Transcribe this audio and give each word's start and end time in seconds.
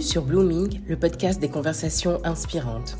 Sur 0.00 0.22
Blooming, 0.22 0.80
le 0.88 0.96
podcast 0.96 1.40
des 1.40 1.50
conversations 1.50 2.24
inspirantes. 2.24 2.96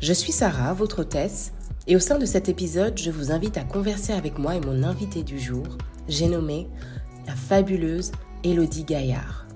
Je 0.00 0.12
suis 0.12 0.32
Sarah, 0.32 0.74
votre 0.74 1.02
hôtesse, 1.02 1.52
et 1.86 1.94
au 1.94 2.00
sein 2.00 2.18
de 2.18 2.26
cet 2.26 2.48
épisode, 2.48 2.98
je 2.98 3.12
vous 3.12 3.30
invite 3.30 3.56
à 3.56 3.62
converser 3.62 4.12
avec 4.12 4.38
moi 4.38 4.56
et 4.56 4.60
mon 4.60 4.82
invité 4.82 5.22
du 5.22 5.38
jour, 5.38 5.64
j'ai 6.08 6.26
nommé 6.26 6.66
la 7.28 7.36
fabuleuse 7.36 8.10
Élodie 8.42 8.82
Gaillard. 8.82 9.46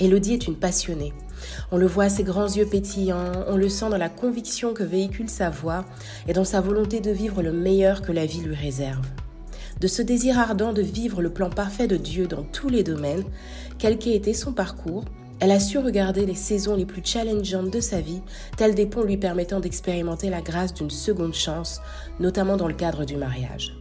Élodie 0.00 0.34
est 0.34 0.48
une 0.48 0.56
passionnée. 0.56 1.12
On 1.70 1.78
le 1.78 1.86
voit 1.86 2.04
à 2.04 2.10
ses 2.10 2.24
grands 2.24 2.48
yeux 2.48 2.66
pétillants, 2.66 3.44
on 3.46 3.56
le 3.56 3.68
sent 3.68 3.90
dans 3.90 3.96
la 3.96 4.08
conviction 4.08 4.74
que 4.74 4.82
véhicule 4.82 5.30
sa 5.30 5.50
voix 5.50 5.84
et 6.26 6.32
dans 6.32 6.44
sa 6.44 6.60
volonté 6.60 7.00
de 7.00 7.12
vivre 7.12 7.42
le 7.42 7.52
meilleur 7.52 8.02
que 8.02 8.12
la 8.12 8.26
vie 8.26 8.40
lui 8.40 8.56
réserve. 8.56 9.06
De 9.80 9.86
ce 9.86 10.02
désir 10.02 10.36
ardent 10.36 10.72
de 10.72 10.82
vivre 10.82 11.22
le 11.22 11.30
plan 11.30 11.48
parfait 11.48 11.86
de 11.86 11.96
Dieu 11.96 12.26
dans 12.26 12.42
tous 12.42 12.68
les 12.68 12.82
domaines, 12.82 13.24
quel 13.78 13.98
qu'ait 13.98 14.16
été 14.16 14.34
son 14.34 14.52
parcours, 14.52 15.04
elle 15.40 15.50
a 15.50 15.60
su 15.60 15.78
regarder 15.78 16.26
les 16.26 16.34
saisons 16.34 16.76
les 16.76 16.84
plus 16.84 17.02
challengeantes 17.04 17.70
de 17.70 17.80
sa 17.80 18.00
vie, 18.00 18.20
telles 18.56 18.74
des 18.74 18.86
ponts 18.86 19.02
lui 19.02 19.16
permettant 19.16 19.60
d'expérimenter 19.60 20.28
la 20.28 20.42
grâce 20.42 20.74
d'une 20.74 20.90
seconde 20.90 21.34
chance, 21.34 21.80
notamment 22.20 22.56
dans 22.56 22.68
le 22.68 22.74
cadre 22.74 23.04
du 23.04 23.16
mariage. 23.16 23.74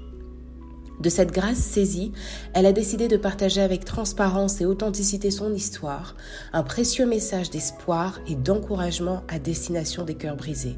De 1.01 1.09
cette 1.09 1.31
grâce 1.31 1.57
saisie, 1.57 2.11
elle 2.53 2.65
a 2.65 2.73
décidé 2.73 3.07
de 3.07 3.15
partager 3.15 3.61
avec 3.61 3.85
transparence 3.85 4.59
et 4.59 4.65
authenticité 4.65 5.31
son 5.31 5.53
histoire, 5.53 6.15
un 6.51 6.63
précieux 6.63 7.05
message 7.05 7.49
d'espoir 7.49 8.19
et 8.27 8.35
d'encouragement 8.35 9.23
à 9.29 9.39
destination 9.39 10.03
des 10.03 10.15
cœurs 10.15 10.35
brisés. 10.35 10.75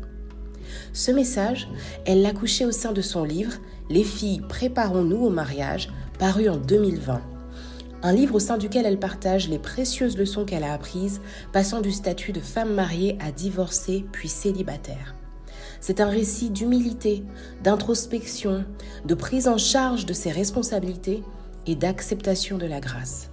Ce 0.93 1.11
message, 1.11 1.67
elle 2.05 2.21
l'a 2.21 2.33
couché 2.33 2.65
au 2.65 2.71
sein 2.71 2.91
de 2.91 3.01
son 3.01 3.23
livre 3.23 3.53
Les 3.89 4.03
filles, 4.03 4.41
préparons-nous 4.47 5.25
au 5.25 5.29
mariage, 5.29 5.89
paru 6.19 6.49
en 6.49 6.57
2020 6.57 7.30
un 8.03 8.13
livre 8.13 8.35
au 8.35 8.39
sein 8.39 8.57
duquel 8.57 8.85
elle 8.85 8.99
partage 8.99 9.47
les 9.47 9.59
précieuses 9.59 10.17
leçons 10.17 10.45
qu'elle 10.45 10.63
a 10.63 10.73
apprises, 10.73 11.21
passant 11.53 11.81
du 11.81 11.91
statut 11.91 12.31
de 12.31 12.39
femme 12.39 12.73
mariée 12.73 13.17
à 13.19 13.31
divorcée 13.31 14.05
puis 14.11 14.29
célibataire. 14.29 15.15
C'est 15.79 15.99
un 15.99 16.09
récit 16.09 16.49
d'humilité, 16.49 17.23
d'introspection, 17.63 18.65
de 19.05 19.13
prise 19.13 19.47
en 19.47 19.57
charge 19.57 20.05
de 20.05 20.13
ses 20.13 20.31
responsabilités 20.31 21.23
et 21.67 21.75
d'acceptation 21.75 22.57
de 22.57 22.65
la 22.65 22.79
grâce. 22.79 23.29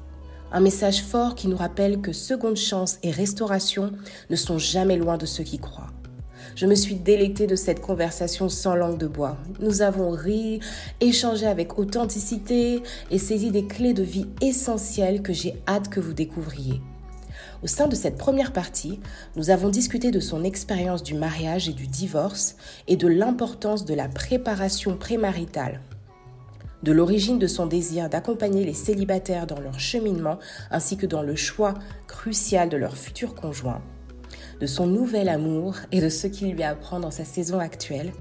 Un 0.50 0.61
message 0.61 1.02
fort 1.02 1.34
qui 1.34 1.48
nous 1.48 1.56
rappelle 1.56 2.00
que 2.00 2.12
seconde 2.12 2.56
chance 2.56 2.98
et 3.02 3.11
restauration 3.11 3.92
ne 4.30 4.36
sont 4.36 4.58
jamais 4.58 4.96
loin 4.96 5.19
de 5.19 5.27
ceux 5.27 5.44
qui 5.44 5.58
croient. 5.58 5.91
Je 6.59 6.67
me 6.67 6.75
suis 6.75 6.97
délectée 6.97 7.47
de 7.47 7.55
cette 7.55 7.81
conversation 7.81 8.48
sans 8.48 8.75
langue 8.75 8.98
de 8.98 9.06
bois. 9.06 9.37
Nous 9.61 9.81
avons 9.81 10.11
ri, 10.11 10.59
échangé 11.01 11.47
avec 11.47 11.78
authenticité 11.78 12.83
et 13.12 13.19
saisi 13.20 13.53
des 13.53 13.67
clés 13.69 13.95
de 13.95 14.03
vie 14.03 14.27
essentielles 14.41 15.23
que 15.23 15.33
j'ai 15.33 15.55
hâte 15.69 15.89
que 15.89 16.01
vous 16.01 16.14
découvriez. 16.14 16.81
Au 17.62 17.69
sein 17.69 17.86
de 17.86 17.95
cette 17.95 18.19
première 18.19 18.53
partie, 18.53 18.98
nous 19.36 19.51
avons 19.51 19.69
discuté 19.69 20.11
de 20.11 20.19
son 20.19 20.42
expérience 20.42 21.05
du 21.05 21.14
mariage 21.14 21.69
et 21.69 21.73
du 21.73 21.86
divorce 21.86 22.56
et 22.89 22.97
de 22.97 23.06
l'importance 23.06 23.84
de 23.84 23.95
la 23.95 24.09
préparation 24.09 24.97
prémaritale 24.97 25.81
de 26.83 26.92
l'origine 26.92 27.41
de 27.41 27.48
son 27.48 27.67
désir 27.67 28.09
d'accompagner 28.09 28.64
les 28.64 28.73
célibataires 28.73 29.48
dans 29.48 29.59
leur 29.61 29.81
cheminement 29.81 30.39
ainsi 30.70 30.97
que 30.97 31.06
dans 31.06 31.23
le 31.23 31.34
choix 31.34 31.75
crucial 32.06 32.69
de 32.69 32.77
leur 32.77 32.97
futur 32.97 33.35
conjoint, 33.35 33.83
de 34.61 34.67
son 34.67 34.86
nouvel 34.86 35.29
amour 35.29 35.77
et 35.92 36.01
de 36.01 36.08
ce 36.08 36.27
qu'il 36.27 36.52
lui 36.52 36.63
apprend 36.63 37.01
dans 37.01 37.11
sa 37.11 37.24
saison 37.24 37.58
actuelle, 37.58 38.13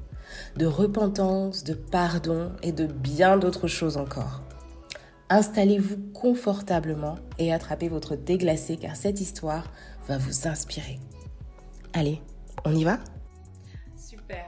de 0.56 0.66
repentance, 0.66 1.64
de 1.64 1.74
pardon 1.74 2.52
et 2.62 2.72
de 2.72 2.86
bien 2.86 3.38
d'autres 3.38 3.68
choses 3.68 3.98
encore. 3.98 4.42
Installez-vous 5.30 5.98
confortablement 6.14 7.16
et 7.38 7.54
attrapez 7.54 7.90
votre 7.90 8.16
déglacé 8.16 8.78
car 8.78 8.96
cette 8.96 9.20
histoire 9.20 9.72
va 10.08 10.18
vous 10.18 10.48
inspirer. 10.48 11.00
Allez, 11.94 12.22
on 12.64 12.74
y 12.74 12.84
va? 12.84 13.00
Super. 13.98 14.46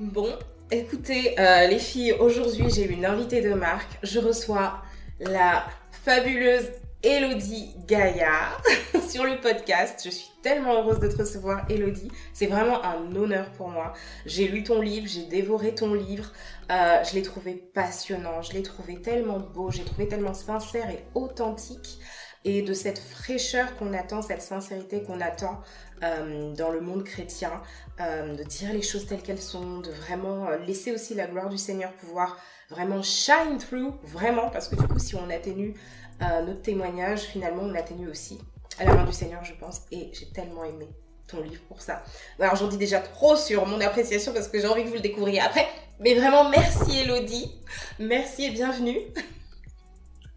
Bon, 0.00 0.28
écoutez 0.70 1.38
euh, 1.38 1.68
les 1.68 1.78
filles, 1.78 2.12
aujourd'hui 2.12 2.68
j'ai 2.70 2.90
une 2.90 3.04
invitée 3.04 3.42
de 3.42 3.54
marque. 3.54 3.98
Je 4.02 4.18
reçois 4.18 4.82
la 5.20 5.64
fabuleuse 5.90 6.66
Elodie 7.04 7.76
Gaillard 7.86 8.60
sur 9.08 9.22
le 9.24 9.40
podcast. 9.40 10.00
Je 10.04 10.10
suis 10.10 10.30
tellement 10.42 10.74
heureuse 10.74 10.98
de 10.98 11.06
te 11.06 11.16
recevoir, 11.18 11.64
Elodie. 11.70 12.10
C'est 12.32 12.46
vraiment 12.46 12.84
un 12.84 13.14
honneur 13.14 13.52
pour 13.52 13.68
moi. 13.68 13.92
J'ai 14.26 14.48
lu 14.48 14.64
ton 14.64 14.80
livre, 14.80 15.06
j'ai 15.06 15.26
dévoré 15.26 15.76
ton 15.76 15.94
livre. 15.94 16.32
Euh, 16.72 17.04
je 17.04 17.14
l'ai 17.14 17.22
trouvé 17.22 17.54
passionnant, 17.54 18.42
je 18.42 18.52
l'ai 18.52 18.64
trouvé 18.64 19.00
tellement 19.00 19.38
beau, 19.38 19.70
j'ai 19.70 19.84
trouvé 19.84 20.08
tellement 20.08 20.34
sincère 20.34 20.90
et 20.90 21.04
authentique. 21.14 22.00
Et 22.44 22.62
de 22.62 22.72
cette 22.72 22.98
fraîcheur 22.98 23.76
qu'on 23.76 23.92
attend, 23.94 24.20
cette 24.22 24.42
sincérité 24.42 25.02
qu'on 25.02 25.20
attend 25.20 25.60
euh, 26.02 26.52
dans 26.54 26.70
le 26.70 26.80
monde 26.80 27.04
chrétien, 27.04 27.62
euh, 28.00 28.34
de 28.34 28.42
dire 28.42 28.72
les 28.72 28.82
choses 28.82 29.06
telles 29.06 29.22
qu'elles 29.22 29.40
sont, 29.40 29.80
de 29.80 29.90
vraiment 29.90 30.48
laisser 30.66 30.92
aussi 30.92 31.14
la 31.14 31.26
gloire 31.26 31.48
du 31.48 31.58
Seigneur 31.58 31.92
pouvoir 31.92 32.38
vraiment 32.70 33.02
shine 33.02 33.58
through, 33.58 33.94
vraiment, 34.02 34.50
parce 34.50 34.68
que 34.68 34.76
du 34.76 34.86
coup, 34.86 34.98
si 34.98 35.14
on 35.16 35.30
atténue 35.30 35.74
notre 36.20 36.62
témoignage, 36.62 37.20
finalement, 37.20 37.62
on 37.62 37.74
atténue 37.74 38.08
aussi 38.08 38.38
à 38.78 38.84
la 38.84 38.94
main 38.94 39.04
du 39.04 39.12
Seigneur, 39.12 39.44
je 39.44 39.54
pense. 39.54 39.82
Et 39.92 40.10
j'ai 40.12 40.26
tellement 40.26 40.64
aimé 40.64 40.88
ton 41.28 41.40
livre 41.40 41.62
pour 41.68 41.80
ça. 41.80 42.02
Alors, 42.40 42.56
j'en 42.56 42.68
dis 42.68 42.78
déjà 42.78 43.00
trop 43.00 43.36
sur 43.36 43.66
mon 43.66 43.80
appréciation 43.80 44.32
parce 44.32 44.48
que 44.48 44.60
j'ai 44.60 44.66
envie 44.66 44.82
que 44.82 44.88
vous 44.88 44.94
le 44.94 45.00
découvriez 45.00 45.40
après. 45.40 45.68
Mais 46.00 46.14
vraiment, 46.14 46.48
merci 46.48 47.00
Elodie. 47.00 47.52
Merci 47.98 48.46
et 48.46 48.50
bienvenue. 48.50 48.98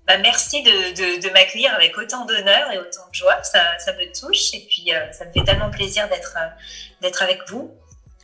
Bah, 0.07 0.17
merci 0.17 0.63
de, 0.63 1.21
de, 1.21 1.31
m'accueillir 1.31 1.73
avec 1.75 1.95
autant 1.95 2.25
d'honneur 2.25 2.71
et 2.71 2.79
autant 2.79 3.07
de 3.07 3.13
joie. 3.13 3.41
Ça, 3.43 3.77
ça 3.77 3.93
me 3.93 4.11
touche 4.11 4.53
et 4.55 4.65
puis 4.67 4.91
euh, 4.91 5.11
ça 5.13 5.25
me 5.25 5.31
fait 5.31 5.43
tellement 5.43 5.69
plaisir 5.69 6.09
d'être 6.09 6.35
euh, 6.37 6.47
d'être 7.01 7.21
avec 7.21 7.39
vous. 7.47 7.71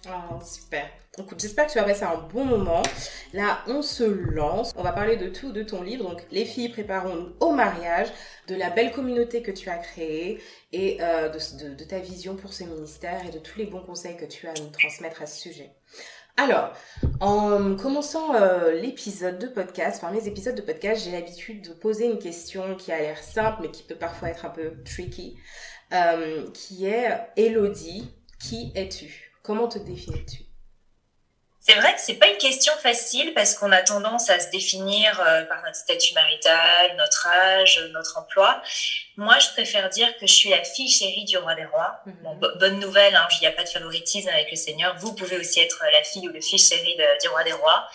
Oh, 0.08 0.42
super. 0.44 0.90
Écoute, 1.20 1.40
j'espère 1.40 1.66
que 1.66 1.72
tu 1.72 1.80
vas 1.80 1.84
passer 1.84 2.04
un 2.04 2.28
bon 2.32 2.46
moment. 2.46 2.84
Là, 3.34 3.64
on 3.66 3.82
se 3.82 4.04
lance. 4.04 4.72
On 4.76 4.84
va 4.84 4.92
parler 4.92 5.18
de 5.18 5.30
tout, 5.30 5.52
de 5.52 5.64
ton 5.64 5.82
livre. 5.82 6.08
Donc, 6.08 6.22
les 6.30 6.46
filles, 6.46 6.70
préparons-nous 6.70 7.34
au 7.40 7.54
mariage, 7.54 8.10
de 8.48 8.54
la 8.54 8.70
belle 8.70 8.92
communauté 8.92 9.42
que 9.42 9.50
tu 9.50 9.68
as 9.68 9.78
créée 9.78 10.40
et 10.74 11.00
euh, 11.02 11.30
de, 11.30 11.84
ta 11.86 11.98
vision 11.98 12.36
pour 12.36 12.54
ce 12.54 12.66
ministère 12.66 13.26
et 13.26 13.32
de 13.32 13.40
tous 13.40 13.58
les 13.58 13.66
bons 13.66 13.82
conseils 13.82 14.16
que 14.16 14.26
tu 14.26 14.48
as 14.48 14.52
à 14.52 14.54
nous 14.62 14.70
transmettre 14.70 15.24
à 15.24 15.26
ce 15.26 15.42
sujet. 15.42 15.72
Alors, 16.38 16.72
en 17.20 17.76
commençant 17.76 18.36
euh, 18.36 18.74
l'épisode 18.74 19.40
de 19.40 19.48
podcast, 19.48 20.00
enfin 20.04 20.14
mes 20.14 20.28
épisodes 20.28 20.54
de 20.54 20.62
podcast, 20.62 21.04
j'ai 21.04 21.12
l'habitude 21.12 21.68
de 21.68 21.74
poser 21.74 22.06
une 22.06 22.20
question 22.20 22.76
qui 22.76 22.92
a 22.92 23.00
l'air 23.00 23.18
simple 23.18 23.64
mais 23.64 23.72
qui 23.72 23.82
peut 23.82 23.96
parfois 23.96 24.30
être 24.30 24.46
un 24.46 24.52
peu 24.52 24.74
tricky, 24.86 25.36
euh, 25.94 26.46
qui 26.54 26.86
est 26.86 27.10
Elodie, 27.38 28.14
qui 28.40 28.72
es-tu? 28.76 29.32
Comment 29.42 29.68
te 29.68 29.80
définis-tu 29.80 30.47
c'est 31.68 31.76
vrai 31.76 31.94
que 31.94 32.00
c'est 32.00 32.14
pas 32.14 32.30
une 32.30 32.38
question 32.38 32.72
facile 32.78 33.34
parce 33.34 33.54
qu'on 33.54 33.74
a 33.74 33.82
tendance 33.82 34.30
à 34.30 34.40
se 34.40 34.50
définir 34.50 35.20
euh, 35.20 35.44
par 35.44 35.62
notre 35.64 35.76
statut 35.76 36.14
marital, 36.14 36.96
notre 36.98 37.28
âge, 37.28 37.82
notre 37.92 38.18
emploi. 38.18 38.62
Moi, 39.18 39.38
je 39.40 39.50
préfère 39.50 39.90
dire 39.90 40.08
que 40.20 40.28
je 40.28 40.34
suis 40.34 40.50
la 40.50 40.64
fille 40.64 40.90
chérie 40.90 41.26
du 41.26 41.38
roi 41.38 41.56
des 41.56 41.66
rois. 41.66 42.00
Mhm. 42.06 42.40
bonne 42.60 42.80
nouvelle, 42.80 43.16
hein, 43.16 43.28
il 43.32 43.40
n'y 43.42 43.48
a 43.48 43.52
pas 43.52 43.64
de 43.64 43.70
favoritisme 43.70 44.30
avec 44.30 44.52
le 44.52 44.56
Seigneur. 44.56 44.96
Vous 45.00 45.14
pouvez 45.14 45.38
aussi 45.38 45.60
être 45.60 45.84
la 45.92 46.04
fille 46.04 46.30
ou 46.30 46.32
le 46.32 46.40
fils 46.40 46.70
chéri 46.70 46.96
du 47.22 47.28
roi 47.28 47.44
des 47.44 47.54
rois. 47.54 47.88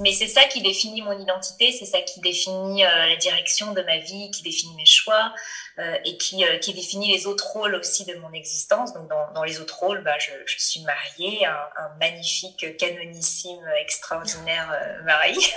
Mais 0.00 0.12
c'est 0.12 0.28
ça 0.28 0.44
qui 0.44 0.60
définit 0.60 1.02
mon 1.02 1.18
identité, 1.18 1.72
c'est 1.72 1.86
ça 1.86 2.00
qui 2.00 2.20
définit 2.20 2.84
euh, 2.84 3.06
la 3.06 3.16
direction 3.16 3.72
de 3.72 3.82
ma 3.82 3.98
vie, 3.98 4.30
qui 4.30 4.42
définit 4.42 4.74
mes 4.76 4.84
choix 4.84 5.32
euh, 5.78 5.96
et 6.04 6.16
qui, 6.18 6.44
euh, 6.44 6.58
qui 6.58 6.72
définit 6.72 7.10
les 7.12 7.26
autres 7.26 7.46
rôles 7.48 7.74
aussi 7.74 8.04
de 8.04 8.14
mon 8.16 8.32
existence. 8.32 8.92
Donc 8.92 9.08
dans, 9.08 9.32
dans 9.32 9.44
les 9.44 9.60
autres 9.60 9.78
rôles, 9.78 10.02
bah, 10.04 10.18
je, 10.18 10.30
je 10.46 10.58
suis 10.58 10.82
mariée, 10.82 11.46
un, 11.46 11.52
un, 11.52 11.88
magnifique, 11.98 12.76
canonissime, 12.76 13.66
extraordinaire 13.80 14.68
mari. 15.04 15.36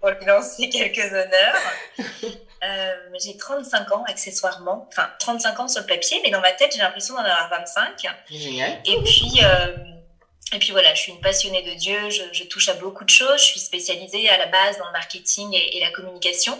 pour 0.00 0.10
lui 0.10 0.24
lancer 0.26 0.68
quelques 0.68 1.12
honneurs. 1.12 2.42
J'ai 3.18 3.36
35 3.36 3.92
ans 3.92 4.04
accessoirement, 4.06 4.86
enfin 4.88 5.08
35 5.18 5.60
ans 5.60 5.68
sur 5.68 5.80
le 5.82 5.86
papier, 5.86 6.20
mais 6.24 6.30
dans 6.30 6.40
ma 6.40 6.52
tête 6.52 6.72
j'ai 6.72 6.80
l'impression 6.80 7.14
d'en 7.14 7.20
avoir 7.20 7.50
25. 7.50 8.06
Génial. 8.30 8.80
Et 8.84 8.96
puis 9.02 9.40
et 10.52 10.58
puis 10.58 10.70
voilà, 10.70 10.94
je 10.94 11.02
suis 11.02 11.12
une 11.12 11.20
passionnée 11.20 11.62
de 11.62 11.74
Dieu, 11.74 12.08
je, 12.08 12.22
je, 12.32 12.44
touche 12.44 12.70
à 12.70 12.74
beaucoup 12.74 13.04
de 13.04 13.10
choses, 13.10 13.38
je 13.38 13.44
suis 13.44 13.60
spécialisée 13.60 14.30
à 14.30 14.38
la 14.38 14.46
base 14.46 14.78
dans 14.78 14.86
le 14.86 14.92
marketing 14.92 15.52
et, 15.52 15.76
et 15.76 15.80
la 15.80 15.90
communication. 15.90 16.58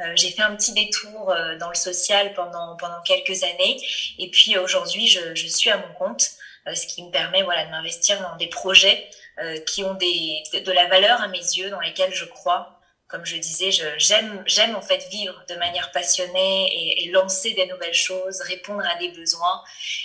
Euh, 0.00 0.12
j'ai 0.14 0.30
fait 0.30 0.42
un 0.42 0.54
petit 0.54 0.72
détour 0.72 1.30
euh, 1.30 1.56
dans 1.56 1.70
le 1.70 1.74
social 1.74 2.34
pendant, 2.34 2.76
pendant 2.76 3.00
quelques 3.02 3.42
années 3.44 3.78
et 4.18 4.30
puis 4.30 4.58
aujourd'hui 4.58 5.08
je, 5.08 5.34
je 5.34 5.46
suis 5.46 5.70
à 5.70 5.78
mon 5.78 5.92
compte, 5.94 6.32
euh, 6.68 6.74
ce 6.74 6.86
qui 6.86 7.02
me 7.02 7.10
permet 7.10 7.42
voilà, 7.42 7.64
de 7.64 7.70
m'investir 7.70 8.20
dans 8.20 8.36
des 8.36 8.48
projets 8.48 9.08
euh, 9.38 9.58
qui 9.66 9.84
ont 9.84 9.94
des, 9.94 10.42
de, 10.52 10.72
la 10.72 10.86
valeur 10.86 11.20
à 11.20 11.28
mes 11.28 11.38
yeux, 11.38 11.70
dans 11.70 11.80
lesquels 11.80 12.14
je 12.14 12.24
crois. 12.24 12.75
Comme 13.08 13.24
je 13.24 13.36
disais, 13.36 13.70
j'aime 13.70 14.74
en 14.74 14.82
fait 14.82 15.08
vivre 15.10 15.44
de 15.48 15.54
manière 15.56 15.92
passionnée 15.92 17.04
et, 17.04 17.10
lancer 17.10 17.52
des 17.52 17.66
nouvelles 17.66 17.94
choses, 17.94 18.40
répondre 18.40 18.82
à 18.84 18.98
des 18.98 19.10
besoins 19.10 19.62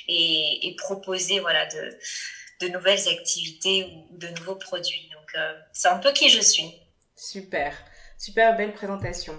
et, 0.07 0.75
proposer 0.77 1.39
voilà 1.39 1.65
de 1.65 1.97
de 2.61 2.67
nouvelles 2.67 3.07
activités 3.09 3.85
ou 4.11 4.17
de 4.17 4.27
nouveaux 4.39 4.55
produits. 4.55 5.09
Donc, 5.13 5.29
euh, 5.35 5.53
c'est 5.73 5.87
un 5.87 5.97
peu 5.97 6.11
qui 6.11 6.29
je 6.29 6.39
suis. 6.39 6.73
Super, 7.15 7.73
super 8.17 8.55
belle 8.55 8.73
présentation. 8.73 9.33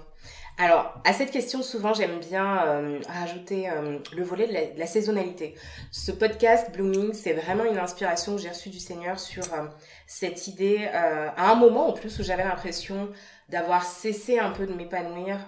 Alors, 0.58 1.00
à 1.04 1.14
cette 1.14 1.30
question, 1.30 1.62
souvent, 1.62 1.94
j'aime 1.94 2.20
bien 2.20 2.66
euh, 2.66 3.00
rajouter 3.08 3.70
euh, 3.70 3.98
le 4.12 4.22
volet 4.22 4.46
de 4.46 4.78
la, 4.78 4.86
saisonnalité. 4.86 5.54
Ce 5.90 6.12
podcast, 6.12 6.70
Blooming, 6.72 7.14
c'est 7.14 7.32
vraiment 7.32 7.64
une 7.64 7.78
inspiration 7.78 8.36
que 8.36 8.42
j'ai 8.42 8.50
reçue 8.50 8.68
du 8.68 8.78
Seigneur 8.78 9.18
sur 9.18 9.44
cette 10.06 10.46
idée, 10.48 10.84
à 10.92 11.50
un 11.50 11.54
moment 11.54 11.88
en 11.88 11.92
plus 11.92 12.18
où 12.18 12.22
j'avais 12.22 12.44
l'impression 12.44 13.10
d'avoir 13.52 13.84
cessé 13.84 14.38
un 14.38 14.50
peu 14.50 14.66
de 14.66 14.72
m'épanouir 14.72 15.38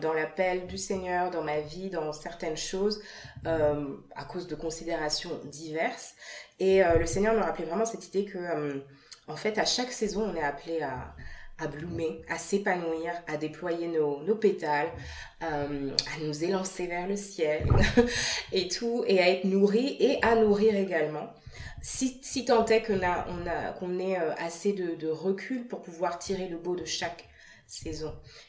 dans 0.00 0.12
l'appel 0.12 0.66
du 0.66 0.78
Seigneur, 0.78 1.30
dans 1.30 1.42
ma 1.42 1.60
vie, 1.60 1.90
dans 1.90 2.12
certaines 2.12 2.56
choses, 2.56 3.02
à 3.44 4.24
cause 4.28 4.46
de 4.46 4.54
considérations 4.54 5.40
diverses. 5.44 6.14
Et 6.60 6.82
le 6.82 7.06
Seigneur 7.06 7.34
me 7.34 7.40
rappelait 7.40 7.64
vraiment 7.64 7.86
cette 7.86 8.06
idée 8.06 8.26
que, 8.26 8.84
en 9.26 9.36
fait, 9.36 9.58
à 9.58 9.64
chaque 9.64 9.92
saison, 9.92 10.30
on 10.30 10.36
est 10.36 10.42
appelé 10.42 10.82
à 10.82 11.14
à 11.58 11.68
bloomer, 11.68 12.22
à 12.28 12.36
s'épanouir, 12.36 13.12
à 13.28 13.36
déployer 13.36 13.88
nos, 13.88 14.22
nos 14.22 14.34
pétales, 14.34 14.90
euh, 15.42 15.90
à 16.14 16.24
nous 16.24 16.44
élancer 16.44 16.86
vers 16.86 17.06
le 17.06 17.16
ciel 17.16 17.68
et 18.52 18.68
tout, 18.68 19.04
et 19.06 19.20
à 19.20 19.30
être 19.30 19.44
nourri 19.44 19.96
et 20.00 20.18
à 20.22 20.34
nourrir 20.34 20.74
également. 20.74 21.32
Si, 21.80 22.44
tant 22.46 22.64
est 22.66 22.82
qu'on 22.82 23.02
a, 23.02 23.26
on 23.28 23.46
a, 23.46 23.72
qu'on 23.72 23.98
ait 23.98 24.18
euh, 24.18 24.32
assez 24.38 24.72
de, 24.72 24.94
de, 24.94 25.08
recul 25.08 25.68
pour 25.68 25.82
pouvoir 25.82 26.18
tirer 26.18 26.48
le 26.48 26.56
beau 26.56 26.76
de 26.76 26.86
chaque 26.86 27.28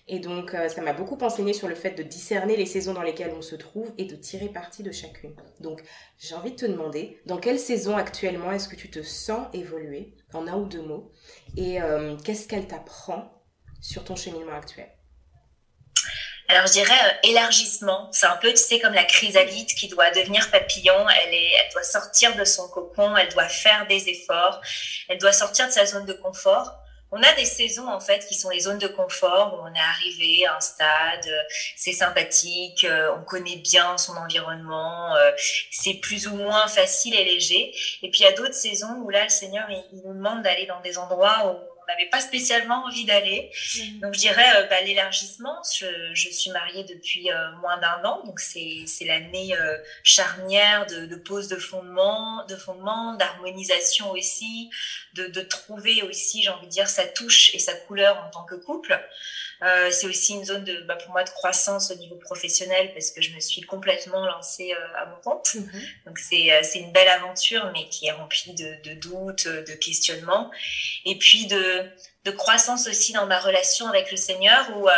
Et 0.07 0.19
donc, 0.19 0.53
euh, 0.53 0.69
ça 0.69 0.81
m'a 0.81 0.93
beaucoup 0.93 1.17
enseigné 1.21 1.53
sur 1.53 1.67
le 1.67 1.75
fait 1.75 1.91
de 1.91 2.03
discerner 2.03 2.55
les 2.55 2.65
saisons 2.65 2.93
dans 2.93 3.01
lesquelles 3.01 3.33
on 3.35 3.41
se 3.41 3.55
trouve 3.55 3.93
et 3.97 4.05
de 4.05 4.15
tirer 4.15 4.49
parti 4.49 4.83
de 4.83 4.91
chacune. 4.91 5.35
Donc, 5.59 5.81
j'ai 6.19 6.35
envie 6.35 6.51
de 6.51 6.55
te 6.55 6.65
demander, 6.65 7.19
dans 7.25 7.37
quelle 7.37 7.59
saison 7.59 7.97
actuellement 7.97 8.51
est-ce 8.51 8.67
que 8.67 8.75
tu 8.75 8.89
te 8.89 9.01
sens 9.01 9.47
évoluer, 9.53 10.15
en 10.33 10.47
un 10.47 10.55
ou 10.55 10.65
deux 10.65 10.81
mots, 10.81 11.11
et 11.57 11.81
euh, 11.81 12.15
qu'est-ce 12.23 12.47
qu'elle 12.47 12.67
t'apprend 12.67 13.31
sur 13.81 14.03
ton 14.03 14.15
cheminement 14.15 14.53
actuel? 14.53 14.89
Alors 16.47 16.67
je 16.67 16.73
dirais 16.73 16.93
euh, 16.93 17.29
élargissement. 17.29 18.09
C'est 18.11 18.27
un 18.27 18.37
peu, 18.37 18.49
tu 18.49 18.57
sais, 18.57 18.79
comme 18.79 18.93
la 18.93 19.03
chrysalide 19.03 19.67
qui 19.67 19.87
doit 19.87 20.11
devenir 20.11 20.49
papillon. 20.51 21.07
Elle 21.09 21.33
est, 21.33 21.51
elle 21.59 21.71
doit 21.73 21.83
sortir 21.83 22.35
de 22.35 22.45
son 22.45 22.67
cocon. 22.67 23.17
Elle 23.17 23.29
doit 23.29 23.49
faire 23.49 23.87
des 23.87 24.09
efforts. 24.09 24.61
Elle 25.09 25.17
doit 25.17 25.31
sortir 25.31 25.67
de 25.67 25.71
sa 25.71 25.85
zone 25.85 26.05
de 26.05 26.13
confort. 26.13 26.71
On 27.17 27.23
a 27.23 27.33
des 27.33 27.45
saisons 27.45 27.87
en 27.87 28.01
fait 28.01 28.27
qui 28.27 28.35
sont 28.35 28.49
les 28.49 28.59
zones 28.59 28.77
de 28.77 28.87
confort 28.87 29.53
où 29.53 29.63
on 29.63 29.73
est 29.73 29.79
arrivé 29.79 30.45
à 30.45 30.57
un 30.57 30.59
stade, 30.59 31.27
euh, 31.27 31.41
c'est 31.77 31.93
sympathique, 31.93 32.85
on 33.17 33.23
connaît 33.23 33.55
bien 33.55 33.97
son 33.97 34.17
environnement, 34.17 35.15
c'est 35.71 35.93
plus 35.95 36.27
ou 36.27 36.35
moins 36.35 36.67
facile 36.67 37.15
et 37.15 37.23
léger. 37.23 37.71
Et 38.03 38.09
puis 38.09 38.19
il 38.19 38.23
y 38.23 38.27
a 38.27 38.33
d'autres 38.33 38.53
saisons 38.53 39.01
où 39.03 39.09
là 39.09 39.23
le 39.23 39.29
Seigneur 39.29 39.65
il 39.69 40.01
nous 40.05 40.13
demande 40.13 40.41
d'aller 40.41 40.65
dans 40.65 40.81
des 40.81 40.97
endroits 40.97 41.47
où 41.47 41.74
n'avait 41.87 42.09
pas 42.09 42.21
spécialement 42.21 42.85
envie 42.85 43.05
d'aller. 43.05 43.51
Mmh. 43.75 43.99
Donc 43.99 44.13
je 44.13 44.19
dirais 44.19 44.47
euh, 44.57 44.67
bah, 44.67 44.81
l'élargissement. 44.81 45.61
Je, 45.77 45.85
je, 46.13 46.29
suis 46.29 46.51
mariée 46.51 46.83
depuis 46.83 47.31
euh, 47.31 47.51
moins 47.61 47.77
d'un 47.77 48.03
an, 48.03 48.23
donc 48.25 48.39
c'est 48.39 48.85
l'année 49.01 49.55
euh, 49.55 49.77
charnière 50.03 50.85
de, 50.87 51.05
de, 51.05 51.15
pose 51.15 51.47
de 51.47 51.57
fondement, 51.57 52.45
de 52.47 52.55
fondement, 52.55 53.13
d'harmonisation 53.13 54.11
aussi, 54.11 54.69
de, 55.13 55.27
de 55.27 55.41
trouver 55.41 56.03
aussi, 56.03 56.43
j'ai 56.43 56.49
envie 56.49 56.67
de 56.67 56.71
dire, 56.71 56.87
sa 56.87 57.05
touche 57.05 57.53
et 57.53 57.59
sa 57.59 57.73
couleur 57.73 58.23
en 58.25 58.29
tant 58.29 58.43
que 58.45 58.55
couple. 58.55 58.99
Euh, 59.63 59.89
c'est 59.91 60.07
aussi 60.07 60.33
une 60.33 60.45
zone 60.45 60.63
de, 60.63 60.81
bah, 60.81 60.95
pour 60.95 61.11
moi 61.11 61.23
de 61.23 61.29
croissance 61.29 61.91
au 61.91 61.95
niveau 61.95 62.15
professionnel 62.15 62.91
parce 62.93 63.11
que 63.11 63.21
je 63.21 63.33
me 63.33 63.39
suis 63.39 63.61
complètement 63.61 64.25
lancée 64.25 64.73
euh, 64.73 64.97
à 64.97 65.05
mon 65.05 65.15
compte. 65.21 65.55
Mhm. 65.55 65.81
Donc 66.05 66.19
c'est 66.19 66.51
euh, 66.51 66.61
c'est 66.63 66.79
une 66.79 66.91
belle 66.91 67.07
aventure, 67.07 67.71
mais 67.73 67.87
qui 67.89 68.07
est 68.07 68.11
remplie 68.11 68.53
de, 68.53 68.75
de 68.83 68.93
doutes, 68.95 69.47
de 69.47 69.73
questionnements, 69.73 70.51
et 71.05 71.17
puis 71.17 71.47
de 71.47 71.89
de 72.25 72.31
croissance 72.31 72.87
aussi 72.87 73.13
dans 73.13 73.27
ma 73.27 73.39
relation 73.39 73.87
avec 73.87 74.11
le 74.11 74.17
Seigneur 74.17 74.65
où 74.77 74.89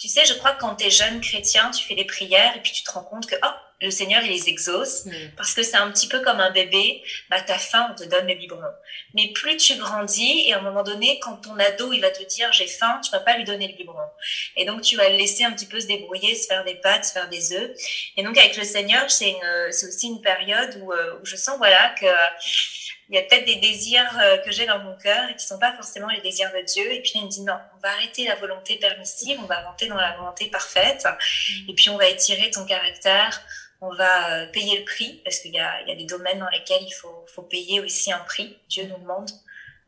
tu 0.00 0.08
sais, 0.08 0.24
je 0.24 0.32
crois 0.32 0.52
que 0.52 0.60
quand 0.60 0.76
tu 0.76 0.86
es 0.86 0.90
jeune 0.90 1.20
chrétien, 1.20 1.70
tu 1.70 1.84
fais 1.84 1.94
des 1.94 2.06
prières 2.06 2.56
et 2.56 2.60
puis 2.60 2.72
tu 2.72 2.82
te 2.82 2.90
rends 2.90 3.04
compte 3.04 3.26
que 3.26 3.36
oh, 3.44 3.50
le 3.80 3.90
Seigneur, 3.90 4.22
il 4.22 4.30
les 4.30 4.48
exauce. 4.48 5.06
Mm. 5.06 5.12
Parce 5.36 5.54
que 5.54 5.62
c'est 5.62 5.76
un 5.76 5.90
petit 5.90 6.08
peu 6.08 6.20
comme 6.20 6.40
un 6.40 6.50
bébé, 6.50 7.02
bah, 7.28 7.40
t'as 7.40 7.58
faim, 7.58 7.88
on 7.90 7.94
te 7.94 8.08
donne 8.08 8.26
le 8.26 8.34
biberon. 8.34 8.62
Mais 9.14 9.28
plus 9.28 9.56
tu 9.56 9.76
grandis, 9.76 10.44
et 10.46 10.54
à 10.54 10.58
un 10.58 10.62
moment 10.62 10.82
donné, 10.82 11.18
quand 11.20 11.36
ton 11.36 11.58
ado, 11.58 11.92
il 11.92 12.00
va 12.00 12.10
te 12.10 12.22
dire 12.24 12.52
j'ai 12.52 12.66
faim, 12.66 13.00
tu 13.04 13.10
vas 13.10 13.20
pas 13.20 13.36
lui 13.36 13.44
donner 13.44 13.68
le 13.68 13.74
biberon. 13.74 13.98
Et 14.56 14.64
donc, 14.64 14.82
tu 14.82 14.96
vas 14.96 15.08
le 15.08 15.16
laisser 15.16 15.44
un 15.44 15.52
petit 15.52 15.66
peu 15.66 15.80
se 15.80 15.86
débrouiller, 15.86 16.34
se 16.34 16.46
faire 16.46 16.64
des 16.64 16.74
pâtes, 16.74 17.04
se 17.04 17.12
faire 17.12 17.28
des 17.28 17.52
œufs. 17.52 17.70
Et 18.16 18.22
donc, 18.22 18.36
avec 18.36 18.56
le 18.56 18.64
Seigneur, 18.64 19.10
c'est 19.10 19.30
une, 19.30 19.72
c'est 19.72 19.86
aussi 19.86 20.08
une 20.08 20.20
période 20.20 20.80
où, 20.82 20.92
euh, 20.92 21.18
où 21.20 21.26
je 21.26 21.36
sens, 21.36 21.56
voilà, 21.58 21.94
que, 22.00 22.06
il 23.10 23.16
y 23.16 23.18
a 23.18 23.22
peut-être 23.22 23.44
des 23.44 23.56
désirs 23.56 24.16
euh, 24.22 24.38
que 24.38 24.52
j'ai 24.52 24.66
dans 24.66 24.78
mon 24.78 24.96
cœur 24.96 25.28
et 25.28 25.34
qui 25.34 25.44
sont 25.44 25.58
pas 25.58 25.72
forcément 25.72 26.06
les 26.06 26.20
désirs 26.20 26.52
de 26.52 26.64
Dieu. 26.64 26.92
Et 26.92 27.02
puis 27.02 27.12
il 27.16 27.24
me 27.24 27.28
dit 27.28 27.42
non, 27.42 27.58
on 27.76 27.80
va 27.80 27.90
arrêter 27.90 28.24
la 28.24 28.36
volonté 28.36 28.76
permissive, 28.76 29.36
on 29.42 29.46
va 29.46 29.60
rentrer 29.62 29.88
dans 29.88 29.96
la 29.96 30.16
volonté 30.16 30.46
parfaite. 30.46 31.04
Mm. 31.04 31.70
Et 31.70 31.74
puis 31.74 31.90
on 31.90 31.96
va 31.96 32.06
étirer 32.06 32.50
ton 32.52 32.64
caractère, 32.64 33.42
on 33.80 33.92
va 33.94 34.32
euh, 34.32 34.46
payer 34.46 34.78
le 34.78 34.84
prix 34.84 35.20
parce 35.24 35.38
qu'il 35.38 35.52
y 35.52 35.58
a, 35.58 35.80
il 35.82 35.88
y 35.88 35.92
a 35.92 35.94
des 35.94 36.04
domaines 36.04 36.38
dans 36.38 36.48
lesquels 36.48 36.82
il 36.82 36.92
faut, 36.92 37.24
faut 37.34 37.42
payer 37.42 37.80
aussi 37.80 38.12
un 38.12 38.18
prix. 38.18 38.56
Dieu 38.68 38.84
nous 38.84 38.98
demande, 38.98 39.30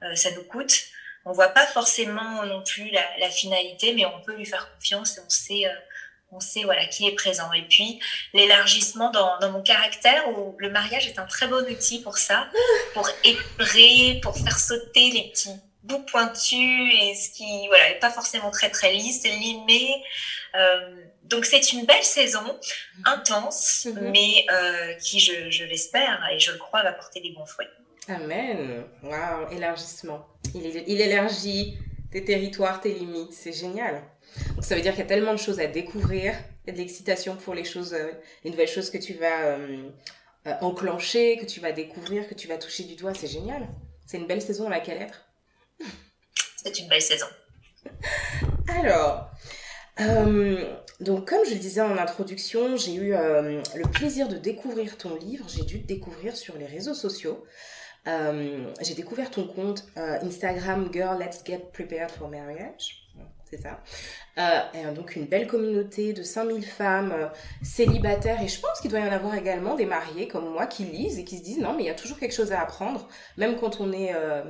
euh, 0.02 0.14
ça 0.14 0.30
nous 0.32 0.44
coûte. 0.44 0.84
On 1.24 1.32
voit 1.32 1.48
pas 1.48 1.66
forcément 1.66 2.44
non 2.44 2.62
plus 2.62 2.90
la, 2.90 3.04
la, 3.18 3.30
finalité, 3.30 3.92
mais 3.92 4.04
on 4.04 4.20
peut 4.22 4.34
lui 4.34 4.46
faire 4.46 4.72
confiance 4.74 5.18
et 5.18 5.20
on 5.20 5.30
sait 5.30 5.64
on 6.32 6.40
sait 6.40 6.64
voilà 6.64 6.86
qui 6.86 7.06
est 7.06 7.12
présent. 7.12 7.52
Et 7.52 7.62
puis 7.62 8.00
l'élargissement 8.32 9.10
dans, 9.10 9.38
dans, 9.38 9.52
mon 9.52 9.62
caractère 9.62 10.26
où 10.30 10.56
le 10.58 10.70
mariage 10.70 11.06
est 11.06 11.18
un 11.18 11.26
très 11.26 11.46
bon 11.46 11.64
outil 11.70 12.00
pour 12.00 12.18
ça, 12.18 12.48
pour 12.94 13.08
éprer, 13.22 14.18
pour 14.22 14.36
faire 14.36 14.58
sauter 14.58 15.10
les 15.10 15.30
petits 15.30 15.54
bouts 15.84 16.04
pointus 16.04 16.94
et 17.00 17.14
ce 17.14 17.30
qui 17.30 17.66
voilà 17.68 17.90
est 17.90 17.98
pas 17.98 18.10
forcément 18.10 18.50
très 18.50 18.70
très 18.70 18.92
lisse, 18.92 19.24
limé. 19.24 20.02
Euh, 20.54 21.04
donc 21.24 21.44
c'est 21.44 21.72
une 21.72 21.84
belle 21.84 22.02
saison, 22.02 22.42
mhm. 22.42 23.02
intense, 23.06 23.86
mhm. 23.86 24.10
mais 24.10 24.46
euh, 24.50 24.94
qui 24.94 25.20
je, 25.20 25.50
je 25.50 25.64
l'espère 25.64 26.20
et 26.32 26.38
je 26.38 26.52
le 26.52 26.58
crois 26.58 26.82
va 26.82 26.92
porter 26.92 27.20
des 27.20 27.30
bons 27.30 27.46
fruits. 27.46 27.68
Amen. 28.08 28.84
Waouh, 29.02 29.52
élargissement. 29.52 30.26
Il, 30.54 30.64
il 30.86 31.00
élargit 31.00 31.78
tes 32.10 32.24
territoires, 32.24 32.80
tes 32.80 32.92
limites, 32.92 33.32
c'est 33.32 33.52
génial. 33.52 34.02
Donc 34.54 34.64
ça 34.64 34.74
veut 34.74 34.80
dire 34.80 34.92
qu'il 34.92 35.02
y 35.02 35.06
a 35.06 35.08
tellement 35.08 35.32
de 35.32 35.38
choses 35.38 35.60
à 35.60 35.66
découvrir, 35.66 36.34
il 36.64 36.68
y 36.68 36.70
a 36.70 36.72
de 36.72 36.78
l'excitation 36.78 37.36
pour 37.36 37.54
les 37.54 37.64
choses, 37.64 37.94
euh, 37.94 38.12
les 38.44 38.50
nouvelles 38.50 38.68
choses 38.68 38.90
que 38.90 38.98
tu 38.98 39.14
vas 39.14 39.46
euh, 39.46 39.88
enclencher, 40.60 41.36
que 41.38 41.44
tu 41.44 41.60
vas 41.60 41.72
découvrir, 41.72 42.28
que 42.28 42.34
tu 42.34 42.48
vas 42.48 42.58
toucher 42.58 42.84
du 42.84 42.96
doigt, 42.96 43.14
c'est 43.14 43.28
génial. 43.28 43.68
C'est 44.06 44.18
une 44.18 44.26
belle 44.26 44.42
saison 44.42 44.66
à 44.66 44.70
laquelle 44.70 45.00
être. 45.00 45.26
C'est 46.56 46.78
une 46.78 46.88
belle 46.88 47.02
saison. 47.02 47.26
Alors, 48.68 49.31
donc 51.00 51.28
comme 51.28 51.44
je 51.44 51.54
le 51.54 51.58
disais 51.58 51.80
en 51.80 51.96
introduction, 51.98 52.76
j'ai 52.76 52.94
eu 52.94 53.12
le 53.12 53.90
plaisir 53.90 54.28
de 54.28 54.36
découvrir 54.36 54.96
ton 54.96 55.16
livre. 55.16 55.46
J'ai 55.48 55.64
dû 55.64 55.82
te 55.82 55.86
découvrir 55.86 56.36
sur 56.36 56.56
les 56.56 56.66
réseaux 56.66 56.94
sociaux. 56.94 57.44
j'ai 58.06 58.94
découvert 58.94 59.30
ton 59.30 59.46
compte 59.46 59.86
Instagram 59.96 60.90
Girl 60.92 61.18
Let's 61.18 61.42
Get 61.44 61.70
Prepared 61.72 62.10
for 62.10 62.28
Marriage 62.28 63.02
c'est 63.52 63.62
ça. 63.62 63.80
Euh, 64.38 64.94
donc 64.94 65.14
une 65.14 65.26
belle 65.26 65.46
communauté 65.46 66.12
de 66.14 66.22
5000 66.22 66.64
femmes 66.64 67.12
euh, 67.12 67.28
célibataires 67.62 68.40
et 68.42 68.48
je 68.48 68.58
pense 68.60 68.80
qu'il 68.80 68.90
doit 68.90 69.00
y 69.00 69.08
en 69.08 69.12
avoir 69.12 69.34
également 69.34 69.74
des 69.74 69.84
mariés 69.84 70.26
comme 70.26 70.50
moi 70.50 70.66
qui 70.66 70.84
lisent 70.84 71.18
et 71.18 71.24
qui 71.24 71.36
se 71.36 71.42
disent 71.42 71.58
non 71.58 71.74
mais 71.74 71.82
il 71.82 71.86
y 71.86 71.90
a 71.90 71.94
toujours 71.94 72.18
quelque 72.18 72.34
chose 72.34 72.52
à 72.52 72.60
apprendre 72.60 73.08
même 73.36 73.56
quand 73.56 73.80
on 73.80 73.92
est 73.92 74.14
euh, 74.14 74.42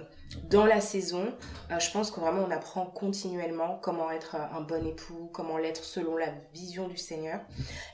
dans 0.44 0.66
la 0.66 0.80
saison 0.80 1.32
je 1.78 1.90
pense 1.90 2.10
que 2.10 2.20
vraiment 2.20 2.44
on 2.46 2.50
apprend 2.50 2.86
continuellement 2.86 3.78
comment 3.82 4.10
être 4.10 4.36
un 4.36 4.60
bon 4.60 4.86
époux 4.86 5.30
comment 5.32 5.58
l'être 5.58 5.84
selon 5.84 6.16
la 6.16 6.28
vision 6.52 6.88
du 6.88 6.96
Seigneur 6.96 7.40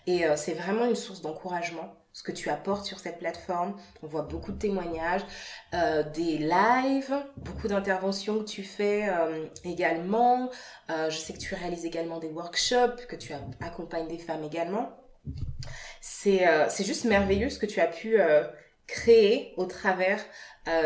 et 0.07 0.25
c'est 0.37 0.54
vraiment 0.54 0.85
une 0.85 0.97
source 0.97 1.21
d'encouragement 1.21 1.95
ce 2.18 2.25
que 2.25 2.33
tu 2.33 2.50
apportes 2.50 2.85
sur 2.85 2.99
cette 2.99 3.21
plateforme. 3.21 3.76
On 4.02 4.09
voit 4.09 4.23
beaucoup 4.23 4.50
de 4.50 4.59
témoignages, 4.59 5.21
euh, 5.73 6.02
des 6.02 6.38
lives, 6.38 7.14
beaucoup 7.37 7.68
d'interventions 7.68 8.40
que 8.40 8.45
tu 8.45 8.64
fais 8.64 9.09
euh, 9.09 9.47
également. 9.62 10.50
Euh, 10.90 11.11
je 11.11 11.16
sais 11.16 11.33
que 11.33 11.38
tu 11.38 11.54
réalises 11.54 11.85
également 11.85 12.18
des 12.18 12.26
workshops, 12.26 13.07
que 13.09 13.14
tu 13.14 13.33
accompagnes 13.61 14.09
des 14.09 14.18
femmes 14.18 14.42
également. 14.42 14.90
C'est 16.00 16.85
juste 16.85 17.04
merveilleux 17.04 17.50
ce 17.50 17.59
que 17.61 17.66
tu 17.66 17.80
as 17.80 17.87
pu 17.87 18.18
créer 18.88 19.54
au 19.57 19.66
travers 19.66 20.25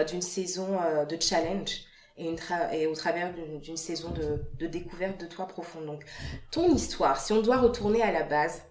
d'une 0.06 0.22
saison 0.22 0.78
de 1.08 1.20
challenge 1.20 1.86
et, 2.18 2.86
au 2.86 2.94
travers 2.94 3.32
d'une 3.32 3.76
saison 3.76 4.10
de, 4.10 4.66
découverte 4.66 5.20
de 5.20 5.26
toi 5.26 5.46
profonde. 5.46 5.86
Donc, 5.86 6.04
ton 6.50 6.74
histoire, 6.74 7.20
si 7.20 7.32
on 7.32 7.42
doit 7.42 7.58
retourner 7.58 8.02
à 8.02 8.12
la 8.12 8.22
base, 8.22 8.62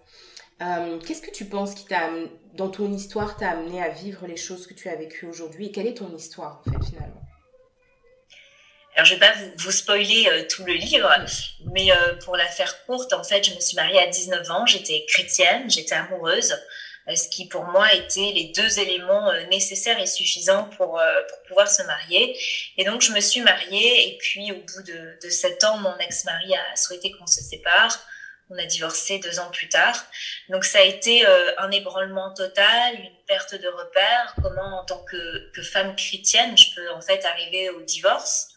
euh, 0.60 0.98
qu'est-ce 1.00 1.22
que 1.22 1.30
tu 1.30 1.46
penses 1.46 1.74
qui 1.74 1.86
t'a, 1.86 2.10
dans 2.54 2.68
ton 2.68 2.92
histoire, 2.92 3.36
t'a 3.36 3.50
amené 3.50 3.82
à 3.82 3.88
vivre 3.88 4.26
les 4.26 4.36
choses 4.36 4.66
que 4.66 4.74
tu 4.74 4.88
as 4.88 4.96
vécues 4.96 5.26
aujourd'hui 5.26 5.66
Et 5.66 5.72
quelle 5.72 5.86
est 5.86 5.94
ton 5.94 6.14
histoire, 6.14 6.62
en 6.64 6.70
fait, 6.70 6.84
finalement? 6.84 7.22
Alors, 8.94 9.06
je 9.06 9.14
vais 9.14 9.20
pas 9.20 9.32
vous, 9.56 9.70
spoiler 9.70 10.28
euh, 10.28 10.44
tout 10.48 10.64
le 10.64 10.74
livre, 10.74 11.10
mais 11.72 11.90
euh, 11.90 12.14
pour 12.24 12.36
la 12.36 12.46
faire 12.46 12.84
courte, 12.84 13.12
en 13.14 13.24
fait, 13.24 13.42
je 13.42 13.54
me 13.54 13.60
suis 13.60 13.74
mariée 13.74 13.98
à 13.98 14.06
19 14.06 14.50
ans, 14.50 14.66
j'étais 14.66 15.04
chrétienne, 15.08 15.68
j'étais 15.70 15.94
amoureuse, 15.94 16.54
ce 17.14 17.28
qui 17.28 17.48
pour 17.48 17.64
moi 17.64 17.92
était 17.92 18.32
les 18.34 18.52
deux 18.54 18.78
éléments 18.78 19.32
nécessaires 19.50 19.98
et 19.98 20.06
suffisants 20.06 20.64
pour, 20.76 21.00
pour 21.28 21.42
pouvoir 21.48 21.68
se 21.68 21.82
marier. 21.82 22.36
Et 22.76 22.84
donc, 22.84 23.00
je 23.00 23.12
me 23.12 23.20
suis 23.20 23.40
mariée, 23.40 24.08
et 24.08 24.18
puis 24.18 24.52
au 24.52 24.56
bout 24.56 24.82
de, 24.86 25.18
de 25.22 25.30
7 25.30 25.64
ans, 25.64 25.78
mon 25.78 25.96
ex-mari 25.98 26.54
a 26.54 26.76
souhaité 26.76 27.10
qu'on 27.12 27.26
se 27.26 27.40
sépare. 27.40 27.98
on 28.50 28.58
a 28.58 28.66
divorcé 28.66 29.18
deux 29.18 29.38
ans 29.40 29.50
plus 29.50 29.68
tard. 29.68 29.96
Donc 30.48 30.64
ça 30.64 30.78
a 30.78 30.82
été 30.82 31.26
euh, 31.26 31.52
un 31.58 31.70
ébranlement 31.70 32.32
total, 32.34 32.94
une 32.94 33.24
perte 33.26 33.54
de 33.54 33.68
repère. 33.68 34.34
Comment 34.42 34.80
en 34.80 34.84
tant 34.84 35.02
que, 35.04 35.50
que 35.52 35.62
femme 35.62 35.96
chrétienne, 35.96 36.56
je 36.56 36.74
peux 36.74 36.90
en 36.92 37.00
fait 37.00 37.24
arriver 37.24 37.70
au 37.70 37.80
divorce? 37.82 38.48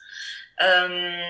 Euh, 0.62 1.22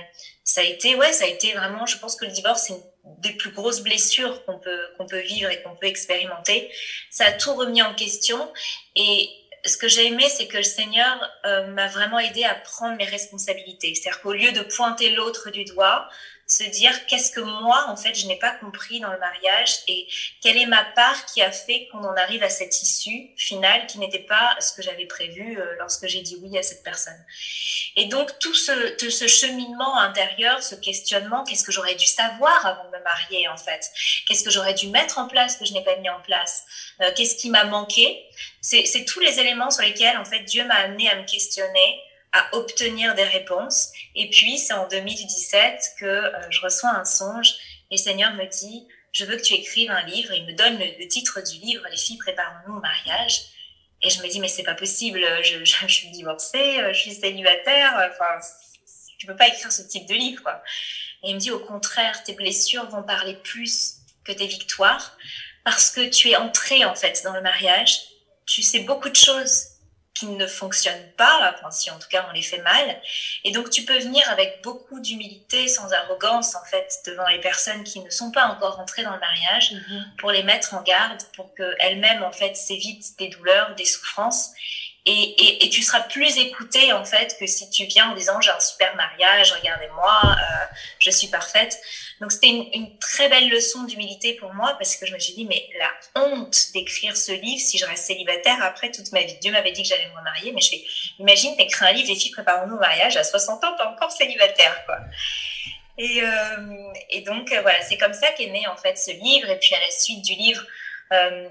ça 0.44 0.62
a 0.62 0.64
été, 0.64 0.96
ouais, 0.96 1.14
ça 1.14 1.26
a 1.26 1.28
été 1.28 1.54
vraiment. 1.54 1.86
Je 1.86 1.98
pense 1.98 2.16
que 2.16 2.26
le 2.26 2.32
divorce 2.32 2.64
c'est 2.68 2.74
une 2.74 2.84
des 3.20 3.32
plus 3.32 3.52
grosses 3.52 3.82
blessures 3.82 4.44
qu'on 4.46 4.60
peut 4.60 4.82
qu'on 4.98 5.06
peut 5.06 5.20
vivre 5.20 5.50
et 5.50 5.62
qu'on 5.62 5.76
peut 5.76 5.88
expérimenter. 5.88 6.72
Ça 7.10 7.26
a 7.26 7.32
tout 7.32 7.54
remis 7.54 7.82
en 7.82 7.94
question 7.94 8.52
et 8.96 9.30
ce 9.66 9.78
que 9.78 9.88
j'ai 9.88 10.08
aimé, 10.08 10.26
c'est 10.30 10.48
que 10.48 10.58
le 10.58 10.64
Seigneur 10.64 11.28
euh, 11.46 11.68
m'a 11.68 11.88
vraiment 11.88 12.20
aidé 12.20 12.44
à 12.44 12.54
prendre 12.54 12.96
mes 12.98 13.06
responsabilités. 13.06 13.96
C'est-à-dire 13.96 14.22
qu'au 14.22 14.34
lieu 14.34 14.52
de 14.52 14.62
pointer 14.62 15.10
l'autre 15.12 15.50
du 15.50 15.66
doigt, 15.66 16.08
se 16.48 16.64
dire 16.64 17.06
qu'est-ce 17.08 17.32
que 17.32 17.40
moi, 17.40 17.86
en 17.88 17.96
fait, 17.96 18.14
je 18.14 18.28
n'ai 18.28 18.38
pas 18.38 18.52
compris 18.52 19.00
dans 19.00 19.12
le 19.12 19.18
mariage 19.18 19.80
et 19.88 20.08
quelle 20.42 20.58
est 20.58 20.68
ma 20.68 20.84
part 20.84 21.26
qui 21.26 21.42
a 21.42 21.52
fait 21.52 21.88
qu'on 21.92 22.04
en 22.04 22.16
arrive 22.16 22.44
à 22.44 22.50
cette 22.50 22.82
issue 22.84 23.32
finale 23.36 23.88
qui 23.88 23.98
n'était 23.98 24.20
pas 24.20 24.56
ce 24.60 24.74
que 24.74 24.84
j'avais 24.84 25.08
prévu 25.08 25.60
euh, 25.60 25.76
lorsque 25.80 26.06
j'ai 26.08 26.22
dit 26.22 26.38
oui 26.42 26.56
à 26.58 26.62
cette 26.62 26.84
personne. 26.84 27.20
Et 27.96 28.06
donc, 28.06 28.38
tout 28.40 28.54
ce, 28.54 28.96
tout 28.96 29.10
ce 29.10 29.28
cheminement 29.28 29.98
intérieur, 29.98 30.62
ce 30.62 30.76
questionnement, 30.76 31.44
qu'est-ce 31.44 31.64
que 31.64 31.72
j'aurais 31.72 31.96
dû 31.96 32.06
savoir 32.06 32.66
avant 32.66 32.86
de 32.92 32.98
me 32.98 33.04
marier, 33.04 33.48
en 33.48 33.58
fait? 33.58 33.90
Qu'est-ce 34.28 34.44
que 34.44 34.52
j'aurais 34.52 34.76
dû 34.76 34.88
mettre 34.90 35.18
en 35.18 35.28
place 35.28 35.58
que 35.58 35.66
je 35.66 35.74
n'ai 35.74 35.84
pas 35.84 35.96
mis 35.96 36.10
en 36.10 36.22
place? 36.22 36.64
Euh, 37.02 37.12
Qu'est-ce 37.16 37.36
qui 37.36 37.50
m'a 37.50 37.64
manqué? 37.64 38.24
C'est 38.62 39.06
tous 39.06 39.20
les 39.20 39.40
éléments 39.40 39.72
sur 39.72 39.84
lesquels, 39.84 40.18
en 40.18 40.26
fait, 40.26 40.42
Dieu 40.42 40.66
m'a 40.66 40.76
amené 40.76 41.10
à 41.10 41.16
me 41.16 41.24
questionner 41.24 42.02
à 42.36 42.54
obtenir 42.54 43.16
des 43.16 43.24
réponses. 43.24 43.92
Et 44.14 44.30
puis, 44.30 44.58
c'est 44.58 44.74
en 44.74 44.88
2017 44.90 45.96
que 45.98 46.06
euh, 46.06 46.52
je 46.52 46.60
reçois 46.60 46.90
un 46.90 47.06
songe 47.06 47.54
et 47.90 47.96
le 47.96 47.98
Seigneur 47.98 48.34
me 48.34 48.46
dit, 48.46 48.88
je 49.14 49.24
veux 49.24 49.38
que 49.38 49.42
tu 49.42 49.54
écrives 49.54 49.90
un 49.90 50.04
livre. 50.06 50.34
Il 50.34 50.46
me 50.46 50.52
donne 50.52 50.78
le, 50.78 51.08
titre 51.08 51.40
du 51.42 51.60
livre, 51.60 51.86
Les 51.90 51.98
filles, 51.98 52.18
préparons-nous 52.18 52.76
au 52.76 52.82
mariage. 52.82 53.42
Et 54.02 54.10
je 54.10 54.22
me 54.22 54.28
dis, 54.28 54.42
mais 54.42 54.50
c'est 54.50 54.64
pas 54.64 54.76
possible, 54.76 55.26
je, 55.42 55.64
je, 55.64 55.88
suis 55.88 56.10
divorcée, 56.10 56.82
je 56.90 57.00
suis 57.00 57.14
célibataire, 57.14 57.94
enfin, 58.12 58.46
tu 59.18 59.26
peux 59.26 59.36
pas 59.36 59.48
écrire 59.48 59.72
ce 59.72 59.82
type 59.84 60.06
de 60.06 60.14
livre. 60.14 60.50
Et 61.24 61.30
il 61.30 61.36
me 61.36 61.40
dit, 61.40 61.52
au 61.52 61.60
contraire, 61.60 62.22
tes 62.24 62.34
blessures 62.34 62.88
vont 62.90 63.04
parler 63.04 63.36
plus 63.36 63.96
que 64.26 64.34
tes 64.34 64.48
victoires, 64.48 65.18
parce 65.64 65.90
que 65.90 66.08
tu 66.10 66.30
es 66.30 66.36
entrée, 66.36 66.84
en 66.84 66.94
fait, 66.94 67.22
dans 67.24 67.34
le 67.34 67.42
mariage, 67.42 68.02
tu 68.46 68.62
sais 68.62 68.80
beaucoup 68.80 69.10
de 69.10 69.16
choses 69.16 69.75
qui 70.16 70.28
ne 70.28 70.48
fonctionnent 70.48 71.12
pas, 71.18 71.54
enfin, 71.54 71.70
si 71.72 71.92
en 71.92 72.00
tout 72.00 72.08
cas 72.10 72.26
on 72.30 72.34
les 72.34 72.42
fait 72.42 72.62
mal. 72.62 73.02
Et 73.44 73.52
donc 73.52 73.70
tu 73.70 73.84
peux 73.84 74.00
venir 74.00 74.24
avec 74.32 74.62
beaucoup 74.64 75.00
d'humilité, 75.00 75.68
sans 75.68 75.92
arrogance 75.92 76.56
en 76.56 76.64
fait, 76.66 77.02
devant 77.06 77.28
les 77.28 77.40
personnes 77.40 77.84
qui 77.84 78.00
ne 78.00 78.10
sont 78.10 78.32
pas 78.32 78.48
encore 78.48 78.80
entrées 78.80 79.04
dans 79.04 79.14
le 79.14 79.20
mariage, 79.20 79.74
mhm. 79.74 80.06
pour 80.18 80.32
les 80.32 80.44
mettre 80.44 80.74
en 80.74 80.82
garde, 80.82 81.22
pour 81.36 81.54
qu'elles-mêmes 81.54 82.24
en 82.24 82.32
fait 82.32 82.56
s'évitent 82.56 83.18
des 83.20 83.28
douleurs, 83.28 83.76
des 83.76 83.86
souffrances. 83.86 84.52
Et, 85.08 85.12
et, 85.12 85.66
et, 85.66 85.70
tu 85.70 85.84
seras 85.84 86.00
plus 86.02 86.36
écouté 86.40 86.92
en 86.92 87.06
fait 87.06 87.38
que 87.40 87.46
si 87.46 87.70
tu 87.70 87.86
viens 87.86 88.10
en 88.10 88.16
disant 88.16 88.42
j'ai 88.42 88.50
un 88.50 88.60
super 88.60 88.96
mariage, 88.96 89.52
regardez-moi, 89.52 90.22
euh, 90.24 90.76
je 90.98 91.12
suis 91.12 91.28
parfaite. 91.28 91.80
Donc 92.20 92.32
c'était 92.32 92.48
une, 92.48 92.68
une, 92.74 92.98
très 92.98 93.30
belle 93.30 93.50
leçon 93.50 93.84
d'humilité 93.84 94.34
pour 94.34 94.52
moi 94.56 94.74
parce 94.80 94.96
que 94.96 95.06
je 95.06 95.14
me 95.14 95.20
suis 95.20 95.36
dit 95.36 95.46
mais 95.46 95.70
la 95.78 96.22
honte 96.24 96.72
d'écrire 96.74 97.16
ce 97.16 97.34
livre 97.34 97.62
si 97.62 97.78
je 97.78 97.86
reste 97.86 98.06
célibataire 98.06 98.58
après 98.64 98.90
toute 98.92 99.12
ma 99.12 99.22
vie. 99.22 99.38
Dieu 99.42 99.52
m'avait 99.52 99.74
dit 99.74 99.84
que 99.84 99.90
j'allais 99.90 100.10
me 100.10 100.18
remarier, 100.18 100.52
mais 100.54 100.62
je 100.62 100.70
fais 100.70 100.84
imagine 101.20 101.56
t'écris 101.56 101.86
un 101.86 101.92
livre 101.92 102.08
les 102.08 102.16
filles 102.16 102.32
préparons-nous 102.32 102.76
au 102.76 102.80
mariage 102.80 103.16
à 103.16 103.24
60 103.24 103.64
ans 103.64 103.76
t'es 103.78 103.84
encore 103.84 104.12
célibataire 104.12 104.86
quoi. 104.88 104.98
Et, 106.00 106.24
euh, 106.24 106.94
et 107.12 107.22
donc 107.22 107.52
euh, 107.52 107.62
voilà 107.62 107.80
c'est 107.84 107.98
comme 107.98 108.14
ça 108.14 108.32
qu'est 108.32 108.48
né 108.48 108.68
en 108.68 108.76
fait 108.76 108.98
ce 108.98 109.12
livre 109.12 109.50
et 109.52 109.60
puis 109.60 109.76
à 109.76 109.80
la 109.80 109.92
suite 109.92 110.26
du 110.26 110.34
livre 110.34 110.66
euh, 111.14 111.48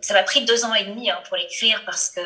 ça 0.00 0.14
m'a 0.14 0.22
pris 0.22 0.44
deux 0.44 0.64
ans 0.64 0.74
et 0.74 0.84
demi 0.84 1.10
hein, 1.10 1.22
pour 1.28 1.36
l'écrire 1.36 1.82
parce 1.86 2.10
que 2.10 2.20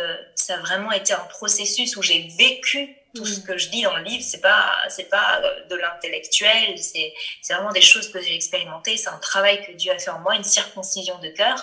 ça 0.45 0.55
a 0.55 0.59
vraiment 0.59 0.93
été 0.93 1.13
un 1.13 1.27
processus 1.31 1.97
où 1.97 2.03
j'ai 2.03 2.29
vécu 2.39 2.95
tout 3.15 3.25
ce 3.25 3.41
mm. 3.41 3.45
que 3.45 3.59
je 3.59 3.69
dis 3.69 3.83
dans 3.83 3.97
le 3.97 4.03
livre. 4.03 4.23
C'est 4.23 4.41
pas, 4.41 4.73
c'est 4.89 5.09
pas 5.09 5.41
euh, 5.43 5.67
de 5.69 5.77
l'intellectuel, 5.77 6.79
c'est, 6.79 7.15
c'est 7.41 7.55
vraiment 7.55 7.73
des 7.73 7.81
choses 7.81 8.11
que 8.11 8.21
j'ai 8.21 8.35
expérimentées. 8.35 8.97
C'est 8.97 9.09
un 9.09 9.19
travail 9.19 9.65
que 9.65 9.73
Dieu 9.73 9.93
a 9.93 9.99
fait 9.99 10.11
en 10.11 10.19
moi, 10.21 10.35
une 10.37 10.45
circoncision 10.45 11.19
de 11.19 11.29
cœur. 11.29 11.57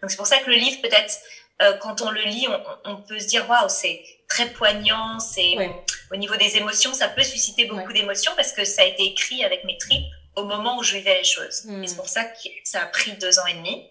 Donc 0.00 0.10
c'est 0.10 0.16
pour 0.16 0.26
ça 0.26 0.38
que 0.38 0.50
le 0.50 0.56
livre, 0.56 0.80
peut-être, 0.80 1.14
euh, 1.62 1.74
quand 1.78 2.00
on 2.02 2.10
le 2.10 2.22
lit, 2.22 2.46
on, 2.48 2.92
on 2.92 2.96
peut 2.96 3.18
se 3.18 3.26
dire 3.26 3.48
waouh, 3.48 3.68
c'est 3.68 4.02
très 4.28 4.48
poignant. 4.50 5.18
C'est 5.20 5.56
au 6.10 6.16
niveau 6.16 6.36
des 6.36 6.56
émotions, 6.56 6.94
ça 6.94 7.08
peut 7.08 7.24
susciter 7.24 7.66
beaucoup 7.66 7.92
d'émotions 7.92 8.32
parce 8.36 8.52
que 8.52 8.64
ça 8.64 8.82
a 8.82 8.84
été 8.86 9.04
écrit 9.04 9.44
avec 9.44 9.64
mes 9.64 9.76
tripes 9.76 10.06
au 10.36 10.44
moment 10.44 10.78
où 10.78 10.82
je 10.82 10.96
vivais 10.96 11.18
les 11.18 11.24
choses. 11.24 11.64
Mm. 11.64 11.84
Et 11.84 11.86
c'est 11.86 11.96
pour 11.96 12.08
ça 12.08 12.24
que 12.24 12.48
ça 12.64 12.82
a 12.82 12.86
pris 12.86 13.12
deux 13.12 13.38
ans 13.38 13.46
et 13.46 13.54
demi. 13.54 13.86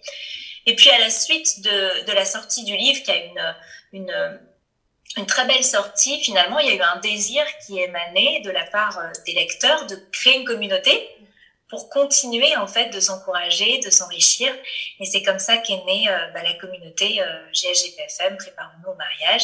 Et 0.66 0.76
puis 0.76 0.90
à 0.90 1.00
la 1.00 1.10
suite 1.10 1.62
de, 1.62 2.06
de 2.06 2.12
la 2.14 2.26
sortie 2.26 2.64
du 2.64 2.76
livre, 2.76 3.04
qui 3.04 3.12
a 3.12 3.18
une, 3.18 3.56
une, 3.94 4.40
une 5.18 5.26
très 5.26 5.46
belle 5.46 5.64
sortie, 5.64 6.20
finalement, 6.22 6.60
il 6.60 6.68
y 6.68 6.72
a 6.72 6.76
eu 6.76 6.82
un 6.82 7.00
désir 7.00 7.46
qui 7.66 7.80
émanait 7.80 8.42
de 8.42 8.52
la 8.52 8.66
part 8.66 9.00
euh, 9.00 9.08
des 9.26 9.34
lecteurs 9.34 9.86
de 9.88 9.96
créer 10.12 10.40
une 10.40 10.46
communauté 10.46 11.10
pour 11.74 11.90
continuer 11.90 12.56
en 12.56 12.68
fait 12.68 12.90
de 12.90 13.00
s'encourager, 13.00 13.80
de 13.80 13.90
s'enrichir. 13.90 14.54
Et 15.00 15.06
c'est 15.06 15.24
comme 15.24 15.40
ça 15.40 15.58
qu'est 15.58 15.84
née 15.86 16.08
euh, 16.08 16.30
bah, 16.32 16.44
la 16.44 16.54
communauté 16.54 17.20
euh, 17.20 17.52
GSGPFM, 17.52 18.38
Préparons-nous 18.38 18.92
au 18.92 18.96
mariage. 18.96 19.44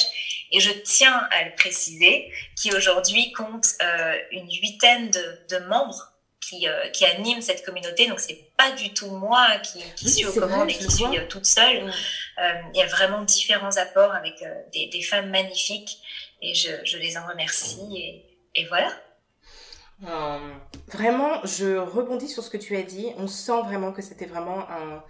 Et 0.52 0.60
je 0.60 0.70
tiens 0.70 1.28
à 1.32 1.44
le 1.46 1.56
préciser, 1.56 2.32
qui 2.56 2.72
aujourd'hui 2.76 3.32
compte 3.34 3.66
euh, 3.82 4.16
une 4.32 4.48
huitaine 4.48 5.10
de 5.10 5.58
membres 5.66 6.09
qui, 6.42 6.68
euh, 6.68 6.90
qui 6.90 7.06
anime 7.06 7.42
cette 7.42 7.66
communauté. 7.66 8.08
Donc, 8.08 8.20
c'est 8.20 8.52
pas 8.58 8.72
du 8.72 8.94
tout 8.94 9.10
moi 9.12 9.46
qui, 9.64 9.80
qui 9.96 10.10
suis 10.10 10.26
aux 10.26 10.34
commandes 10.34 10.70
et 10.70 10.74
qui 10.74 10.92
suis 10.92 11.18
euh, 11.18 11.28
toute 11.28 11.46
seule. 11.46 11.90
Euh, 12.40 12.54
il 12.74 12.80
y 12.80 12.82
a 12.82 12.88
vraiment 12.88 13.24
différents 13.24 13.78
apports 13.78 14.14
avec 14.14 14.36
des, 14.74 14.88
des, 14.88 15.02
femmes 15.02 15.30
magnifiques 15.30 16.00
et 16.42 16.54
je, 16.54 16.70
je, 16.84 16.98
les 16.98 17.18
en 17.18 17.28
remercie. 17.28 17.80
Et, 17.96 18.26
et 18.56 18.66
voilà. 18.68 18.92
vraiment, 20.88 21.46
je 21.46 21.78
rebondis 21.78 22.30
sur 22.30 22.44
ce 22.44 22.50
que 22.50 22.58
tu 22.58 22.76
as 22.78 22.84
dit. 22.84 23.08
On 23.18 23.28
sent 23.28 23.62
vraiment 23.66 23.92
que 23.92 24.02
c'était 24.02 24.26
vraiment 24.26 24.70
un 24.70 25.04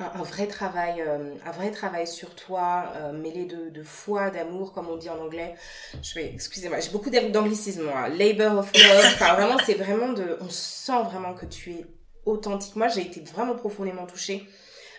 un, 0.00 0.22
vrai 0.22 0.46
travail, 0.46 1.00
euh, 1.00 1.34
un 1.44 1.50
vrai 1.50 1.70
travail 1.70 2.06
sur 2.06 2.34
toi, 2.34 2.92
euh, 2.96 3.12
mêlé 3.12 3.44
de, 3.44 3.82
foi, 3.82 4.30
d'amour, 4.30 4.72
comme 4.72 4.88
on 4.88 4.96
dit 4.96 5.10
en 5.10 5.18
anglais. 5.18 5.54
Je 6.02 6.14
vais, 6.14 6.30
excusez-moi, 6.32 6.80
j'ai 6.80 6.90
beaucoup 6.90 7.10
d'anglicisme. 7.10 7.90
Labor 8.16 8.58
of 8.58 8.72
love. 8.74 9.18
Vraiment, 9.18 9.58
c'est 9.64 9.74
vraiment 9.74 10.12
de, 10.12 10.38
on 10.40 10.48
sent 10.48 11.02
vraiment 11.04 11.34
que 11.34 11.46
tu 11.46 11.72
es 11.72 11.86
authentique. 12.24 12.76
Moi, 12.76 12.88
j'ai 12.88 13.02
été 13.02 13.20
vraiment 13.20 13.54
profondément 13.54 14.06
touchée 14.06 14.46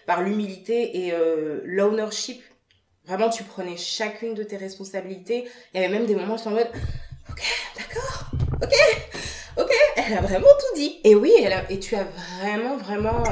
par 0.06 0.22
l'humilité 0.22 1.06
et 1.06 1.14
euh, 1.14 1.62
l'ownership. 1.66 2.42
Vraiment, 3.06 3.30
tu 3.30 3.44
prenais 3.44 3.78
chacune 3.78 4.36
de 4.36 4.44
tes 4.44 4.58
responsabilités. 4.58 5.48
Il 5.74 5.82
y 5.82 5.84
avait 5.84 5.94
même 5.94 6.06
des 6.06 6.16
moments 6.16 6.36
où 6.36 6.38
j'étais 6.38 6.50
en 6.50 6.54
mode, 6.54 6.70
ok, 7.30 7.44
d'accord, 7.76 8.32
ok, 8.62 8.74
ok. 9.58 9.72
Elle 9.98 10.18
a 10.18 10.22
vraiment 10.22 10.48
tout 10.48 10.76
dit. 10.76 11.00
Et 11.04 11.16
oui, 11.16 11.34
elle 11.44 11.54
a, 11.54 11.70
et 11.72 11.80
tu 11.80 11.96
as 11.96 12.06
vraiment, 12.40 12.78
vraiment 12.78 13.24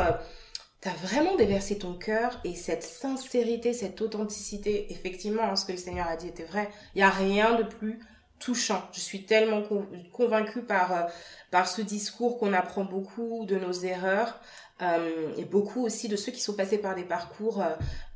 T'as 0.81 0.93
vraiment 0.93 1.35
déversé 1.35 1.77
ton 1.77 1.93
cœur 1.93 2.39
et 2.45 2.55
cette 2.55 2.83
sincérité, 2.83 3.73
cette 3.73 4.01
authenticité, 4.01 4.91
effectivement, 4.91 5.43
hein, 5.43 5.57
ce 5.57 5.65
que 5.65 5.73
le 5.73 5.77
Seigneur 5.77 6.07
a 6.07 6.15
dit 6.15 6.29
était 6.29 6.45
vrai. 6.45 6.69
Il 6.95 6.99
n'y 6.99 7.03
a 7.03 7.09
rien 7.09 7.55
de 7.55 7.63
plus 7.63 7.99
touchant. 8.39 8.81
Je 8.93 9.01
suis 9.01 9.25
tellement 9.25 9.61
convaincue 10.13 10.61
par, 10.61 10.93
euh, 10.93 11.03
par 11.51 11.67
ce 11.67 11.81
discours 11.81 12.37
qu'on 12.37 12.53
apprend 12.53 12.85
beaucoup 12.85 13.45
de 13.45 13.57
nos 13.57 13.73
erreurs 13.73 14.39
euh, 14.81 15.33
et 15.35 15.43
beaucoup 15.43 15.85
aussi 15.85 16.07
de 16.07 16.15
ceux 16.15 16.31
qui 16.31 16.39
sont 16.39 16.55
passés 16.55 16.77
par 16.77 16.95
des 16.95 17.03
parcours 17.03 17.61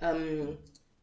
euh, 0.02 0.46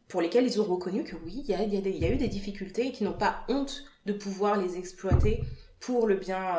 pour 0.08 0.22
lesquels 0.22 0.46
ils 0.46 0.62
ont 0.62 0.64
reconnu 0.64 1.04
que 1.04 1.16
oui, 1.26 1.44
il 1.44 1.50
y 1.50 1.54
a, 1.54 1.62
y, 1.62 2.04
a 2.06 2.10
eu 2.10 2.16
des 2.16 2.28
difficultés 2.28 2.86
et 2.86 2.92
qui 2.92 3.04
n'ont 3.04 3.12
pas 3.12 3.44
honte 3.50 3.84
de 4.06 4.14
pouvoir 4.14 4.56
les 4.56 4.78
exploiter 4.78 5.44
pour 5.78 6.06
le 6.06 6.16
bien, 6.16 6.56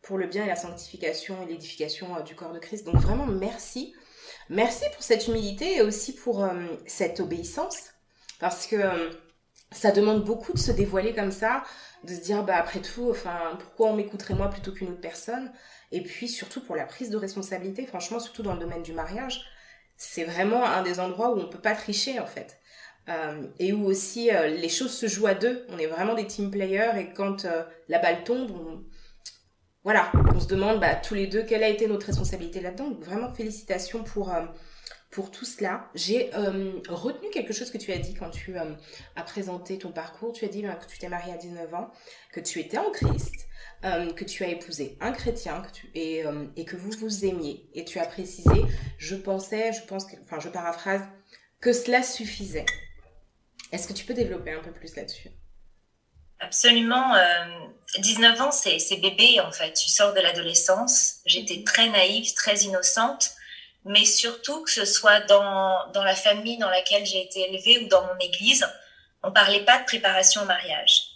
pour 0.00 0.16
le 0.16 0.28
bien 0.28 0.44
et 0.44 0.48
la 0.48 0.56
sanctification 0.56 1.42
et 1.42 1.46
l'édification 1.50 2.20
du 2.24 2.36
corps 2.36 2.52
de 2.52 2.60
Christ. 2.60 2.86
Donc 2.86 2.96
vraiment, 2.96 3.26
merci 3.26 3.92
Merci 4.50 4.84
pour 4.92 5.02
cette 5.02 5.26
humilité 5.26 5.76
et 5.76 5.82
aussi 5.82 6.14
pour 6.14 6.44
euh, 6.44 6.50
cette 6.86 7.20
obéissance, 7.20 7.90
parce 8.40 8.66
que 8.66 8.76
euh, 8.76 9.10
ça 9.72 9.90
demande 9.90 10.22
beaucoup 10.22 10.52
de 10.52 10.58
se 10.58 10.70
dévoiler 10.70 11.14
comme 11.14 11.32
ça, 11.32 11.62
de 12.04 12.14
se 12.14 12.20
dire 12.20 12.42
bah 12.44 12.56
après 12.56 12.80
tout, 12.80 13.08
enfin 13.10 13.56
pourquoi 13.58 13.88
on 13.88 13.96
m'écouterait 13.96 14.34
moi 14.34 14.50
plutôt 14.50 14.72
qu'une 14.72 14.90
autre 14.90 15.00
personne, 15.00 15.50
et 15.92 16.02
puis 16.02 16.28
surtout 16.28 16.60
pour 16.60 16.76
la 16.76 16.84
prise 16.84 17.08
de 17.08 17.16
responsabilité, 17.16 17.86
franchement 17.86 18.20
surtout 18.20 18.42
dans 18.42 18.52
le 18.52 18.60
domaine 18.60 18.82
du 18.82 18.92
mariage, 18.92 19.44
c'est 19.96 20.24
vraiment 20.24 20.64
un 20.64 20.82
des 20.82 21.00
endroits 21.00 21.34
où 21.34 21.40
on 21.40 21.48
peut 21.48 21.60
pas 21.60 21.74
tricher 21.74 22.20
en 22.20 22.26
fait. 22.26 22.58
Euh, 23.10 23.46
et 23.58 23.74
où 23.74 23.84
aussi 23.84 24.30
les 24.30 24.70
choses 24.70 24.96
se 24.96 25.06
jouent 25.06 25.26
à 25.26 25.34
deux. 25.34 25.66
On 25.68 25.78
est 25.78 25.86
vraiment 25.86 26.14
des 26.14 26.26
team 26.26 26.50
players 26.50 26.92
et 26.98 27.12
quand 27.12 27.46
la 27.88 27.98
balle 27.98 28.24
tombe, 28.24 28.50
on, 28.50 28.82
voilà, 29.84 30.10
on 30.34 30.40
se 30.40 30.46
demande 30.46 30.80
bah, 30.80 30.94
tous 30.94 31.12
les 31.12 31.26
deux 31.26 31.42
quelle 31.42 31.62
a 31.62 31.68
été 31.68 31.86
notre 31.86 32.06
responsabilité 32.06 32.62
là-dedans. 32.62 32.94
Vraiment 33.00 33.30
félicitations 33.30 34.02
pour, 34.02 34.32
euh, 34.32 34.46
pour 35.10 35.30
tout 35.30 35.44
cela. 35.44 35.90
J'ai 35.94 36.34
euh, 36.34 36.80
retenu 36.88 37.28
quelque 37.28 37.52
chose 37.52 37.70
que 37.70 37.76
tu 37.76 37.92
as 37.92 37.98
dit 37.98 38.14
quand 38.14 38.30
tu 38.30 38.58
euh, 38.58 38.72
as 39.14 39.22
présenté 39.22 39.76
ton 39.76 39.92
parcours. 39.92 40.32
Tu 40.32 40.46
as 40.46 40.48
dit 40.48 40.62
bah, 40.62 40.74
que 40.76 40.90
tu 40.90 40.98
t'es 40.98 41.10
mariée 41.10 41.34
à 41.34 41.36
19 41.36 41.74
ans, 41.74 41.90
que 42.32 42.40
tu 42.40 42.60
étais 42.60 42.78
en 42.78 42.90
Christ, 42.90 43.46
que 43.82 44.24
tu 44.24 44.42
as 44.42 44.48
épousé 44.48 44.96
un 45.02 45.12
chrétien 45.12 45.60
que 45.60 45.70
tu, 45.70 45.90
et, 45.94 46.24
et 46.56 46.64
que 46.64 46.74
vous 46.74 46.90
vous 46.92 47.26
aimiez. 47.26 47.68
Et 47.74 47.84
tu 47.84 47.98
as 47.98 48.06
précisé, 48.06 48.62
je 48.96 49.14
pensais, 49.14 49.74
je 49.74 49.82
pense, 49.82 50.06
enfin 50.22 50.40
je 50.40 50.48
paraphrase, 50.48 51.02
que 51.60 51.74
cela 51.74 52.02
suffisait. 52.02 52.64
Est-ce 53.72 53.86
que 53.86 53.92
tu 53.92 54.06
peux 54.06 54.14
développer 54.14 54.52
un 54.52 54.62
peu 54.62 54.72
plus 54.72 54.96
là-dessus? 54.96 55.28
Absolument. 56.40 57.14
19 57.98 58.40
ans, 58.40 58.50
c'est 58.50 58.96
bébé 58.96 59.40
en 59.40 59.52
fait. 59.52 59.72
Tu 59.72 59.88
sors 59.88 60.12
de 60.12 60.20
l'adolescence. 60.20 61.16
J'étais 61.26 61.58
mhm. 61.58 61.64
très 61.64 61.88
naïve, 61.88 62.32
très 62.34 62.56
innocente 62.58 63.30
mais 63.84 64.04
surtout 64.04 64.62
que 64.62 64.70
ce 64.70 64.84
soit 64.84 65.20
dans, 65.20 65.90
dans 65.92 66.04
la 66.04 66.14
famille 66.14 66.58
dans 66.58 66.70
laquelle 66.70 67.04
j'ai 67.04 67.22
été 67.22 67.48
élevée 67.48 67.78
ou 67.78 67.88
dans 67.88 68.02
mon 68.06 68.18
église, 68.18 68.66
on 69.22 69.30
parlait 69.30 69.64
pas 69.64 69.78
de 69.78 69.84
préparation 69.84 70.42
au 70.42 70.46
mariage. 70.46 71.10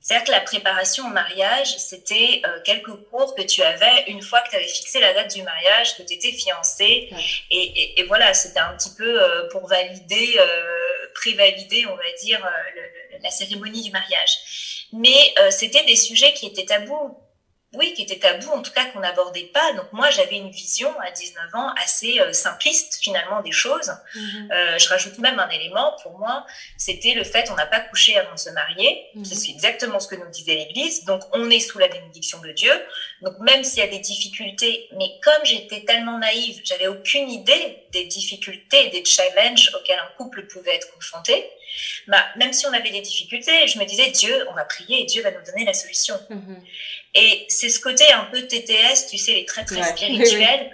C'est-à-dire 0.00 0.26
que 0.26 0.32
la 0.32 0.40
préparation 0.40 1.06
au 1.06 1.10
mariage, 1.10 1.76
c'était 1.76 2.40
euh, 2.46 2.60
quelques 2.64 2.94
cours 3.10 3.34
que 3.34 3.42
tu 3.42 3.62
avais 3.62 4.04
une 4.06 4.22
fois 4.22 4.40
que 4.40 4.50
tu 4.50 4.56
avais 4.56 4.66
fixé 4.66 4.98
la 4.98 5.12
date 5.12 5.34
du 5.34 5.42
mariage, 5.42 5.96
que 5.96 6.02
tu 6.02 6.14
étais 6.14 6.32
fiancée. 6.32 7.10
Et, 7.50 7.56
et, 7.56 8.00
et, 8.00 8.04
voilà, 8.04 8.32
c'était 8.32 8.60
un 8.60 8.74
petit 8.76 8.94
peu 8.96 9.22
euh, 9.22 9.48
pour 9.50 9.68
valider, 9.68 10.36
euh, 10.38 10.99
prévalider, 11.14 11.86
on 11.86 11.96
va 11.96 12.02
dire, 12.22 12.44
euh, 12.44 13.18
la 13.22 13.30
cérémonie 13.30 13.82
du 13.82 13.90
mariage. 13.90 14.86
Mais 14.92 15.34
c'était 15.50 15.84
des 15.84 15.94
sujets 15.94 16.32
qui 16.32 16.46
étaient 16.46 16.64
tabous 16.64 17.16
oui, 17.74 17.94
qui 17.94 18.02
était 18.02 18.18
tabou, 18.18 18.48
en 18.50 18.62
tout 18.62 18.72
cas 18.72 18.86
qu'on 18.86 18.98
n'abordait 18.98 19.50
pas. 19.54 19.72
Donc 19.74 19.92
moi, 19.92 20.10
j'avais 20.10 20.36
une 20.36 20.50
vision 20.50 20.92
à 21.00 21.12
19 21.12 21.54
ans 21.54 21.72
assez 21.80 22.18
euh, 22.18 22.32
simpliste 22.32 22.98
finalement 23.00 23.42
des 23.42 23.52
choses. 23.52 23.92
Mhm. 24.16 24.48
Euh, 24.50 24.78
je 24.78 24.88
rajoute 24.88 25.18
même 25.18 25.38
un 25.38 25.48
élément, 25.50 25.94
pour 26.02 26.18
moi, 26.18 26.44
c'était 26.76 27.14
le 27.14 27.22
fait 27.22 27.48
on 27.50 27.54
n'a 27.54 27.66
pas 27.66 27.78
couché 27.78 28.18
avant 28.18 28.34
de 28.34 28.38
se 28.40 28.50
marier. 28.50 29.06
Mhm. 29.14 29.24
C'est 29.24 29.50
exactement 29.50 30.00
ce 30.00 30.08
que 30.08 30.16
nous 30.16 30.28
disait 30.30 30.56
l'Église. 30.56 31.04
Donc 31.04 31.22
on 31.32 31.48
est 31.48 31.60
sous 31.60 31.78
la 31.78 31.86
bénédiction 31.86 32.40
de 32.40 32.50
Dieu. 32.50 32.72
Donc 33.22 33.38
même 33.38 33.62
s'il 33.62 33.78
y 33.78 33.86
a 33.86 33.90
des 33.90 34.00
difficultés, 34.00 34.88
mais 34.98 35.08
comme 35.22 35.44
j'étais 35.44 35.84
tellement 35.84 36.18
naïve, 36.18 36.60
j'avais 36.64 36.88
aucune 36.88 37.30
idée 37.30 37.84
des 37.92 38.06
difficultés 38.06 38.88
des 38.88 39.04
challenges 39.04 39.70
auxquels 39.76 39.98
un 39.98 40.10
couple 40.16 40.46
pouvait 40.46 40.74
être 40.74 40.92
confronté. 40.92 41.48
Bah, 42.08 42.24
même 42.36 42.52
si 42.52 42.66
on 42.66 42.72
avait 42.72 42.90
des 42.90 43.00
difficultés, 43.00 43.66
je 43.68 43.78
me 43.78 43.84
disais 43.84 44.10
Dieu, 44.10 44.46
on 44.50 44.54
va 44.54 44.64
prier 44.64 45.02
et 45.02 45.04
Dieu 45.04 45.22
va 45.22 45.30
nous 45.30 45.44
donner 45.44 45.64
la 45.64 45.74
solution. 45.74 46.18
Mhm. 46.28 46.62
Et 47.14 47.46
c'est 47.48 47.68
ce 47.68 47.80
côté 47.80 48.10
un 48.12 48.24
peu 48.24 48.46
TTS, 48.46 49.08
tu 49.10 49.18
sais, 49.18 49.32
les 49.34 49.44
traits 49.44 49.66
très 49.66 49.82
spirituels. 49.82 50.70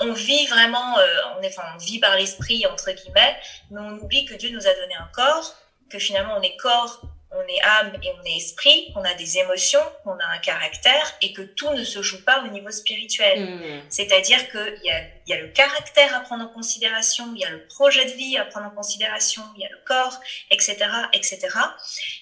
On, 0.00 0.12
vit 0.12 0.46
vraiment, 0.48 0.98
euh, 0.98 1.06
on, 1.36 1.42
est, 1.42 1.48
enfin, 1.48 1.68
on 1.74 1.78
vit 1.78 2.00
par 2.00 2.16
l'esprit, 2.16 2.66
entre 2.66 2.90
guillemets, 2.90 3.36
mais 3.70 3.80
on 3.80 3.98
oublie 3.98 4.24
que 4.24 4.34
Dieu 4.34 4.50
nous 4.50 4.66
a 4.66 4.74
donné 4.74 4.94
un 4.94 5.08
corps, 5.12 5.54
que 5.88 5.98
finalement 5.98 6.36
on 6.38 6.42
est 6.42 6.56
corps, 6.56 7.02
on 7.32 7.42
est 7.42 7.60
âme 7.62 7.92
et 8.02 8.10
on 8.20 8.24
est 8.24 8.36
esprit, 8.36 8.92
qu'on 8.92 9.02
a 9.04 9.14
des 9.14 9.38
émotions, 9.38 9.80
qu'on 10.02 10.18
a 10.18 10.26
un 10.34 10.38
caractère 10.38 11.14
et 11.22 11.32
que 11.32 11.42
tout 11.42 11.70
ne 11.70 11.84
se 11.84 12.02
joue 12.02 12.22
pas 12.24 12.42
au 12.42 12.48
niveau 12.48 12.70
spirituel. 12.70 13.40
Mm. 13.44 13.82
C'est-à-dire 13.88 14.50
qu'il 14.50 14.80
y 14.82 14.90
a, 14.90 15.02
y 15.26 15.32
a 15.32 15.40
le 15.40 15.48
caractère 15.48 16.16
à 16.16 16.20
prendre 16.20 16.44
en 16.44 16.48
considération, 16.48 17.26
il 17.34 17.40
y 17.40 17.44
a 17.44 17.50
le 17.50 17.64
projet 17.68 18.04
de 18.04 18.10
vie 18.10 18.36
à 18.36 18.44
prendre 18.44 18.66
en 18.66 18.70
considération, 18.70 19.42
il 19.56 19.62
y 19.62 19.64
a 19.64 19.68
le 19.68 19.78
corps, 19.86 20.18
etc., 20.50 20.76
etc. 21.12 21.48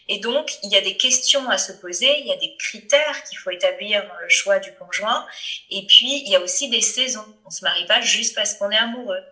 Et 0.08 0.18
donc, 0.18 0.52
il 0.62 0.70
y 0.70 0.76
a 0.76 0.82
des 0.82 0.96
questions 0.96 1.48
à 1.48 1.56
se 1.56 1.72
poser, 1.72 2.20
il 2.20 2.26
y 2.26 2.32
a 2.32 2.36
des 2.36 2.54
critères 2.58 3.24
qu'il 3.24 3.38
faut 3.38 3.50
établir 3.50 4.02
dans 4.02 4.18
le 4.20 4.28
choix 4.28 4.58
du 4.58 4.72
conjoint. 4.74 5.26
Et 5.70 5.86
puis, 5.86 6.22
il 6.24 6.28
y 6.30 6.36
a 6.36 6.40
aussi 6.40 6.68
des 6.68 6.82
saisons. 6.82 7.25
On 7.47 7.50
se 7.50 7.64
marie 7.64 7.86
pas 7.86 8.02
juste 8.02 8.34
parce 8.34 8.54
qu'on 8.54 8.71
est 8.71 8.76
amoureux. 8.76 9.23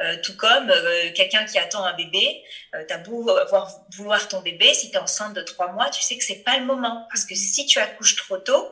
Euh, 0.00 0.16
tout 0.24 0.36
comme 0.36 0.70
euh, 0.70 1.12
quelqu'un 1.14 1.44
qui 1.44 1.56
attend 1.56 1.84
un 1.84 1.94
bébé, 1.94 2.42
euh, 2.74 2.82
t'as 2.88 2.98
beau 2.98 3.30
avoir, 3.30 3.70
vouloir 3.96 4.26
ton 4.26 4.40
bébé, 4.40 4.74
si 4.74 4.90
tu 4.90 4.96
es 4.96 4.98
enceinte 4.98 5.34
de 5.34 5.40
trois 5.42 5.70
mois, 5.70 5.88
tu 5.88 6.02
sais 6.02 6.18
que 6.18 6.24
c'est 6.24 6.42
pas 6.42 6.58
le 6.58 6.64
moment. 6.64 7.06
Parce 7.10 7.24
que 7.24 7.36
si 7.36 7.64
tu 7.66 7.78
accouches 7.78 8.16
trop 8.16 8.38
tôt, 8.38 8.68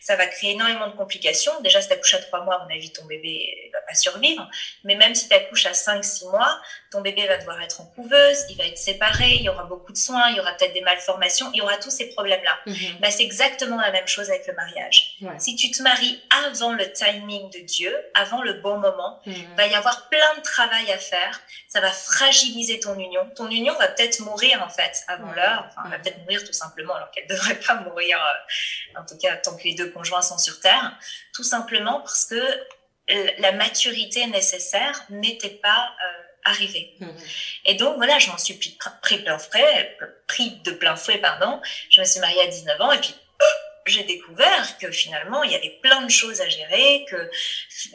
ça 0.00 0.16
va 0.16 0.26
créer 0.26 0.52
énormément 0.52 0.88
de 0.88 0.96
complications. 0.96 1.52
Déjà, 1.60 1.80
si 1.80 1.88
tu 1.88 1.94
accouches 1.94 2.14
à 2.14 2.18
trois 2.18 2.44
mois, 2.44 2.56
à 2.56 2.64
mon 2.64 2.74
avis, 2.74 2.92
ton 2.92 3.04
bébé 3.04 3.70
va 3.72 3.80
pas 3.82 3.94
survivre. 3.94 4.48
Mais 4.84 4.94
même 4.94 5.14
si 5.14 5.28
tu 5.28 5.34
accouches 5.34 5.66
à 5.66 5.74
cinq, 5.74 6.04
six 6.04 6.26
mois, 6.26 6.60
ton 6.90 7.00
bébé 7.00 7.26
va 7.26 7.38
devoir 7.38 7.60
être 7.62 7.80
en 7.80 7.86
couveuse, 7.86 8.44
il 8.48 8.56
va 8.56 8.64
être 8.64 8.78
séparé, 8.78 9.28
il 9.34 9.42
y 9.42 9.48
aura 9.48 9.64
beaucoup 9.64 9.92
de 9.92 9.98
soins, 9.98 10.28
il 10.30 10.36
y 10.36 10.40
aura 10.40 10.52
peut-être 10.54 10.72
des 10.72 10.80
malformations, 10.80 11.50
il 11.52 11.58
y 11.58 11.60
aura 11.62 11.76
tous 11.76 11.90
ces 11.90 12.08
problèmes-là. 12.10 12.58
Mhm. 12.66 12.98
Bah, 13.00 13.10
c'est 13.10 13.22
exactement 13.22 13.80
la 13.80 13.92
même 13.92 14.06
chose 14.06 14.30
avec 14.30 14.46
le 14.46 14.54
mariage. 14.54 15.18
Si 15.38 15.54
tu 15.54 15.70
te 15.70 15.82
maries 15.82 16.20
avant 16.46 16.72
le 16.72 16.90
timing 16.92 17.50
de 17.50 17.58
Dieu, 17.60 17.94
avant 18.14 18.42
le 18.42 18.54
bon 18.54 18.78
moment, 18.78 19.20
il 19.26 19.32
mhm. 19.32 19.56
va 19.56 19.66
y 19.66 19.74
avoir 19.74 20.08
plein 20.08 20.34
de 20.36 20.42
travail 20.42 20.90
à 20.90 20.98
faire. 20.98 21.40
Ça 21.68 21.80
va 21.80 21.90
fragiliser 21.90 22.80
ton 22.80 22.98
union. 22.98 23.28
Ton 23.36 23.48
union 23.50 23.74
va 23.78 23.88
peut-être 23.88 24.20
mourir, 24.20 24.62
en 24.62 24.68
fait, 24.68 25.04
avant 25.08 25.32
l'heure. 25.32 25.66
Enfin, 25.68 25.82
elle 25.84 25.90
va 25.92 25.98
peut-être 25.98 26.18
mourir 26.20 26.42
tout 26.44 26.52
simplement, 26.52 26.94
alors 26.94 27.10
qu'elle 27.10 27.26
devrait 27.26 27.60
pas 27.66 27.74
mourir, 27.76 28.18
euh, 28.18 29.00
en 29.00 29.06
tout 29.06 29.16
cas, 29.18 29.36
tant 29.36 29.56
que 29.60 29.64
les 29.64 29.74
deux 29.74 29.90
conjoints 29.90 30.22
sont 30.22 30.38
sur 30.38 30.60
Terre, 30.60 30.98
tout 31.32 31.44
simplement 31.44 32.00
parce 32.00 32.24
que 32.24 32.40
la 33.38 33.52
maturité 33.52 34.26
nécessaire 34.26 35.04
n'était 35.10 35.48
pas 35.48 35.90
euh, 36.04 36.22
arrivée. 36.44 36.94
Mhm. 37.00 37.16
Et 37.64 37.74
donc 37.74 37.96
voilà, 37.96 38.18
je 38.18 38.30
m'en 38.30 38.38
suis 38.38 38.54
pris, 38.54 38.78
pris, 39.02 39.18
plein 39.18 39.38
frais, 39.38 39.98
pris 40.26 40.50
de 40.64 40.70
plein 40.72 40.96
fouet, 40.96 41.18
pardon. 41.18 41.60
Je 41.90 42.00
me 42.00 42.06
suis 42.06 42.20
mariée 42.20 42.40
à 42.42 42.46
19 42.46 42.80
ans 42.80 42.92
et 42.92 42.98
puis 42.98 43.14
j'ai 43.86 44.04
découvert 44.04 44.78
que 44.78 44.90
finalement, 44.90 45.42
il 45.42 45.52
y 45.52 45.54
avait 45.54 45.78
plein 45.82 46.02
de 46.02 46.10
choses 46.10 46.40
à 46.40 46.48
gérer, 46.48 47.04
que 47.08 47.30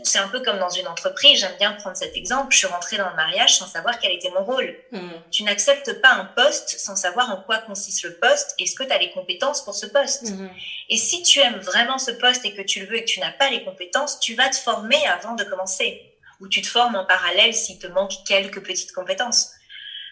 c'est 0.04 0.18
un 0.18 0.28
peu 0.28 0.42
comme 0.42 0.58
dans 0.58 0.70
une 0.70 0.88
entreprise. 0.88 1.40
J'aime 1.40 1.56
bien 1.58 1.74
prendre 1.74 1.96
cet 1.96 2.16
exemple. 2.16 2.54
Je 2.54 2.60
suis 2.60 2.68
rentrée 2.68 2.98
dans 2.98 3.10
le 3.10 3.16
mariage 3.16 3.58
sans 3.58 3.68
savoir 3.68 4.00
quel 4.00 4.12
était 4.12 4.30
mon 4.32 4.44
rôle. 4.44 4.76
Hmm. 4.92 5.12
Tu 5.32 5.44
n'acceptes 5.44 6.02
pas 6.02 6.14
un 6.14 6.26
poste 6.26 6.80
sans 6.80 6.96
savoir 6.96 7.30
en 7.30 7.42
quoi 7.42 7.60
consiste 7.60 8.04
le 8.04 8.16
poste. 8.16 8.56
Est-ce 8.60 8.76
que 8.76 8.84
tu 8.84 8.92
as 8.92 8.98
les 8.98 9.12
compétences 9.12 9.64
pour 9.64 9.76
ce 9.76 9.86
poste 9.86 10.32
hmm. 10.32 10.50
Et 10.90 10.98
si 10.98 11.22
tu 11.24 11.40
aimes 11.40 11.60
vraiment 11.60 11.98
ce 11.98 12.12
poste 12.12 12.46
et 12.46 12.54
que 12.54 12.62
tu 12.62 12.82
le 12.82 12.88
veux 12.88 12.98
et 12.98 13.06
que 13.06 13.10
tu 13.10 13.20
n'as 13.20 13.32
pas 13.32 13.50
les 13.50 13.64
compétences, 13.64 14.20
tu 14.20 14.36
vas 14.36 14.50
te 14.50 14.58
former 14.58 15.06
avant 15.08 15.36
de 15.36 15.44
commencer. 15.44 16.14
Ou 16.42 16.48
tu 16.48 16.62
te 16.62 16.68
formes 16.68 16.96
en 16.96 17.06
parallèle 17.06 17.54
s'il 17.54 17.80
te 17.80 17.88
manque 17.88 18.12
quelques 18.28 18.62
petites 18.62 18.92
compétences. 18.92 19.52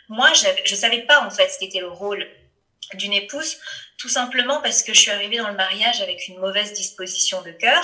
Moi, 0.10 0.30
je 0.34 0.74
ne 0.74 0.80
savais 0.80 1.02
pas 1.02 1.22
en 1.26 1.30
fait 1.30 1.50
ce 1.50 1.60
qu'était 1.60 1.80
le 1.80 1.90
rôle 1.90 2.28
d'une 2.94 3.14
épouse, 3.14 3.58
tout 3.98 4.10
simplement 4.10 4.62
parce 4.62 4.84
que 4.84 4.94
je 4.94 5.00
suis 5.00 5.12
arrivée 5.12 5.38
dans 5.38 5.50
le 5.50 5.56
mariage 5.56 6.02
avec 6.02 6.28
une 6.28 6.40
mauvaise 6.40 6.74
disposition 6.74 7.42
de 7.42 7.52
cœur, 7.52 7.84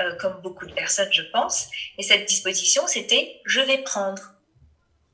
euh, 0.00 0.16
comme 0.16 0.40
beaucoup 0.40 0.66
de 0.66 0.72
personnes, 0.72 1.12
je 1.12 1.22
pense. 1.22 1.68
Et 1.98 2.02
cette 2.02 2.26
disposition, 2.26 2.86
c'était 2.86 3.40
je 3.44 3.60
vais 3.60 3.78
prendre. 3.78 4.22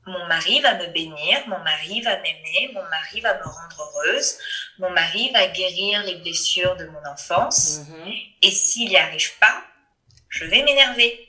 Mon 0.05 0.25
mari 0.27 0.59
va 0.61 0.75
me 0.75 0.87
bénir, 0.87 1.47
mon 1.47 1.59
mari 1.59 2.01
va 2.01 2.17
m'aimer, 2.17 2.71
mon 2.73 2.83
mari 2.83 3.21
va 3.21 3.37
me 3.37 3.43
rendre 3.43 3.77
heureuse, 3.79 4.37
mon 4.79 4.89
mari 4.89 5.29
va 5.33 5.47
guérir 5.47 6.03
les 6.03 6.15
blessures 6.15 6.75
de 6.77 6.85
mon 6.85 7.05
enfance. 7.05 7.81
Mhm. 7.87 8.13
Et 8.41 8.51
s'il 8.51 8.89
n'y 8.89 8.97
arrive 8.97 9.37
pas, 9.39 9.63
je 10.29 10.45
vais 10.45 10.63
m'énerver. 10.63 11.27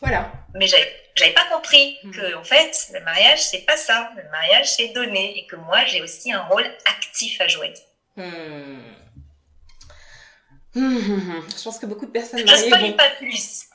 Voilà. 0.00 0.32
Mais 0.54 0.66
j'avais 0.66 1.04
j'avais 1.16 1.32
pas 1.32 1.44
compris 1.46 1.98
hmm. 2.02 2.10
que 2.10 2.34
en 2.34 2.44
fait 2.44 2.88
le 2.92 3.00
mariage 3.00 3.40
c'est 3.40 3.64
pas 3.64 3.76
ça 3.76 4.10
le 4.16 4.28
mariage 4.30 4.66
c'est 4.66 4.88
donner 4.88 5.38
et 5.38 5.46
que 5.46 5.56
moi 5.56 5.84
j'ai 5.84 6.02
aussi 6.02 6.32
un 6.32 6.42
rôle 6.42 6.66
actif 6.86 7.40
à 7.40 7.46
jouer 7.46 7.72
hmm. 8.16 8.78
je 10.74 11.62
pense 11.62 11.78
que 11.78 11.86
beaucoup 11.86 12.06
de 12.06 12.10
personnes 12.10 12.44
mariées 12.44 12.70
vont... 12.70 12.96
pas 12.96 13.10
plus. 13.18 13.66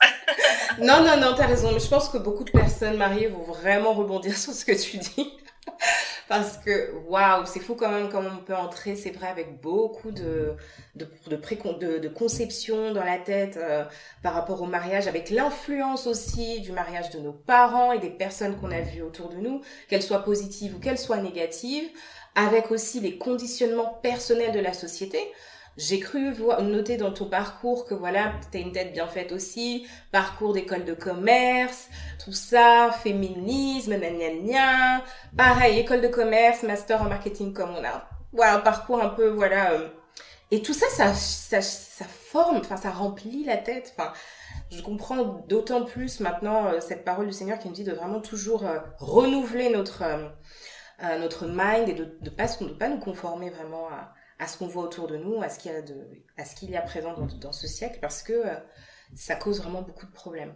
Non 0.78 1.02
non 1.04 1.16
non 1.16 1.34
t'as 1.36 1.46
raison 1.46 1.72
mais 1.72 1.80
je 1.80 1.88
pense 1.88 2.08
que 2.08 2.18
beaucoup 2.18 2.44
de 2.44 2.50
personnes 2.50 2.96
mariées 2.96 3.26
vont 3.26 3.42
vraiment 3.42 3.92
rebondir 3.92 4.36
sur 4.36 4.52
ce 4.52 4.64
que 4.64 4.72
tu 4.72 4.98
dis. 4.98 5.32
Parce 6.28 6.58
que 6.58 6.92
waouh, 7.08 7.44
c'est 7.44 7.60
fou 7.60 7.74
quand 7.74 7.90
même 7.90 8.08
comment 8.08 8.30
on 8.32 8.44
peut 8.44 8.54
entrer, 8.54 8.94
c'est 8.94 9.10
vrai, 9.10 9.26
avec 9.26 9.60
beaucoup 9.60 10.12
de 10.12 10.54
de 10.94 11.08
de, 11.26 11.36
de, 11.36 11.98
de 11.98 12.08
conception 12.08 12.92
dans 12.92 13.04
la 13.04 13.18
tête 13.18 13.56
euh, 13.56 13.84
par 14.22 14.34
rapport 14.34 14.62
au 14.62 14.66
mariage, 14.66 15.08
avec 15.08 15.30
l'influence 15.30 16.06
aussi 16.06 16.60
du 16.60 16.72
mariage 16.72 17.10
de 17.10 17.18
nos 17.18 17.32
parents 17.32 17.92
et 17.92 17.98
des 17.98 18.10
personnes 18.10 18.56
qu'on 18.60 18.70
a 18.70 18.80
vues 18.80 19.02
autour 19.02 19.28
de 19.28 19.36
nous, 19.36 19.62
qu'elles 19.88 20.02
soient 20.02 20.24
positives 20.24 20.76
ou 20.76 20.78
qu'elles 20.78 20.98
soient 20.98 21.18
négatives, 21.18 21.88
avec 22.34 22.70
aussi 22.70 23.00
les 23.00 23.18
conditionnements 23.18 23.98
personnels 24.02 24.52
de 24.52 24.60
la 24.60 24.72
société. 24.72 25.18
J'ai 25.76 26.00
cru 26.00 26.34
noter 26.62 26.96
dans 26.96 27.12
ton 27.12 27.26
parcours 27.26 27.86
que 27.86 27.94
voilà, 27.94 28.32
tu 28.50 28.58
as 28.58 28.60
une 28.60 28.72
tête 28.72 28.92
bien 28.92 29.06
faite 29.06 29.32
aussi, 29.32 29.86
parcours 30.12 30.52
d'école 30.52 30.84
de 30.84 30.94
commerce, 30.94 31.88
tout 32.22 32.32
ça, 32.32 32.90
féminisme, 33.02 33.94
gna 33.98 35.02
Pareil, 35.36 35.78
école 35.78 36.00
de 36.00 36.08
commerce, 36.08 36.64
master 36.64 37.02
en 37.02 37.08
marketing 37.08 37.52
comme 37.52 37.70
on 37.70 37.84
a. 37.84 38.08
Voilà, 38.32 38.58
parcours 38.58 39.02
un 39.02 39.08
peu, 39.08 39.28
voilà. 39.28 39.72
Euh, 39.72 39.88
et 40.50 40.62
tout 40.62 40.74
ça, 40.74 40.86
ça, 40.90 41.14
ça, 41.14 41.62
ça 41.62 42.04
forme, 42.04 42.58
enfin, 42.58 42.76
ça 42.76 42.90
remplit 42.90 43.44
la 43.44 43.56
tête. 43.56 43.94
Enfin, 43.96 44.12
je 44.70 44.82
comprends 44.82 45.44
d'autant 45.48 45.84
plus 45.84 46.20
maintenant 46.20 46.66
euh, 46.66 46.80
cette 46.80 47.04
parole 47.04 47.26
du 47.26 47.32
Seigneur 47.32 47.58
qui 47.58 47.68
nous 47.68 47.74
dit 47.74 47.84
de 47.84 47.92
vraiment 47.92 48.20
toujours 48.20 48.66
euh, 48.66 48.78
renouveler 48.98 49.70
notre, 49.70 50.02
notre 51.18 51.46
mind 51.46 51.88
et 51.88 51.94
de 51.94 52.04
ne 52.04 52.24
de 52.24 52.30
pas, 52.30 52.46
de 52.46 52.72
pas 52.74 52.88
nous 52.88 52.98
conformer 52.98 53.50
vraiment 53.50 53.88
à, 53.88 54.12
à 54.38 54.46
ce 54.46 54.58
qu'on 54.58 54.66
voit 54.66 54.84
autour 54.84 55.06
de 55.06 55.16
nous, 55.16 55.42
à 55.42 55.48
ce 55.48 55.58
qu'il 55.58 55.72
y 55.72 55.74
a, 55.74 55.82
de, 55.82 55.96
à 56.36 56.44
ce 56.44 56.54
qu'il 56.56 56.70
y 56.70 56.76
a 56.76 56.82
présent 56.82 57.14
dans, 57.14 57.52
ce 57.52 57.66
siècle, 57.66 57.98
parce 58.00 58.22
que 58.22 58.32
euh, 58.32 58.54
ça 59.14 59.36
cause 59.36 59.60
vraiment 59.60 59.82
beaucoup 59.82 60.06
de 60.06 60.12
problèmes. 60.12 60.54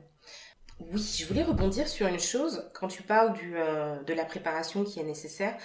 Oui, 0.80 1.16
je 1.18 1.24
voulais 1.26 1.44
rebondir 1.44 1.86
sur 1.86 2.06
une 2.06 2.18
chose. 2.18 2.70
Quand 2.74 2.88
tu 2.88 3.02
parles 3.02 3.34
du, 3.34 3.56
euh, 3.56 4.02
de 4.02 4.12
la 4.14 4.24
préparation 4.24 4.84
qui 4.84 5.00
est 5.00 5.04
nécessaire, 5.04 5.56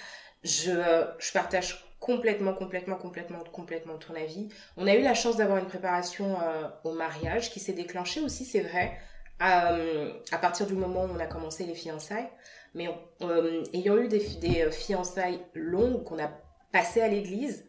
je, 0.42 1.06
je 1.18 1.32
partage 1.32 1.90
complètement, 1.98 2.54
complètement, 2.54 2.96
complètement, 2.96 3.40
complètement 3.52 3.98
ton 3.98 4.14
avis. 4.14 4.48
On 4.76 4.86
a 4.86 4.94
eu 4.94 5.02
la 5.02 5.14
chance 5.14 5.36
d'avoir 5.36 5.58
une 5.58 5.66
préparation 5.66 6.40
euh, 6.40 6.68
au 6.84 6.92
mariage 6.92 7.50
qui 7.50 7.60
s'est 7.60 7.74
déclenchée 7.74 8.20
aussi, 8.20 8.44
c'est 8.44 8.60
vrai, 8.60 8.98
euh, 9.42 10.12
à 10.32 10.38
partir 10.38 10.66
du 10.66 10.74
moment 10.74 11.04
où 11.04 11.10
on 11.14 11.20
a 11.20 11.26
commencé 11.26 11.64
les 11.64 11.74
fiançailles. 11.74 12.28
Mais 12.74 12.88
euh, 13.22 13.64
ayant 13.72 13.96
eu 13.98 14.08
des, 14.08 14.24
des 14.40 14.70
fiançailles 14.70 15.40
longues 15.54 16.04
qu'on 16.04 16.22
a 16.22 16.30
passées 16.72 17.00
à 17.00 17.08
l'église, 17.08 17.66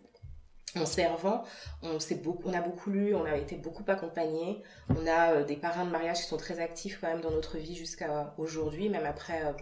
en 0.75 0.85
servant, 0.85 1.43
on, 1.81 1.97
a 2.53 2.61
beaucoup 2.61 2.91
lu, 2.91 3.13
on 3.13 3.25
a 3.25 3.35
été 3.35 3.55
beaucoup 3.55 3.83
accompagnés. 3.87 4.61
On 4.89 5.05
a 5.05 5.43
des 5.43 5.57
parrains 5.57 5.85
de 5.85 5.91
mariage 5.91 6.19
qui 6.19 6.27
sont 6.27 6.37
très 6.37 6.59
actifs 6.59 6.99
quand 7.01 7.07
même 7.07 7.21
dans 7.21 7.31
notre 7.31 7.57
vie 7.57 7.75
jusqu'à 7.75 8.33
aujourd'hui, 8.37 8.87
même 8.87 9.05
après 9.05 9.53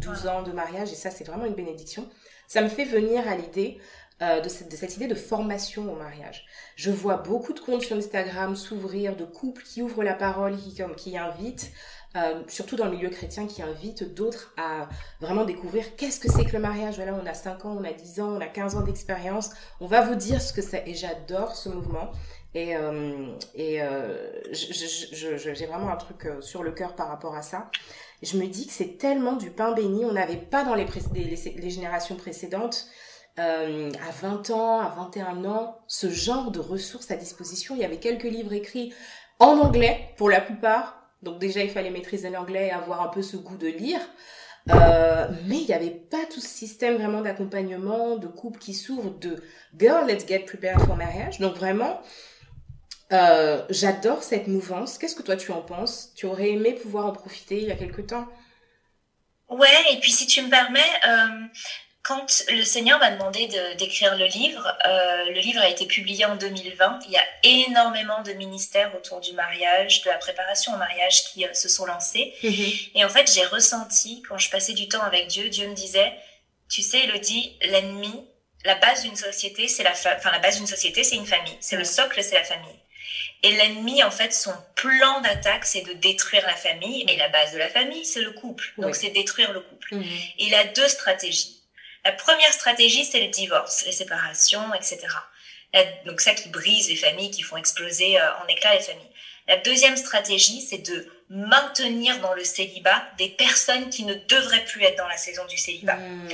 12 0.00 0.28
ans 0.28 0.42
de 0.42 0.52
mariage. 0.52 0.92
Et 0.92 0.96
ça, 0.96 1.10
c'est 1.10 1.24
vraiment 1.24 1.46
une 1.46 1.54
bénédiction. 1.54 2.08
Ça 2.46 2.62
me 2.62 2.68
fait 2.68 2.84
venir 2.84 3.26
à 3.28 3.34
l'idée 3.34 3.78
euh, 4.22 4.40
de, 4.40 4.48
cette, 4.48 4.96
idée 4.96 5.06
de 5.06 5.14
formation 5.14 5.90
au 5.90 5.96
mariage. 5.96 6.44
Je 6.76 6.90
vois 6.90 7.16
beaucoup 7.16 7.54
de 7.54 7.60
comptes 7.60 7.82
sur 7.82 7.96
Instagram 7.96 8.54
s'ouvrir, 8.54 9.16
de 9.16 9.24
couples 9.24 9.62
qui 9.62 9.80
ouvrent 9.80 10.04
la 10.04 10.12
parole, 10.14 10.56
qui 10.96 11.16
invitent, 11.16 11.72
euh, 12.16 12.42
surtout 12.48 12.76
dans 12.76 12.86
le 12.86 12.92
milieu 12.92 13.08
chrétien, 13.08 13.46
qui 13.46 13.62
invitent 13.62 14.14
d'autres 14.14 14.52
à 14.56 14.88
vraiment 15.20 15.44
découvrir 15.44 15.96
qu'est-ce 15.96 16.20
que 16.20 16.30
c'est 16.30 16.44
que 16.44 16.52
le 16.52 16.60
mariage. 16.60 16.96
Voilà, 16.96 17.14
on 17.14 17.26
a 17.26 17.34
5 17.34 17.64
ans, 17.64 17.76
on 17.78 17.84
a 17.84 17.92
10 17.92 18.20
ans, 18.20 18.36
on 18.36 18.40
a 18.40 18.46
15 18.46 18.76
ans 18.76 18.82
d'expérience. 18.82 19.50
On 19.80 19.86
va 19.86 20.02
vous 20.02 20.14
dire 20.16 20.40
ce 20.42 20.52
que 20.52 20.62
c'est. 20.62 20.84
Et 20.86 20.94
j'adore 20.94 21.54
ce 21.54 21.68
mouvement. 21.68 22.10
Et, 22.52 22.74
euh, 22.76 23.32
et 23.54 23.80
j'ai 24.52 25.66
vraiment 25.66 25.90
un 25.90 25.96
truc 25.96 26.28
sur 26.40 26.64
le 26.64 26.72
cœur 26.72 26.96
par 26.96 27.08
rapport 27.08 27.36
à 27.36 27.42
ça 27.42 27.70
je 28.22 28.36
me 28.36 28.46
dis 28.46 28.66
que 28.66 28.72
c'est 28.72 28.98
tellement 28.98 29.34
du 29.34 29.50
pain 29.50 29.72
béni. 29.72 30.04
On 30.04 30.12
n'avait 30.12 30.36
pas 30.36 30.64
dans 30.64 30.74
les, 30.74 30.86
les, 31.14 31.70
générations 31.70 32.16
précédentes, 32.16 32.86
euh, 33.38 33.90
à 34.06 34.10
20 34.10 34.50
ans, 34.50 34.80
à 34.80 34.88
21 34.88 35.44
ans, 35.44 35.78
ce 35.86 36.10
genre 36.10 36.50
de 36.50 36.60
ressources 36.60 37.10
à 37.10 37.16
disposition. 37.16 37.74
Il 37.74 37.80
y 37.80 37.84
avait 37.84 37.98
quelques 37.98 38.24
livres 38.24 38.52
écrits 38.52 38.92
en 39.38 39.58
anglais 39.58 40.10
pour 40.16 40.28
la 40.28 40.40
plupart. 40.40 40.99
Donc 41.22 41.38
déjà, 41.38 41.62
il 41.62 41.70
fallait 41.70 41.90
maîtriser 41.90 42.30
l'anglais 42.30 42.68
et 42.68 42.70
avoir 42.70 43.02
un 43.02 43.08
peu 43.08 43.22
ce 43.22 43.36
goût 43.36 43.56
de 43.56 43.68
lire. 43.68 44.00
Euh, 44.70 45.28
mais 45.46 45.58
il 45.58 45.66
n'y 45.66 45.72
avait 45.72 45.90
pas 45.90 46.24
tout 46.32 46.40
ce 46.40 46.48
système 46.48 46.96
vraiment 46.96 47.22
d'accompagnement, 47.22 48.16
de 48.16 48.26
couple 48.26 48.58
qui 48.58 48.74
s'ouvre, 48.74 49.10
de 49.10 49.42
girl, 49.78 50.06
let's 50.06 50.26
get 50.26 50.40
prepared 50.40 50.80
for 50.80 50.96
marriage. 50.96 51.38
Donc 51.38 51.56
vraiment, 51.56 52.00
euh, 53.12 53.64
j'adore 53.70 54.22
cette 54.22 54.46
mouvance. 54.46 54.98
Qu'est-ce 54.98 55.16
que 55.16 55.22
toi 55.22 55.36
tu 55.36 55.50
en 55.50 55.62
penses? 55.62 56.12
Tu 56.14 56.26
aurais 56.26 56.50
aimé 56.50 56.74
pouvoir 56.74 57.06
en 57.06 57.12
profiter 57.12 57.58
il 57.58 57.68
y 57.68 57.72
a 57.72 57.76
quelque 57.76 58.02
temps? 58.02 58.26
Ouais, 59.48 59.68
et 59.92 59.98
puis 59.98 60.12
si 60.12 60.26
tu 60.26 60.42
me 60.42 60.50
permets, 60.50 60.80
euh, 61.08 61.46
quand 62.02 62.44
le 62.48 62.64
Seigneur 62.64 62.98
m'a 62.98 63.10
demandé 63.10 63.46
d'écrire 63.76 64.16
le 64.16 64.24
livre, 64.24 64.66
euh, 64.86 65.24
le 65.26 65.40
livre 65.40 65.60
a 65.60 65.68
été 65.68 65.86
publié 65.86 66.24
en 66.24 66.36
2020. 66.36 67.00
Il 67.06 67.12
y 67.12 67.16
a 67.16 67.24
énormément 67.42 68.22
de 68.22 68.32
ministères 68.32 68.94
autour 68.96 69.20
du 69.20 69.32
mariage, 69.34 70.02
de 70.02 70.08
la 70.08 70.16
préparation 70.16 70.72
au 70.72 70.76
mariage 70.78 71.24
qui 71.24 71.44
se 71.52 71.68
sont 71.68 71.84
lancés. 71.84 72.34
Mm-hmm. 72.42 72.90
Et 72.94 73.04
en 73.04 73.08
fait, 73.10 73.30
j'ai 73.32 73.44
ressenti, 73.44 74.22
quand 74.28 74.38
je 74.38 74.50
passais 74.50 74.72
du 74.72 74.88
temps 74.88 75.02
avec 75.02 75.26
Dieu, 75.26 75.50
Dieu 75.50 75.68
me 75.68 75.74
disait, 75.74 76.12
tu 76.70 76.82
sais, 76.82 77.00
Elodie, 77.00 77.58
l'ennemi, 77.62 78.24
la 78.64 78.76
base 78.76 79.02
d'une 79.02 79.16
société, 79.16 79.68
c'est 79.68 79.82
la, 79.82 79.92
enfin, 79.92 80.30
la 80.30 80.38
base 80.38 80.56
d'une 80.56 80.66
société, 80.66 81.04
c'est 81.04 81.16
une 81.16 81.26
famille. 81.26 81.56
C'est 81.60 81.76
le 81.76 81.84
socle, 81.84 82.22
c'est 82.22 82.34
la 82.34 82.44
famille. 82.44 82.78
Et 83.42 83.52
l'ennemi, 83.52 84.02
en 84.02 84.10
fait, 84.10 84.32
son 84.32 84.54
plan 84.74 85.20
d'attaque, 85.20 85.64
c'est 85.64 85.82
de 85.82 85.94
détruire 85.94 86.46
la 86.46 86.56
famille. 86.56 87.04
Et 87.08 87.16
la 87.16 87.28
base 87.28 87.52
de 87.52 87.58
la 87.58 87.68
famille, 87.68 88.04
c'est 88.04 88.20
le 88.20 88.32
couple. 88.32 88.72
Donc, 88.78 88.94
c'est 88.94 89.10
détruire 89.10 89.52
le 89.52 89.60
couple. 89.60 89.96
Mhm. 89.96 90.02
Et 90.02 90.44
il 90.46 90.54
a 90.54 90.64
deux 90.64 90.88
stratégies. 90.88 91.59
La 92.04 92.12
première 92.12 92.52
stratégie, 92.52 93.04
c'est 93.04 93.20
le 93.20 93.28
divorce, 93.28 93.84
les 93.84 93.92
séparations, 93.92 94.74
etc. 94.74 95.06
donc, 96.06 96.20
ça 96.20 96.34
qui 96.34 96.48
brise 96.48 96.88
les 96.88 96.96
familles, 96.96 97.30
qui 97.30 97.42
font 97.42 97.56
exploser 97.56 98.18
euh, 98.18 98.36
en 98.42 98.46
éclats 98.48 98.74
les 98.74 98.80
familles. 98.80 99.10
La 99.46 99.56
deuxième 99.56 99.96
stratégie, 99.96 100.60
c'est 100.60 100.78
de 100.78 101.08
maintenir 101.28 102.18
dans 102.20 102.34
le 102.34 102.44
célibat 102.44 103.02
des 103.18 103.28
personnes 103.28 103.88
qui 103.90 104.04
ne 104.04 104.14
devraient 104.14 104.64
plus 104.64 104.82
être 104.82 104.96
dans 104.96 105.08
la 105.08 105.16
saison 105.16 105.44
du 105.46 105.56
célibat. 105.56 105.96
Mhm. 105.96 106.28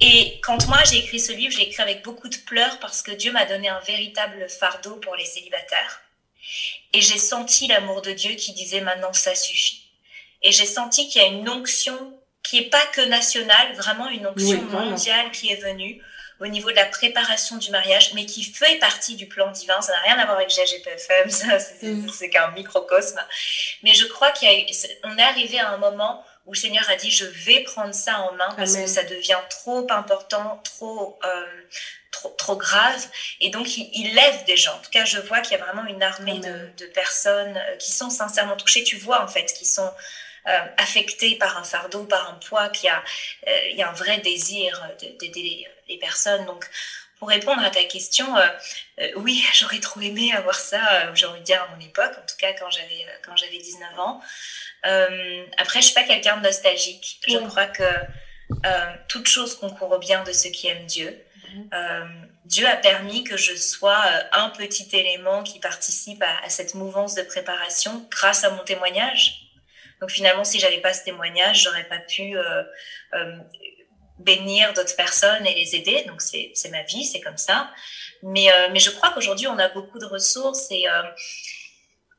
Et 0.00 0.40
quand 0.42 0.66
moi 0.68 0.78
j'ai 0.84 0.98
écrit 0.98 1.20
ce 1.20 1.32
livre, 1.32 1.54
j'ai 1.56 1.62
écrit 1.62 1.82
avec 1.82 2.02
beaucoup 2.02 2.28
de 2.28 2.36
pleurs 2.36 2.78
parce 2.80 3.02
que 3.02 3.12
Dieu 3.12 3.32
m'a 3.32 3.46
donné 3.46 3.68
un 3.68 3.80
véritable 3.80 4.48
fardeau 4.48 4.96
pour 4.96 5.16
les 5.16 5.24
célibataires. 5.24 6.02
Et 6.92 7.00
j'ai 7.00 7.18
senti 7.18 7.68
l'amour 7.68 8.02
de 8.02 8.12
Dieu 8.12 8.34
qui 8.34 8.52
disait 8.52 8.80
maintenant 8.80 9.12
ça 9.12 9.34
suffit. 9.34 9.82
Et 10.42 10.50
j'ai 10.50 10.66
senti 10.66 11.08
qu'il 11.08 11.22
y 11.22 11.24
a 11.24 11.28
une 11.28 11.48
onction 11.48 12.18
qui 12.42 12.58
est 12.58 12.70
pas 12.70 12.84
que 12.86 13.02
nationale, 13.02 13.74
vraiment 13.74 14.08
une 14.08 14.26
onction 14.26 14.62
mondiale 14.62 15.30
qui 15.30 15.50
est 15.50 15.62
venue 15.62 16.02
au 16.42 16.46
niveau 16.48 16.70
de 16.70 16.76
la 16.76 16.86
préparation 16.86 17.56
du 17.56 17.70
mariage, 17.70 18.12
mais 18.14 18.26
qui 18.26 18.42
fait 18.42 18.78
partie 18.78 19.14
du 19.14 19.26
plan 19.26 19.50
divin. 19.52 19.80
Ça 19.80 19.92
n'a 19.92 20.00
rien 20.00 20.18
à 20.18 20.24
voir 20.24 20.38
avec 20.38 20.50
GGPFM, 20.50 21.28
mm. 21.28 22.08
c'est 22.08 22.30
qu'un 22.30 22.50
microcosme. 22.50 23.20
Mais 23.84 23.94
je 23.94 24.06
crois 24.06 24.32
qu'on 24.32 24.46
est 25.16 25.22
arrivé 25.22 25.60
à 25.60 25.70
un 25.70 25.76
moment 25.76 26.24
où 26.46 26.52
le 26.52 26.58
Seigneur 26.58 26.88
a 26.90 26.96
dit, 26.96 27.10
je 27.10 27.24
vais 27.24 27.60
prendre 27.60 27.94
ça 27.94 28.18
en 28.20 28.32
main 28.32 28.52
parce 28.56 28.76
que 28.76 28.86
ça 28.86 29.04
devient 29.04 29.38
trop 29.48 29.86
important, 29.90 30.60
trop, 30.64 31.18
euh, 31.24 31.46
trop, 32.10 32.30
trop 32.30 32.56
grave. 32.56 33.06
Et 33.40 33.50
donc, 33.50 33.76
il, 33.76 34.12
lève 34.12 34.44
des 34.44 34.56
gens. 34.56 34.74
En 34.74 34.80
tout 34.80 34.90
cas, 34.90 35.04
je 35.04 35.18
vois 35.18 35.40
qu'il 35.40 35.56
y 35.56 35.60
a 35.60 35.64
vraiment 35.64 35.86
une 35.86 36.02
armée 36.02 36.40
de, 36.40 36.70
de, 36.76 36.86
personnes 36.86 37.56
euh, 37.56 37.76
qui 37.76 37.92
sont 37.92 38.10
sincèrement 38.10 38.56
touchées. 38.56 38.82
Tu 38.82 38.96
vois, 38.96 39.22
en 39.22 39.28
fait, 39.28 39.54
qui 39.56 39.64
sont 39.64 39.92
euh, 40.48 40.58
affectées 40.76 41.36
par 41.36 41.56
un 41.58 41.64
fardeau, 41.64 42.04
par 42.04 42.30
un 42.30 42.34
poids, 42.34 42.68
qu'il 42.68 42.86
y 42.86 42.90
a, 42.90 43.02
euh, 43.46 43.68
il 43.70 43.76
y 43.76 43.82
a 43.82 43.90
un 43.90 43.94
vrai 43.94 44.18
désir 44.18 44.88
d'aider 45.00 45.66
les 45.88 45.98
personnes. 45.98 46.44
Donc, 46.46 46.68
pour 47.18 47.28
répondre 47.28 47.62
à 47.62 47.70
ta 47.70 47.84
question, 47.84 48.36
euh, 48.36 48.46
euh, 49.00 49.08
oui, 49.16 49.44
j'aurais 49.54 49.80
trop 49.80 50.00
aimé 50.00 50.32
avoir 50.32 50.56
ça, 50.56 51.14
j'ai 51.14 51.26
envie 51.26 51.40
de 51.40 51.44
dire 51.44 51.62
à 51.62 51.74
mon 51.74 51.80
époque, 51.84 52.12
en 52.16 52.26
tout 52.26 52.36
cas 52.38 52.52
quand 52.54 52.70
j'avais 52.70 53.06
quand 53.24 53.36
j'avais 53.36 53.58
19 53.58 53.98
ans. 53.98 54.20
après, 55.58 55.80
je 55.80 55.86
suis 55.86 55.94
pas 55.94 56.04
quelqu'un 56.04 56.36
de 56.38 56.42
nostalgique. 56.42 57.20
Je 57.28 57.38
crois 57.38 57.66
que 57.66 57.84
toute 59.08 59.28
chose 59.28 59.56
concourt 59.56 59.92
au 59.92 59.98
bien 59.98 60.22
de 60.24 60.32
ceux 60.32 60.50
qui 60.50 60.68
aiment 60.68 60.86
Dieu. 60.86 61.24
Euh, 61.72 62.04
Dieu 62.44 62.66
a 62.66 62.76
permis 62.76 63.24
que 63.24 63.36
je 63.36 63.54
sois 63.54 64.00
euh, 64.06 64.22
un 64.32 64.48
petit 64.50 64.88
élément 64.92 65.42
qui 65.42 65.58
participe 65.58 66.22
à, 66.22 66.48
cette 66.48 66.74
mouvance 66.74 67.14
de 67.14 67.22
préparation 67.22 68.06
grâce 68.10 68.44
à 68.44 68.50
mon 68.50 68.64
témoignage. 68.64 69.51
Donc 70.02 70.10
finalement, 70.10 70.44
si 70.44 70.60
j'avais 70.60 70.82
pas 70.82 70.92
ce 70.92 71.04
témoignage, 71.04 71.62
j'aurais 71.62 71.88
pas 71.88 71.98
pu 71.98 72.36
euh, 72.36 72.62
bénir 74.18 74.74
d'autres 74.74 74.96
personnes 74.96 75.46
et 75.46 75.54
les 75.54 75.74
aider. 75.74 76.04
Donc 76.06 76.20
c'est 76.20 76.52
ma 76.70 76.82
vie, 76.82 77.06
c'est 77.06 77.20
comme 77.20 77.38
ça. 77.38 77.70
Mais, 78.22 78.48
mais 78.70 78.78
je 78.78 78.90
crois 78.90 79.10
qu'aujourd'hui, 79.10 79.46
on 79.46 79.58
a 79.58 79.68
beaucoup 79.70 79.98
de 79.98 80.04
ressources 80.04 80.70
et 80.70 80.84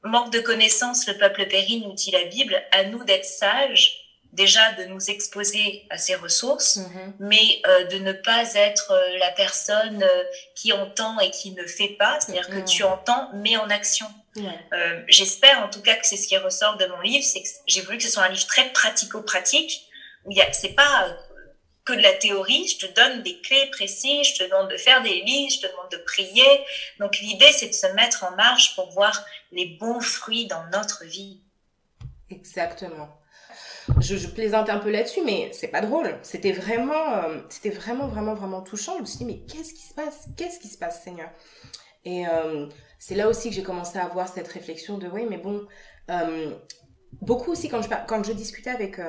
manque 0.03 0.33
de 0.33 0.39
connaissances, 0.39 1.07
le 1.07 1.17
peuple 1.17 1.45
périt, 1.45 1.81
nous 1.81 1.93
dit 1.93 2.11
la 2.11 2.23
Bible, 2.23 2.61
à 2.71 2.85
nous 2.85 3.03
d'être 3.03 3.25
sages 3.25 4.03
déjà 4.33 4.71
de 4.73 4.85
nous 4.85 5.09
exposer 5.09 5.85
à 5.89 5.97
ces 5.97 6.15
ressources, 6.15 6.77
mhm. 6.77 7.13
mais 7.19 7.61
euh, 7.67 7.85
de 7.85 7.99
ne 7.99 8.11
pas 8.11 8.53
être 8.55 8.91
euh, 8.91 9.17
la 9.19 9.31
personne 9.31 10.03
euh, 10.03 10.23
qui 10.55 10.73
entend 10.73 11.19
et 11.19 11.29
qui 11.29 11.51
ne 11.51 11.65
fait 11.65 11.95
pas, 11.99 12.19
c'est-à-dire 12.19 12.49
que 12.49 12.59
tu 12.59 12.83
entends, 12.83 13.29
mais 13.35 13.55
en 13.57 13.69
action. 13.69 14.07
J'espère 15.07 15.63
en 15.63 15.69
tout 15.69 15.81
cas 15.81 15.95
que 15.95 16.05
c'est 16.05 16.17
ce 16.17 16.27
qui 16.27 16.37
ressort 16.37 16.77
de 16.77 16.85
mon 16.87 17.01
livre, 17.01 17.23
c'est 17.23 17.41
que 17.41 17.49
j'ai 17.67 17.81
voulu 17.81 17.97
que 17.97 18.03
ce 18.03 18.09
soit 18.09 18.23
un 18.23 18.29
livre 18.29 18.47
très 18.47 18.71
pratico-pratique, 18.71 19.87
où 20.25 20.33
c'est 20.51 20.75
pas 20.75 21.17
que 21.85 21.93
de 21.93 22.01
la 22.01 22.13
théorie, 22.13 22.67
je 22.67 22.87
te 22.87 22.93
donne 22.93 23.23
des 23.23 23.41
clés 23.41 23.69
précises, 23.71 24.27
je 24.29 24.35
te 24.35 24.43
demande 24.43 24.71
de 24.71 24.77
faire 24.77 25.03
des 25.03 25.21
listes, 25.21 25.61
je 25.61 25.67
te 25.67 25.71
demande 25.71 25.91
de 25.91 25.97
prier. 25.97 26.65
Donc 26.99 27.19
l'idée, 27.19 27.51
c'est 27.51 27.67
de 27.67 27.73
se 27.73 27.87
mettre 27.87 28.23
en 28.23 28.31
marche 28.37 28.73
pour 28.75 28.89
voir 28.91 29.25
les 29.51 29.65
bons 29.79 29.99
fruits 29.99 30.47
dans 30.47 30.65
notre 30.71 31.03
vie. 31.03 31.41
Exactement 32.29 33.09
je, 33.99 34.27
plaisante 34.27 34.69
un 34.69 34.79
peu 34.79 34.91
là-dessus, 34.91 35.21
mais 35.23 35.51
c'est 35.53 35.67
pas 35.67 35.81
drôle. 35.81 36.17
C'était 36.21 36.51
vraiment, 36.51 37.15
euh, 37.15 37.39
c'était 37.49 37.69
vraiment, 37.69 38.07
vraiment, 38.07 38.33
vraiment 38.33 38.61
touchant. 38.61 38.95
Je 38.97 39.01
me 39.01 39.05
suis 39.05 39.17
dit, 39.19 39.25
mais 39.25 39.39
qu'est-ce 39.39 39.73
qui 39.73 39.83
se 39.83 39.93
passe? 39.93 40.27
Qu'est-ce 40.37 40.59
qui 40.59 40.67
se 40.67 40.77
passe, 40.77 41.03
Seigneur? 41.03 41.29
Et 42.05 42.27
euh, 42.27 42.67
c'est 42.99 43.15
là 43.15 43.29
aussi 43.29 43.49
que 43.49 43.55
j'ai 43.55 43.63
commencé 43.63 43.97
à 43.97 44.05
avoir 44.05 44.27
cette 44.27 44.47
réflexion 44.47 44.97
de, 44.97 45.07
oui, 45.07 45.25
mais 45.29 45.37
bon, 45.37 45.65
euh, 46.11 46.53
beaucoup 47.21 47.51
aussi 47.51 47.69
quand 47.69 47.81
je, 47.81 47.89
quand 48.07 48.23
je 48.23 48.33
discutais 48.33 48.69
avec 48.69 48.99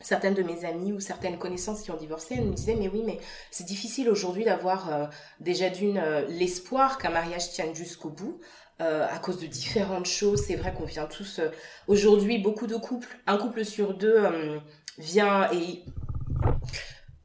certaines 0.00 0.34
de 0.34 0.42
mes 0.42 0.64
amies 0.64 0.92
ou 0.92 1.00
certaines 1.00 1.38
connaissances 1.38 1.82
qui 1.82 1.90
ont 1.90 1.96
divorcé, 1.96 2.36
elles 2.38 2.46
me 2.46 2.52
disaient, 2.52 2.76
mais 2.76 2.88
oui, 2.88 3.02
mais 3.04 3.18
c'est 3.50 3.66
difficile 3.66 4.08
aujourd'hui 4.08 4.44
d'avoir 4.44 5.10
déjà 5.40 5.70
d'une 5.70 6.00
l'espoir 6.28 6.98
qu'un 6.98 7.10
mariage 7.10 7.50
tienne 7.50 7.74
jusqu'au 7.74 8.10
bout. 8.10 8.40
Euh, 8.82 9.06
à 9.10 9.18
cause 9.18 9.40
de 9.40 9.46
différentes 9.46 10.04
choses. 10.04 10.44
C'est 10.46 10.56
vrai 10.56 10.74
qu'on 10.74 10.84
vient 10.84 11.06
tous... 11.06 11.38
Euh, 11.38 11.48
aujourd'hui, 11.86 12.36
beaucoup 12.36 12.66
de 12.66 12.76
couples, 12.76 13.16
un 13.26 13.38
couple 13.38 13.64
sur 13.64 13.94
deux 13.94 14.18
euh, 14.18 14.58
vient 14.98 15.50
et... 15.50 15.82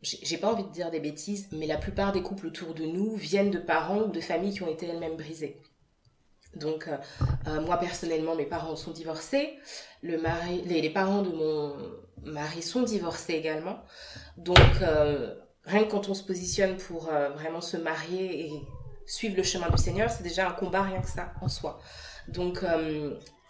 J'ai 0.02 0.38
pas 0.38 0.52
envie 0.52 0.64
de 0.64 0.72
dire 0.72 0.90
des 0.90 1.00
bêtises, 1.00 1.48
mais 1.52 1.68
la 1.68 1.78
plupart 1.78 2.12
des 2.12 2.24
couples 2.24 2.48
autour 2.48 2.74
de 2.74 2.86
nous 2.86 3.16
viennent 3.16 3.52
de 3.52 3.60
parents 3.60 4.00
ou 4.00 4.12
de 4.12 4.20
familles 4.20 4.54
qui 4.54 4.64
ont 4.64 4.68
été 4.68 4.88
elles-mêmes 4.88 5.16
brisées. 5.16 5.62
Donc, 6.56 6.90
moi 7.46 7.78
personnellement, 7.78 8.36
mes 8.36 8.46
parents 8.46 8.76
sont 8.76 8.92
divorcés. 8.92 9.58
Les, 10.02 10.90
parents 10.90 11.22
de 11.22 11.30
mon 11.30 11.76
mari 12.24 12.64
sont 12.64 12.82
divorcés 12.82 13.34
également. 13.34 13.80
Donc, 14.38 14.58
rien 15.66 15.84
que 15.84 15.92
quand 15.92 16.10
on 16.10 16.16
se 16.16 16.24
positionne 16.24 16.78
pour 16.78 17.04
vraiment 17.36 17.62
se 17.62 17.78
marier 17.78 18.48
et 18.48 18.52
suivre 19.06 19.38
le 19.38 19.44
chemin 19.44 19.70
du 19.70 19.78
Seigneur, 19.78 20.10
c'est 20.10 20.24
déjà 20.24 20.50
un 20.50 20.54
combat 20.54 20.82
rien 20.82 21.02
que 21.02 21.10
ça 21.10 21.32
en 21.42 21.48
soi. 21.48 21.80
Donc, 22.28 22.66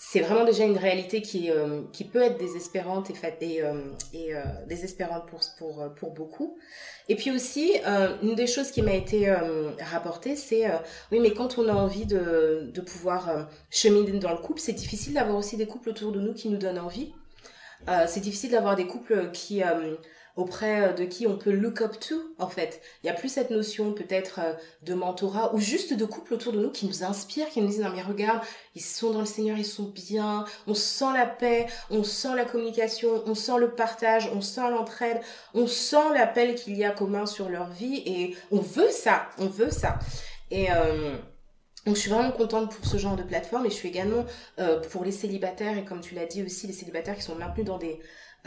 c'est 0.04 0.22
vraiment 0.22 0.46
déjà 0.46 0.64
une 0.66 0.80
réalité 0.80 1.22
qui, 1.22 1.52
euh, 1.52 1.84
qui 1.94 2.06
peut 2.06 2.24
être 2.24 2.40
désespérante 2.40 3.12
et, 3.12 3.14
et, 3.46 3.62
euh, 3.62 3.84
et 4.14 4.34
euh, 4.34 4.42
désespérante 4.68 5.28
pour, 5.28 5.42
pour, 5.60 5.94
pour 5.94 6.12
beaucoup. 6.12 6.58
Et 7.08 7.16
puis 7.16 7.30
aussi, 7.30 7.74
une 8.24 8.34
des 8.34 8.48
choses 8.48 8.72
qui 8.72 8.82
m'a 8.82 8.94
été 8.94 9.32
rapportée, 9.80 10.36
c'est 10.36 10.66
oui, 11.12 11.20
mais 11.20 11.34
quand 11.34 11.60
on 11.60 11.68
a 11.68 11.74
envie 11.74 12.06
de, 12.06 12.72
de 12.74 12.82
pouvoir 12.82 13.48
cheminer 13.70 14.18
dans 14.18 14.32
le 14.32 14.38
couple, 14.38 14.60
c'est 14.60 14.74
difficile 14.74 15.14
d'avoir 15.14 15.38
aussi 15.38 15.56
des 15.56 15.68
couples 15.68 15.90
autour 15.90 16.12
de 16.12 16.20
nous 16.20 16.34
qui 16.34 16.50
nous 16.50 16.58
donnent 16.58 16.80
envie. 16.80 17.14
c'est 18.08 18.22
difficile 18.22 18.52
d'avoir 18.52 18.76
des 18.76 18.88
couples 18.88 19.30
qui 19.32 19.62
auprès 20.36 20.82
euh, 20.82 20.94
de 20.94 21.04
qui 21.06 21.28
on 21.28 21.38
peut 21.38 21.52
look 21.52 21.82
up 21.82 22.00
to, 22.00 22.16
en 22.40 22.48
fait. 22.48 22.82
Il 23.04 23.08
y 23.08 23.10
a 23.10 23.14
plus 23.14 23.30
cette 23.30 23.50
notion 23.50 23.94
peut-être 23.94 24.40
euh, 24.40 24.54
de 24.84 24.94
mentorat 24.94 25.54
ou 25.54 25.60
juste 25.60 25.94
de 25.94 26.06
couple 26.06 26.34
autour 26.34 26.54
de 26.54 26.60
nous 26.60 26.72
qui 26.72 26.86
nous 26.86 27.04
inspirent, 27.04 27.50
qui 27.50 27.62
nous 27.62 27.68
disent, 27.68 27.82
non 27.82 27.92
mais 27.94 28.02
regarde, 28.02 28.42
ils 28.76 28.82
sont 28.82 29.12
dans 29.12 29.20
le 29.20 29.26
Seigneur, 29.26 29.58
ils 29.58 29.66
sont 29.66 29.90
bien, 29.90 30.46
on 30.68 30.74
sent 30.74 31.14
la 31.14 31.26
paix, 31.26 31.68
on 31.90 32.04
sent 32.04 32.36
la 32.36 32.46
communication, 32.46 33.24
on 33.26 33.36
sent 33.36 33.58
le 33.60 33.72
partage, 33.72 34.30
on 34.34 34.42
sent 34.42 34.70
l'entraide, 34.70 35.22
on 35.54 35.68
sent 35.68 36.14
l'appel 36.14 36.56
qu'il 36.56 36.78
y 36.78 36.84
a 36.84 36.92
commun 36.92 37.26
sur 37.26 37.50
leur 37.50 37.70
vie 37.70 38.02
et 38.06 38.36
on 38.52 38.60
veut 38.60 38.92
ça, 38.92 39.30
on 39.38 39.48
veut 39.48 39.72
ça. 39.72 40.00
Et... 40.50 40.72
Euh, 40.72 41.18
donc 41.88 41.96
je 41.96 42.02
suis 42.02 42.12
vraiment 42.12 42.30
contente 42.30 42.76
pour 42.76 42.86
ce 42.86 42.98
genre 42.98 43.16
de 43.16 43.24
plateforme 43.24 43.66
et 43.66 43.72
je 43.72 43.74
suis 43.74 43.90
également 43.90 44.24
pour 44.92 45.04
les 45.04 45.12
célibataires 45.12 45.80
et 45.80 45.84
comme 45.84 46.00
tu 46.00 46.14
l'as 46.14 46.28
dit 46.28 46.44
aussi 46.44 46.68
les 46.68 46.74
célibataires 46.74 47.16
qui 47.16 47.24
sont 47.24 47.34
maintenus 47.34 47.66
dans 47.66 47.80
des 47.80 48.00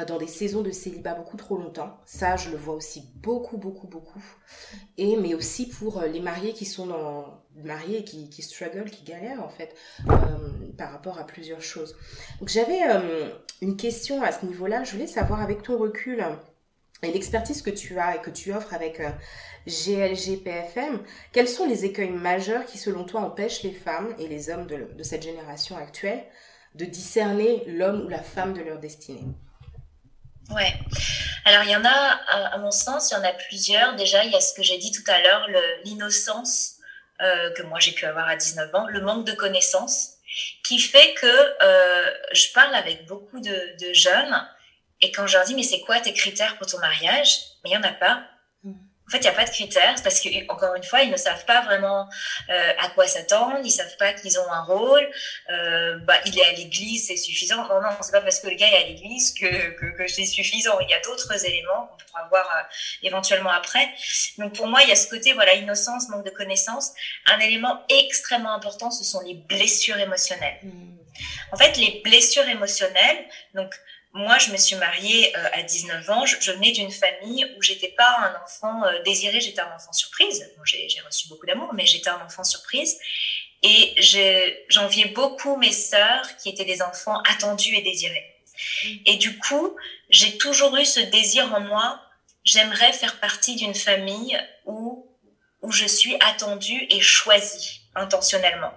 dans 0.02 0.18
des 0.18 0.26
saisons 0.26 0.62
de 0.62 0.72
célibat 0.72 1.14
beaucoup 1.14 1.36
trop 1.36 1.56
longtemps. 1.56 1.96
Ça, 2.04 2.36
je 2.36 2.50
le 2.50 2.56
vois 2.56 2.74
aussi 2.74 3.08
beaucoup, 3.16 3.56
beaucoup, 3.56 3.86
beaucoup. 3.86 4.22
Et 4.98 5.16
mais 5.16 5.34
aussi 5.34 5.68
pour 5.68 5.98
euh, 5.98 6.06
les 6.08 6.20
mariés 6.20 6.52
qui 6.52 6.64
sont 6.64 6.86
dans 6.86 7.42
mariés 7.62 8.02
qui, 8.02 8.28
qui 8.28 8.42
struggle, 8.42 8.90
qui 8.90 9.04
galèrent 9.04 9.42
en 9.42 9.48
fait 9.48 9.76
euh, 10.08 10.12
par 10.76 10.90
rapport 10.90 11.18
à 11.18 11.26
plusieurs 11.26 11.62
choses. 11.62 11.96
Donc 12.40 12.48
j'avais 12.48 12.80
euh, 12.88 13.30
une 13.62 13.76
question 13.76 14.22
à 14.22 14.32
ce 14.32 14.44
niveau-là. 14.44 14.82
Je 14.82 14.92
voulais 14.92 15.06
savoir 15.06 15.40
avec 15.40 15.62
ton 15.62 15.78
recul 15.78 16.24
et 17.04 17.12
l'expertise 17.12 17.62
que 17.62 17.70
tu 17.70 17.98
as 17.98 18.16
et 18.16 18.20
que 18.20 18.30
tu 18.30 18.52
offres 18.52 18.74
avec 18.74 19.00
GLG 19.66 20.42
PFM, 20.42 21.00
quels 21.32 21.48
sont 21.48 21.66
les 21.66 21.84
écueils 21.84 22.10
majeurs 22.10 22.64
qui 22.64 22.78
selon 22.78 23.04
toi 23.04 23.20
empêchent 23.20 23.62
les 23.62 23.72
femmes 23.72 24.14
et 24.18 24.26
les 24.26 24.48
hommes 24.48 24.66
de 24.66 25.02
cette 25.02 25.22
génération 25.22 25.76
actuelle 25.76 26.24
de 26.74 26.86
discerner 26.86 27.62
l'homme 27.66 28.06
ou 28.06 28.08
la 28.08 28.22
femme 28.22 28.54
de 28.54 28.62
leur 28.62 28.78
destinée? 28.78 29.26
Ouais. 30.50 30.74
Alors 31.44 31.62
il 31.64 31.70
y 31.70 31.76
en 31.76 31.84
a, 31.84 31.90
à, 31.90 32.58
mon 32.58 32.70
sens, 32.70 33.10
il 33.10 33.14
y 33.14 33.16
en 33.16 33.24
a 33.24 33.32
plusieurs. 33.32 33.96
Déjà, 33.96 34.24
il 34.24 34.32
y 34.32 34.36
a 34.36 34.40
ce 34.40 34.54
que 34.54 34.62
j'ai 34.62 34.78
dit 34.78 34.92
tout 34.92 35.08
à 35.10 35.20
l'heure, 35.20 35.46
l'innocence 35.84 36.76
euh, 37.22 37.52
que 37.52 37.62
moi 37.62 37.78
j'ai 37.80 37.92
pu 37.92 38.06
avoir 38.06 38.28
à 38.28 38.36
19 38.36 38.74
ans, 38.74 38.86
le 38.88 39.00
manque 39.00 39.26
de 39.26 39.32
connaissances, 39.32 40.14
qui 40.66 40.78
fait 40.78 41.14
que 41.14 41.26
euh, 41.62 42.10
je 42.32 42.52
parle 42.52 42.74
avec 42.74 43.06
beaucoup 43.06 43.40
de, 43.40 43.76
de, 43.80 43.92
jeunes 43.92 44.48
et 45.00 45.12
quand 45.12 45.26
je 45.26 45.36
leur 45.36 45.46
dis 45.46 45.54
mais 45.54 45.62
c'est 45.62 45.80
quoi 45.80 46.00
tes 46.00 46.12
critères 46.12 46.56
pour 46.56 46.66
ton 46.66 46.78
mariage, 46.78 47.38
mais 47.62 47.70
il 47.70 47.72
y 47.74 47.76
en 47.76 47.82
a 47.82 47.92
pas. 47.92 48.24
En 49.06 49.10
fait, 49.10 49.18
il 49.18 49.22
n'y 49.22 49.28
a 49.28 49.32
pas 49.32 49.44
de 49.44 49.50
critères 49.50 49.96
parce 50.02 50.18
que 50.20 50.28
encore 50.50 50.74
une 50.74 50.82
fois, 50.82 51.02
ils 51.02 51.10
ne 51.10 51.16
savent 51.16 51.44
pas 51.44 51.60
vraiment 51.60 52.08
euh, 52.48 52.72
à 52.78 52.88
quoi 52.90 53.06
s'attendre, 53.06 53.58
ils 53.62 53.70
savent 53.70 53.96
pas 53.98 54.14
qu'ils 54.14 54.38
ont 54.38 54.50
un 54.50 54.62
rôle. 54.62 55.06
Euh, 55.50 55.98
bah, 56.04 56.14
il 56.24 56.38
est 56.38 56.44
à 56.44 56.52
l'église, 56.52 57.08
c'est 57.08 57.16
suffisant. 57.16 57.68
Non, 57.68 57.82
non, 57.82 57.90
c'est 58.00 58.12
pas 58.12 58.22
parce 58.22 58.40
que 58.40 58.48
le 58.48 58.54
gars 58.54 58.68
est 58.68 58.84
à 58.84 58.86
l'église 58.86 59.34
que, 59.34 59.70
que, 59.72 59.96
que 59.98 60.08
c'est 60.08 60.24
suffisant. 60.24 60.78
Il 60.80 60.88
y 60.88 60.94
a 60.94 61.00
d'autres 61.00 61.44
éléments 61.44 61.86
qu'on 61.86 62.06
pourra 62.06 62.28
voir 62.28 62.50
euh, 62.56 62.62
éventuellement 63.02 63.50
après. 63.50 63.86
Donc 64.38 64.54
pour 64.54 64.68
moi, 64.68 64.82
il 64.82 64.88
y 64.88 64.92
a 64.92 64.96
ce 64.96 65.08
côté 65.08 65.34
voilà 65.34 65.54
innocence, 65.54 66.08
manque 66.08 66.24
de 66.24 66.30
connaissances. 66.30 66.92
Un 67.26 67.38
élément 67.40 67.82
extrêmement 67.90 68.54
important, 68.54 68.90
ce 68.90 69.04
sont 69.04 69.20
les 69.20 69.34
blessures 69.34 69.98
émotionnelles. 69.98 70.58
Mmh. 70.62 70.94
En 71.52 71.56
fait, 71.56 71.76
les 71.76 72.00
blessures 72.02 72.48
émotionnelles, 72.48 73.24
donc 73.54 73.72
moi, 74.14 74.38
je 74.38 74.52
me 74.52 74.56
suis 74.56 74.76
mariée 74.76 75.36
euh, 75.36 75.48
à 75.54 75.62
19 75.62 76.08
ans. 76.10 76.24
Je, 76.24 76.52
venais 76.52 76.70
d'une 76.70 76.92
famille 76.92 77.44
où 77.56 77.62
j'étais 77.62 77.88
pas 77.88 78.16
un 78.20 78.42
enfant 78.44 78.84
euh, 78.84 79.02
désiré, 79.02 79.40
j'étais 79.40 79.60
un 79.60 79.74
enfant 79.74 79.92
surprise. 79.92 80.48
Bon, 80.56 80.64
j'ai 80.64 80.86
reçu 81.04 81.26
beaucoup 81.28 81.46
d'amour, 81.46 81.74
mais 81.74 81.84
j'étais 81.84 82.10
un 82.10 82.24
enfant 82.24 82.44
surprise. 82.44 82.96
Et 83.64 83.94
j'enviais 84.68 85.06
beaucoup 85.06 85.56
mes 85.56 85.72
sœurs 85.72 86.36
qui 86.36 86.48
étaient 86.48 86.64
des 86.64 86.80
enfants 86.80 87.20
attendus 87.28 87.74
et 87.74 87.82
désirés. 87.82 88.24
Mmh. 88.84 88.88
Et 89.06 89.16
du 89.16 89.36
coup, 89.38 89.76
j'ai 90.10 90.38
toujours 90.38 90.76
eu 90.76 90.84
ce 90.84 91.00
désir 91.00 91.52
en 91.52 91.60
moi. 91.60 92.00
J'aimerais 92.44 92.92
faire 92.92 93.18
partie 93.18 93.56
d'une 93.56 93.74
famille 93.74 94.38
où, 94.64 95.08
où 95.60 95.72
je 95.72 95.86
suis 95.86 96.14
attendue 96.20 96.86
et 96.88 97.00
choisie 97.00 97.80
intentionnellement. 97.96 98.72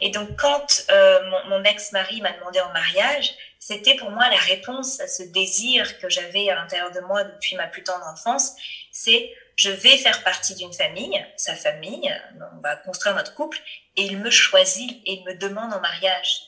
Et 0.00 0.10
donc, 0.10 0.36
quand 0.36 0.84
euh, 0.90 1.20
mon, 1.48 1.64
ex-mari 1.64 2.20
m'a 2.20 2.32
demandé 2.32 2.60
en 2.60 2.72
mariage, 2.72 3.34
c'était 3.58 3.96
pour 3.96 4.10
moi 4.10 4.28
la 4.28 4.36
réponse 4.36 5.00
à 5.00 5.08
ce 5.08 5.22
désir 5.22 5.98
que 5.98 6.08
j'avais 6.08 6.48
à 6.50 6.54
l'intérieur 6.54 6.92
de 6.92 7.00
moi 7.00 7.24
depuis 7.24 7.56
ma 7.56 7.66
plus 7.66 7.82
tendre 7.82 8.06
enfance. 8.06 8.52
C'est 8.92 9.34
je 9.56 9.70
vais 9.70 9.96
faire 9.96 10.22
partie 10.22 10.54
d'une 10.54 10.72
famille, 10.72 11.26
sa 11.36 11.56
famille, 11.56 12.14
on 12.56 12.60
va 12.60 12.76
construire 12.76 13.16
notre 13.16 13.34
couple, 13.34 13.58
et 13.96 14.04
il 14.04 14.18
me 14.18 14.30
choisit 14.30 15.02
et 15.04 15.14
il 15.14 15.24
me 15.24 15.34
demande 15.34 15.74
en 15.74 15.80
mariage. 15.80 16.42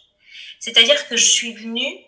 C'est-à-dire 0.60 1.08
que 1.08 1.16
je 1.16 1.24
suis 1.24 1.52
venue 1.52 2.04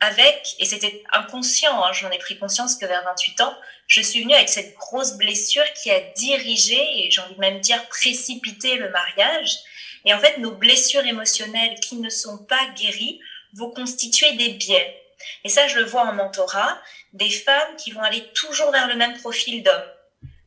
avec, 0.00 0.56
et 0.58 0.66
c'était 0.66 1.02
inconscient, 1.12 1.82
hein, 1.82 1.92
j'en 1.92 2.10
ai 2.10 2.18
pris 2.18 2.38
conscience 2.38 2.76
que 2.76 2.84
vers 2.84 3.02
28 3.04 3.40
ans, 3.40 3.56
je 3.86 4.02
suis 4.02 4.22
venue 4.24 4.34
avec 4.34 4.50
cette 4.50 4.74
grosse 4.74 5.16
blessure 5.16 5.64
qui 5.72 5.90
a 5.90 6.00
dirigé, 6.00 6.76
et 6.98 7.10
j'ai 7.10 7.22
envie 7.22 7.34
de 7.34 7.40
même 7.40 7.60
dire 7.60 7.86
précipité 7.88 8.76
le 8.76 8.90
mariage. 8.90 9.56
Et 10.04 10.14
en 10.14 10.18
fait, 10.18 10.38
nos 10.38 10.52
blessures 10.52 11.04
émotionnelles 11.04 11.78
qui 11.80 11.96
ne 11.96 12.10
sont 12.10 12.38
pas 12.38 12.68
guéries 12.76 13.20
vous 13.54 13.68
constituez 13.68 14.32
des 14.32 14.50
biais. 14.50 14.98
Et 15.44 15.48
ça, 15.48 15.68
je 15.68 15.78
le 15.78 15.84
vois 15.84 16.02
en 16.02 16.12
mentorat, 16.12 16.80
des 17.12 17.30
femmes 17.30 17.76
qui 17.76 17.92
vont 17.92 18.02
aller 18.02 18.24
toujours 18.34 18.70
vers 18.70 18.88
le 18.88 18.96
même 18.96 19.16
profil 19.18 19.62
d'hommes, 19.62 19.92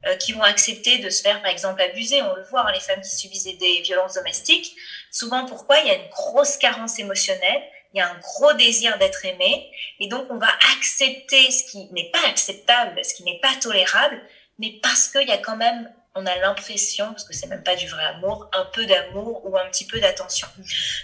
euh, 0.07 0.15
qui 0.17 0.33
vont 0.33 0.41
accepter 0.41 0.97
de 0.97 1.09
se 1.09 1.21
faire, 1.21 1.41
par 1.41 1.51
exemple, 1.51 1.81
abuser. 1.81 2.21
On 2.21 2.35
le 2.35 2.43
voit, 2.43 2.67
hein, 2.67 2.71
les 2.73 2.79
femmes 2.79 3.01
qui 3.01 3.15
subissent 3.15 3.43
des 3.43 3.81
violences 3.81 4.15
domestiques. 4.15 4.75
Souvent, 5.11 5.45
pourquoi? 5.45 5.79
Il 5.79 5.87
y 5.87 5.91
a 5.91 5.95
une 5.95 6.09
grosse 6.09 6.57
carence 6.57 6.99
émotionnelle, 6.99 7.63
il 7.93 7.99
y 7.99 8.01
a 8.01 8.09
un 8.09 8.19
gros 8.19 8.53
désir 8.53 8.97
d'être 8.97 9.23
aimé, 9.23 9.71
et 9.99 10.07
donc 10.07 10.27
on 10.29 10.37
va 10.37 10.49
accepter 10.77 11.49
ce 11.51 11.63
qui 11.71 11.87
n'est 11.93 12.11
pas 12.11 12.27
acceptable, 12.27 12.99
ce 13.05 13.13
qui 13.13 13.23
n'est 13.23 13.39
pas 13.39 13.55
tolérable, 13.61 14.21
mais 14.59 14.79
parce 14.83 15.07
qu'il 15.07 15.27
y 15.27 15.31
a 15.31 15.37
quand 15.37 15.55
même 15.55 15.89
on 16.15 16.25
a 16.25 16.35
l'impression, 16.37 17.07
parce 17.07 17.25
que 17.25 17.33
c'est 17.33 17.47
même 17.47 17.63
pas 17.63 17.75
du 17.75 17.87
vrai 17.87 18.03
amour, 18.05 18.49
un 18.53 18.65
peu 18.65 18.85
d'amour 18.85 19.41
ou 19.45 19.57
un 19.57 19.65
petit 19.69 19.85
peu 19.85 19.99
d'attention. 19.99 20.47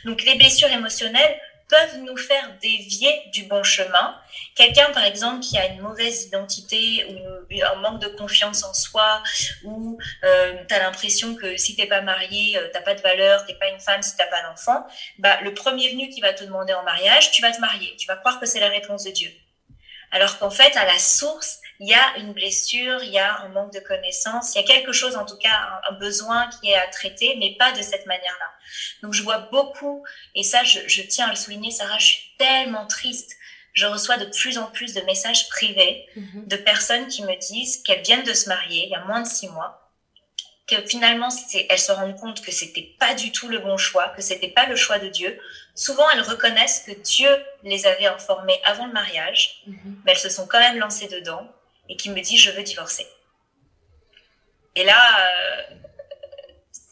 Donc 0.06 0.24
les 0.24 0.36
blessures 0.36 0.72
émotionnelles, 0.72 1.40
peuvent 1.72 2.00
nous 2.00 2.18
faire 2.18 2.52
dévier 2.62 3.24
du 3.32 3.44
bon 3.44 3.64
chemin. 3.64 4.16
Quelqu'un, 4.56 4.92
par 4.92 5.06
exemple, 5.06 5.40
qui 5.40 5.58
a 5.58 5.68
une 5.68 5.80
mauvaise 5.80 6.26
identité 6.26 7.06
ou 7.10 7.64
un 7.64 7.76
manque 7.76 8.02
de 8.02 8.10
confiance 8.10 8.64
en 8.64 8.74
soi, 8.74 9.24
ou 9.64 9.98
euh, 10.24 10.64
tu 10.68 10.76
as 10.76 10.80
l'impression 10.80 11.36
que 11.36 11.56
si 11.58 11.76
t'es 11.76 11.88
pas 11.88 12.02
marié, 12.02 12.58
euh, 12.58 12.68
t'as 12.74 12.82
pas 12.82 12.94
de 12.94 13.02
valeur, 13.02 13.46
t'es 13.46 13.56
pas 13.56 13.70
une 13.70 13.80
femme 13.80 14.02
si 14.02 14.16
t'as 14.18 14.28
pas 14.28 14.44
d'enfant, 14.44 14.86
bah, 15.18 15.40
le 15.42 15.54
premier 15.54 15.90
venu 15.90 16.10
qui 16.10 16.20
va 16.20 16.34
te 16.34 16.44
demander 16.44 16.74
en 16.74 16.84
mariage, 16.84 17.32
tu 17.32 17.42
vas 17.42 17.52
te 17.52 17.62
marier. 17.62 17.96
Tu 17.98 18.06
vas 18.08 18.18
croire 18.18 18.40
que 18.40 18.46
c'est 18.46 18.60
la 18.60 18.70
réponse 18.70 19.06
de 19.06 19.12
Dieu. 19.12 19.32
Alors 20.12 20.38
qu'en 20.40 20.52
fait, 20.52 20.76
à 20.76 20.86
la 20.86 21.00
source, 21.00 21.60
il 21.82 21.88
y 21.88 21.96
a 21.96 22.16
une 22.18 22.32
blessure, 22.34 23.04
il 23.04 23.10
y 23.10 23.18
a 23.18 23.42
un 23.42 23.50
manque 23.50 23.74
de 23.74 23.80
connaissance, 23.80 24.54
il 24.54 24.62
y 24.62 24.64
a 24.64 24.68
quelque 24.68 24.92
chose, 24.92 25.16
en 25.16 25.26
tout 25.26 25.38
cas, 25.38 25.82
un, 25.90 25.94
besoin 25.94 26.48
qui 26.48 26.70
est 26.70 26.76
à 26.76 26.86
traiter, 26.86 27.36
mais 27.40 27.56
pas 27.58 27.72
de 27.72 27.82
cette 27.82 28.06
manière-là. 28.06 28.52
Donc, 29.02 29.14
je 29.14 29.24
vois 29.24 29.40
beaucoup, 29.52 30.06
et 30.36 30.44
ça, 30.44 30.64
je, 30.64 31.02
tiens 31.02 31.26
à 31.26 31.30
le 31.32 31.36
souligner, 31.36 31.72
Sarah, 31.72 31.98
je 31.98 32.06
suis 32.06 32.36
tellement 32.38 32.86
triste. 32.86 33.36
Je 33.74 33.88
reçois 33.88 34.18
de 34.18 34.26
plus 34.26 34.60
en 34.60 34.66
plus 34.66 34.94
de 34.94 35.02
messages 35.02 35.50
privés 35.50 36.06
mhm. 36.16 36.46
de 36.46 36.56
personnes 36.56 37.08
qui 37.08 37.24
me 37.24 37.36
disent 37.36 37.82
qu'elles 37.82 38.04
viennent 38.04 38.26
de 38.26 38.34
se 38.34 38.48
marier 38.48 38.84
il 38.86 38.92
y 38.92 38.96
a 38.96 39.04
moins 39.06 39.22
de 39.22 39.28
six 39.28 39.48
mois, 39.48 39.92
que 40.68 40.86
finalement, 40.86 41.30
elles 41.68 41.80
se 41.80 41.92
rendent 41.92 42.20
compte 42.20 42.42
que 42.46 42.52
c'était 42.52 42.96
pas 43.00 43.16
du 43.16 43.32
tout 43.32 43.48
le 43.48 43.58
bon 43.58 43.78
choix, 43.78 44.10
que 44.10 44.22
c'était 44.22 44.50
pas 44.50 44.68
le 44.68 44.76
choix 44.76 45.00
de 45.00 45.08
Dieu. 45.08 45.36
Souvent, 45.74 46.08
elles 46.12 46.22
reconnaissent 46.22 46.84
que 46.86 46.92
Dieu 46.92 47.30
les 47.64 47.88
avait 47.88 48.06
informées 48.06 48.62
avant 48.66 48.86
le 48.86 48.94
mariage, 48.94 49.64
mhm. 49.66 50.04
mais 50.06 50.12
elles 50.12 50.20
se 50.20 50.30
sont 50.30 50.46
quand 50.46 50.60
même 50.60 50.78
lancées 50.78 51.08
dedans 51.08 51.52
et 51.92 51.96
qui 51.98 52.10
me 52.10 52.22
dit 52.22 52.38
je 52.38 52.50
veux 52.52 52.64
divorcer. 52.64 53.06
Et 54.76 54.84
là, 54.84 54.98
euh, 55.20 55.76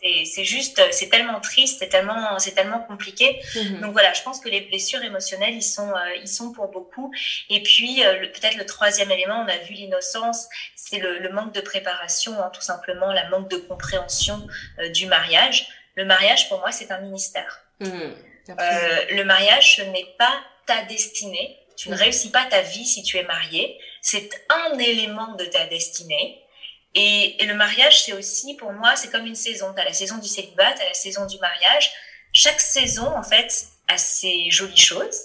c'est 0.01 0.43
juste, 0.43 0.81
c'est 0.91 1.09
tellement 1.09 1.39
triste, 1.39 1.79
c'est 1.79 1.89
tellement, 1.89 2.39
c'est 2.39 2.51
tellement 2.51 2.79
compliqué. 2.79 3.41
Mhm. 3.55 3.81
Donc 3.81 3.91
voilà, 3.91 4.13
je 4.13 4.21
pense 4.23 4.39
que 4.39 4.49
les 4.49 4.61
blessures 4.61 5.03
émotionnelles, 5.03 5.55
ils 5.55 5.63
sont, 5.63 5.89
euh, 5.89 6.15
ils 6.21 6.27
sont 6.27 6.51
pour 6.53 6.69
beaucoup. 6.69 7.11
Et 7.49 7.61
puis 7.61 8.05
euh, 8.05 8.27
peut-être 8.27 8.55
le 8.55 8.65
troisième 8.65 9.11
élément, 9.11 9.43
on 9.45 9.47
a 9.47 9.57
vu 9.57 9.73
l'innocence, 9.73 10.47
c'est 10.75 10.99
le, 10.99 11.29
manque 11.29 11.53
de 11.53 11.61
préparation, 11.61 12.33
hein, 12.39 12.49
tout 12.53 12.61
simplement, 12.61 13.11
la 13.11 13.27
manque 13.29 13.49
de 13.49 13.57
compréhension 13.57 14.47
euh, 14.79 14.89
du 14.89 15.05
mariage. 15.05 15.67
Le 15.95 16.05
mariage, 16.05 16.47
pour 16.49 16.59
moi, 16.59 16.71
c'est 16.71 16.91
un 16.91 16.99
ministère. 16.99 17.61
Mhm. 17.79 18.15
le 18.47 19.23
mariage, 19.23 19.77
ce 19.77 19.81
n'est 19.81 20.15
pas 20.17 20.41
ta 20.65 20.83
destinée. 20.83 21.57
Tu 21.79 21.89
ne 21.89 21.95
réussis 21.95 22.29
pas 22.29 22.43
ta 22.43 22.61
vie 22.61 22.85
si 22.85 23.03
tu 23.03 23.17
es 23.17 23.23
marié. 23.23 23.79
C'est 24.01 24.29
un 24.49 24.77
élément 24.77 25.35
de 25.35 25.45
ta 25.45 25.65
destinée 25.67 26.43
Et, 26.93 27.37
le 27.45 27.53
mariage, 27.53 28.03
c'est 28.03 28.11
aussi, 28.11 28.55
pour 28.55 28.73
moi, 28.73 28.97
c'est 28.97 29.09
comme 29.09 29.25
une 29.25 29.35
saison. 29.35 29.73
Tu 29.73 29.79
as 29.79 29.85
la 29.85 29.93
saison 29.93 30.17
du 30.17 30.27
célibat, 30.27 30.73
tu 30.73 30.81
as 30.81 30.87
la 30.87 30.93
saison 30.93 31.25
du 31.25 31.37
mariage. 31.39 31.89
Chaque 32.33 32.59
saison, 32.59 33.07
en 33.15 33.23
fait, 33.23 33.67
a 33.87 33.97
ses 33.97 34.51
jolies 34.51 34.75
choses. 34.75 35.21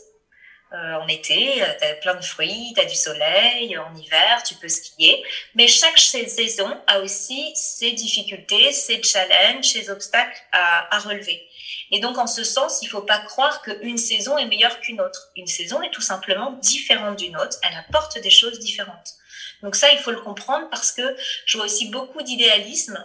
Euh, 0.75 0.95
en 0.95 1.07
été, 1.07 1.63
euh, 1.63 1.67
tu 1.79 1.87
as 1.87 1.95
plein 1.95 2.15
de 2.17 2.25
fruits, 2.25 2.73
tu 2.75 2.81
as 2.81 2.85
du 2.85 2.97
soleil. 2.97 3.79
En 3.79 3.95
hiver, 3.95 4.43
tu 4.43 4.55
peux 4.57 4.69
skier. 4.69 5.23
Mais 5.55 5.69
chaque 5.69 5.99
saison 5.99 6.69
a 6.89 6.99
aussi 6.99 7.53
ses 7.55 7.93
difficultés, 7.93 8.73
ses 8.73 9.01
challenges, 9.03 9.67
ses 9.67 9.89
obstacles 9.89 10.41
à, 10.51 10.97
à 10.97 10.99
relever. 10.99 11.49
Et 11.93 12.01
donc, 12.01 12.19
en 12.19 12.27
ce 12.27 12.43
sens, 12.43 12.81
il 12.83 12.87
ne 12.87 12.91
faut 12.91 13.03
pas 13.03 13.19
croire 13.19 13.63
qu'une 13.63 13.99
saison 13.99 14.37
est 14.37 14.47
meilleure 14.47 14.81
qu'une 14.81 15.01
autre. 15.01 15.31
Une 15.37 15.47
saison 15.47 15.81
est 15.81 15.91
tout 15.91 16.01
simplement 16.01 16.53
différente 16.55 17.19
d'une 17.19 17.37
autre. 17.37 17.57
Elle 17.63 17.77
apporte 17.77 18.19
des 18.19 18.31
choses 18.31 18.59
différentes. 18.59 19.15
Donc 19.63 19.77
ça, 19.77 19.93
il 19.93 19.99
faut 19.99 20.11
le 20.11 20.21
comprendre 20.21 20.69
parce 20.71 20.91
que 20.91 21.17
je 21.47 21.57
vois 21.57 21.67
aussi 21.67 21.89
beaucoup 21.91 22.23
d'idéalisme 22.23 22.99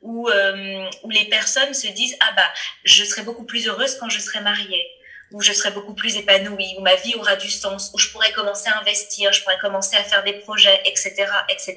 où, 0.00 0.30
euh, 0.30 0.88
où 1.02 1.10
les 1.10 1.26
personnes 1.26 1.74
se 1.74 1.88
disent 1.88 2.16
ah 2.20 2.32
bah 2.34 2.50
je 2.84 3.04
serai 3.04 3.22
beaucoup 3.22 3.44
plus 3.44 3.68
heureuse 3.68 3.98
quand 3.98 4.08
je 4.08 4.18
serai 4.18 4.40
mariée 4.40 4.88
où 5.32 5.40
je 5.40 5.52
serai 5.52 5.70
beaucoup 5.70 5.94
plus 5.94 6.16
épanouie, 6.16 6.74
où 6.78 6.82
ma 6.82 6.96
vie 6.96 7.14
aura 7.14 7.36
du 7.36 7.50
sens, 7.50 7.90
où 7.94 7.98
je 7.98 8.10
pourrais 8.10 8.32
commencer 8.32 8.68
à 8.68 8.78
investir, 8.80 9.32
je 9.32 9.42
pourrais 9.42 9.58
commencer 9.58 9.96
à 9.96 10.02
faire 10.02 10.24
des 10.24 10.34
projets, 10.34 10.80
etc., 10.84 11.26
etc. 11.48 11.76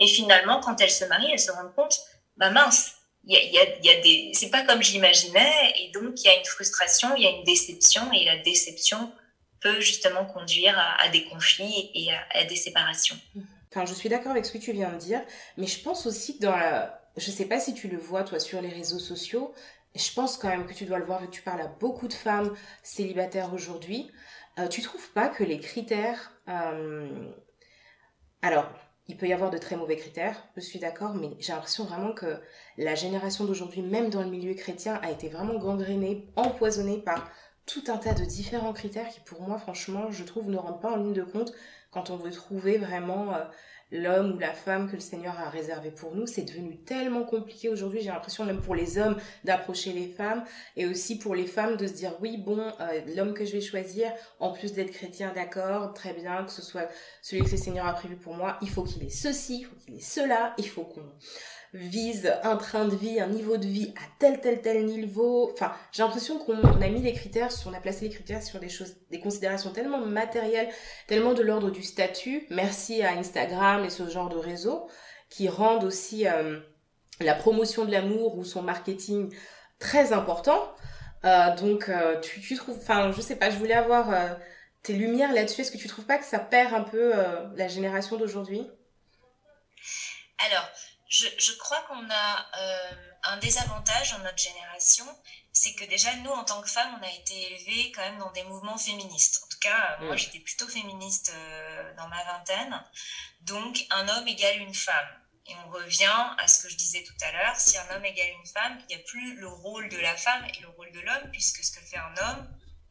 Et 0.00 0.06
finalement, 0.06 0.60
quand 0.60 0.80
elles 0.80 0.90
se 0.90 1.04
marient, 1.04 1.32
elles 1.32 1.40
se 1.40 1.50
rendent 1.50 1.74
compte, 1.74 1.98
bah 2.36 2.50
mince, 2.50 2.92
il 3.24 3.34
y 3.52 3.90
a, 3.90 4.00
des, 4.00 4.30
c'est 4.32 4.50
pas 4.50 4.62
comme 4.62 4.82
j'imaginais, 4.82 5.52
et 5.76 5.90
donc 5.92 6.12
il 6.16 6.26
y 6.26 6.28
a 6.28 6.38
une 6.38 6.44
frustration, 6.44 7.14
il 7.16 7.22
y 7.22 7.26
a 7.26 7.30
une 7.30 7.44
déception, 7.44 8.10
et 8.12 8.24
la 8.24 8.38
déception 8.38 9.12
peut 9.60 9.80
justement 9.80 10.24
conduire 10.24 10.78
à, 10.78 11.08
des 11.08 11.24
conflits 11.24 11.90
et 11.94 12.08
à, 12.32 12.44
des 12.44 12.56
séparations. 12.56 13.16
Enfin, 13.70 13.84
je 13.84 13.92
suis 13.92 14.08
d'accord 14.08 14.30
avec 14.30 14.46
ce 14.46 14.52
que 14.52 14.58
tu 14.58 14.72
viens 14.72 14.90
de 14.90 14.98
dire, 14.98 15.20
mais 15.56 15.66
je 15.66 15.80
pense 15.80 16.06
aussi 16.06 16.38
que 16.38 16.42
dans 16.42 16.56
la... 16.56 17.02
Je 17.16 17.30
sais 17.30 17.46
pas 17.46 17.58
si 17.58 17.74
tu 17.74 17.88
le 17.88 17.98
vois, 17.98 18.22
toi, 18.22 18.38
sur 18.38 18.62
les 18.62 18.68
réseaux 18.68 19.00
sociaux, 19.00 19.52
je 19.98 20.12
pense 20.14 20.38
quand 20.38 20.48
même 20.48 20.66
que 20.66 20.74
tu 20.74 20.84
dois 20.84 20.98
le 20.98 21.04
voir, 21.04 21.20
vu 21.20 21.26
que 21.26 21.32
tu 21.32 21.42
parles 21.42 21.60
à 21.60 21.66
beaucoup 21.66 22.08
de 22.08 22.12
femmes 22.12 22.54
célibataires 22.82 23.52
aujourd'hui. 23.52 24.10
Euh, 24.58 24.68
tu 24.68 24.82
trouves 24.82 25.10
pas 25.12 25.28
que 25.28 25.44
les 25.44 25.60
critères... 25.60 26.32
Euh, 26.48 27.30
alors, 28.42 28.70
il 29.08 29.16
peut 29.16 29.26
y 29.26 29.32
avoir 29.32 29.50
de 29.50 29.58
très 29.58 29.76
mauvais 29.76 29.96
critères, 29.96 30.44
je 30.54 30.60
suis 30.60 30.78
d'accord, 30.78 31.14
mais 31.14 31.30
j'ai 31.38 31.52
l'impression 31.52 31.84
vraiment 31.84 32.12
que 32.12 32.40
la 32.76 32.94
génération 32.94 33.44
d'aujourd'hui, 33.44 33.82
même 33.82 34.10
dans 34.10 34.22
le 34.22 34.28
milieu 34.28 34.54
chrétien, 34.54 35.00
a 35.02 35.10
été 35.10 35.28
vraiment 35.28 35.58
gangrénée, 35.58 36.28
empoisonnée 36.36 36.98
par 36.98 37.30
tout 37.64 37.84
un 37.88 37.96
tas 37.96 38.14
de 38.14 38.24
différents 38.24 38.72
critères 38.72 39.08
qui, 39.08 39.20
pour 39.20 39.40
moi, 39.42 39.58
franchement, 39.58 40.10
je 40.10 40.24
trouve, 40.24 40.50
ne 40.50 40.58
rentrent 40.58 40.80
pas 40.80 40.92
en 40.92 40.96
ligne 40.96 41.14
de 41.14 41.22
compte 41.22 41.52
quand 41.90 42.10
on 42.10 42.16
veut 42.16 42.30
trouver 42.30 42.78
vraiment 42.78 43.34
euh, 43.34 43.44
l'homme 43.90 44.32
ou 44.32 44.38
la 44.38 44.52
femme 44.52 44.88
que 44.88 44.94
le 44.94 45.00
Seigneur 45.00 45.38
a 45.38 45.48
réservé 45.48 45.90
pour 45.90 46.14
nous. 46.14 46.26
C'est 46.26 46.42
devenu 46.42 46.76
tellement 46.78 47.24
compliqué 47.24 47.68
aujourd'hui, 47.68 48.00
j'ai 48.00 48.08
l'impression, 48.08 48.44
même 48.44 48.60
pour 48.60 48.74
les 48.74 48.98
hommes, 48.98 49.16
d'approcher 49.44 49.92
les 49.92 50.08
femmes 50.08 50.44
et 50.76 50.86
aussi 50.86 51.18
pour 51.18 51.34
les 51.34 51.46
femmes 51.46 51.76
de 51.76 51.86
se 51.86 51.92
dire, 51.92 52.12
oui, 52.20 52.36
bon, 52.36 52.72
euh, 52.80 53.00
l'homme 53.16 53.34
que 53.34 53.44
je 53.44 53.52
vais 53.52 53.60
choisir, 53.60 54.12
en 54.40 54.52
plus 54.52 54.72
d'être 54.72 54.90
chrétien, 54.90 55.32
d'accord, 55.34 55.94
très 55.94 56.12
bien, 56.12 56.44
que 56.44 56.52
ce 56.52 56.62
soit 56.62 56.88
celui 57.22 57.44
que 57.44 57.50
le 57.50 57.56
Seigneur 57.56 57.86
a 57.86 57.92
prévu 57.94 58.16
pour 58.16 58.34
moi, 58.34 58.58
il 58.62 58.70
faut 58.70 58.82
qu'il 58.82 59.02
ait 59.04 59.10
ceci, 59.10 59.60
il 59.60 59.64
faut 59.64 59.76
qu'il 59.76 59.94
ait 59.94 60.00
cela, 60.00 60.54
il 60.58 60.68
faut 60.68 60.84
qu'on 60.84 61.04
vise 61.74 62.32
un 62.42 62.56
train 62.56 62.86
de 62.86 62.96
vie, 62.96 63.20
un 63.20 63.26
niveau 63.26 63.56
de 63.56 63.66
vie 63.66 63.92
à 63.96 64.06
tel, 64.18 64.40
tel, 64.40 64.62
tel 64.62 64.86
niveau. 64.86 65.50
Enfin, 65.52 65.72
j'ai 65.92 66.02
l'impression 66.02 66.38
qu'on 66.38 66.62
a 66.62 66.88
mis 66.88 67.02
les 67.02 67.12
critères, 67.12 67.50
on 67.66 67.74
a 67.74 67.80
placé 67.80 68.06
les 68.06 68.10
critères 68.10 68.42
sur 68.42 68.58
des 68.58 68.68
choses, 68.68 68.96
des 69.10 69.20
considérations 69.20 69.70
tellement 69.70 69.98
matérielles, 69.98 70.68
tellement 71.06 71.34
de 71.34 71.42
l'ordre 71.42 71.70
du 71.70 71.82
statut. 71.82 72.46
Merci 72.50 73.02
à 73.02 73.12
Instagram 73.12 73.84
et 73.84 73.90
ce 73.90 74.08
genre 74.08 74.28
de 74.28 74.36
réseaux 74.36 74.88
qui 75.28 75.48
rendent 75.48 75.84
aussi 75.84 76.26
euh, 76.26 76.58
la 77.20 77.34
promotion 77.34 77.84
de 77.84 77.92
l'amour 77.92 78.38
ou 78.38 78.44
son 78.44 78.62
marketing 78.62 79.34
très 79.78 80.12
important. 80.12 80.74
Euh, 81.24 81.54
donc, 81.56 81.88
euh, 81.88 82.18
tu, 82.20 82.56
trouves, 82.56 82.78
enfin, 82.78 83.12
je 83.12 83.20
sais 83.20 83.36
pas, 83.36 83.50
je 83.50 83.56
voulais 83.56 83.74
avoir 83.74 84.38
tes 84.82 84.94
lumières 84.94 85.34
là-dessus. 85.34 85.60
Est-ce 85.60 85.72
que 85.72 85.76
tu 85.78 85.88
trouves 85.88 86.06
pas 86.06 86.16
que 86.16 86.24
ça 86.24 86.38
perd 86.38 86.72
un 86.72 86.82
peu 86.82 87.12
la 87.56 87.68
génération 87.68 88.16
d'aujourd'hui? 88.16 88.66
Alors, 90.50 90.70
je, 91.08 91.26
je 91.38 91.52
crois 91.52 91.80
qu'on 91.82 92.10
a 92.10 92.46
euh, 92.58 92.92
un 93.24 93.38
désavantage 93.38 94.12
dans 94.12 94.18
notre 94.18 94.38
génération, 94.38 95.06
c'est 95.52 95.74
que 95.74 95.84
déjà 95.84 96.14
nous, 96.16 96.30
en 96.30 96.44
tant 96.44 96.60
que 96.60 96.68
femmes, 96.68 96.98
on 97.00 97.04
a 97.04 97.10
été 97.10 97.52
élevées 97.52 97.92
quand 97.92 98.02
même 98.02 98.18
dans 98.18 98.30
des 98.32 98.44
mouvements 98.44 98.76
féministes. 98.76 99.42
En 99.44 99.48
tout 99.48 99.58
cas, 99.58 99.98
moi, 100.00 100.14
mm. 100.14 100.18
j'étais 100.18 100.40
plutôt 100.40 100.68
féministe 100.68 101.32
euh, 101.34 101.94
dans 101.96 102.08
ma 102.08 102.22
vingtaine. 102.24 102.84
Donc, 103.40 103.86
un 103.90 104.06
homme 104.08 104.28
égale 104.28 104.58
une 104.58 104.74
femme. 104.74 105.08
Et 105.46 105.54
on 105.64 105.70
revient 105.70 106.34
à 106.36 106.46
ce 106.46 106.62
que 106.62 106.68
je 106.68 106.76
disais 106.76 107.02
tout 107.02 107.16
à 107.22 107.32
l'heure, 107.32 107.56
si 107.56 107.78
un 107.78 107.96
homme 107.96 108.04
égale 108.04 108.28
une 108.38 108.46
femme, 108.46 108.78
il 108.80 108.94
n'y 108.94 109.02
a 109.02 109.04
plus 109.06 109.34
le 109.36 109.48
rôle 109.48 109.88
de 109.88 109.96
la 109.96 110.14
femme 110.14 110.44
et 110.44 110.60
le 110.60 110.68
rôle 110.68 110.92
de 110.92 111.00
l'homme, 111.00 111.30
puisque 111.32 111.64
ce 111.64 111.72
que 111.72 111.80
fait 111.80 111.96
un 111.96 112.14
homme, 112.18 112.48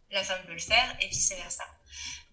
la 0.09 0.23
femme 0.23 0.43
peut 0.47 0.53
le 0.53 0.59
faire 0.59 0.97
et 0.99 1.07
vice-versa. 1.07 1.65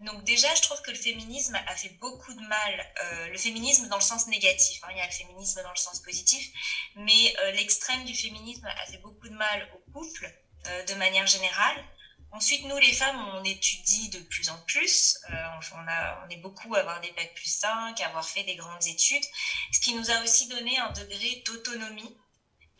Donc 0.00 0.24
déjà, 0.24 0.52
je 0.54 0.62
trouve 0.62 0.80
que 0.82 0.90
le 0.90 0.96
féminisme 0.96 1.54
a 1.54 1.76
fait 1.76 1.90
beaucoup 2.00 2.34
de 2.34 2.40
mal, 2.40 2.92
euh, 3.04 3.28
le 3.28 3.38
féminisme 3.38 3.88
dans 3.88 3.96
le 3.96 4.02
sens 4.02 4.26
négatif, 4.26 4.80
hein, 4.82 4.88
il 4.90 4.98
y 4.98 5.00
a 5.00 5.06
le 5.06 5.12
féminisme 5.12 5.62
dans 5.62 5.70
le 5.70 5.76
sens 5.76 6.00
positif, 6.00 6.52
mais 6.96 7.34
euh, 7.40 7.52
l'extrême 7.52 8.04
du 8.04 8.14
féminisme 8.14 8.66
a 8.66 8.86
fait 8.86 8.98
beaucoup 8.98 9.28
de 9.28 9.34
mal 9.34 9.68
aux 9.74 9.92
couples 9.92 10.30
euh, 10.66 10.84
de 10.84 10.94
manière 10.94 11.26
générale. 11.26 11.84
Ensuite, 12.32 12.64
nous, 12.64 12.76
les 12.78 12.92
femmes, 12.92 13.16
on 13.34 13.44
étudie 13.44 14.08
de 14.08 14.18
plus 14.18 14.50
en 14.50 14.58
plus. 14.62 15.16
on, 15.30 15.76
on 15.76 16.28
est 16.30 16.38
beaucoup 16.38 16.74
à 16.74 16.80
avoir 16.80 17.00
des 17.00 17.12
bacs 17.12 17.32
plus 17.34 17.48
5, 17.48 18.00
à 18.00 18.08
avoir 18.08 18.28
fait 18.28 18.42
des 18.42 18.56
grandes 18.56 18.84
études, 18.86 19.22
ce 19.72 19.78
qui 19.78 19.94
nous 19.94 20.10
a 20.10 20.20
aussi 20.24 20.48
donné 20.48 20.76
un 20.78 20.90
degré 20.90 21.44
d'autonomie 21.46 22.16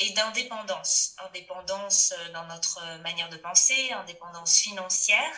et 0.01 0.11
d'indépendance. 0.11 1.15
Indépendance 1.19 2.13
dans 2.33 2.47
notre 2.47 2.81
manière 3.03 3.29
de 3.29 3.37
penser, 3.37 3.93
indépendance 3.93 4.59
financière 4.59 5.33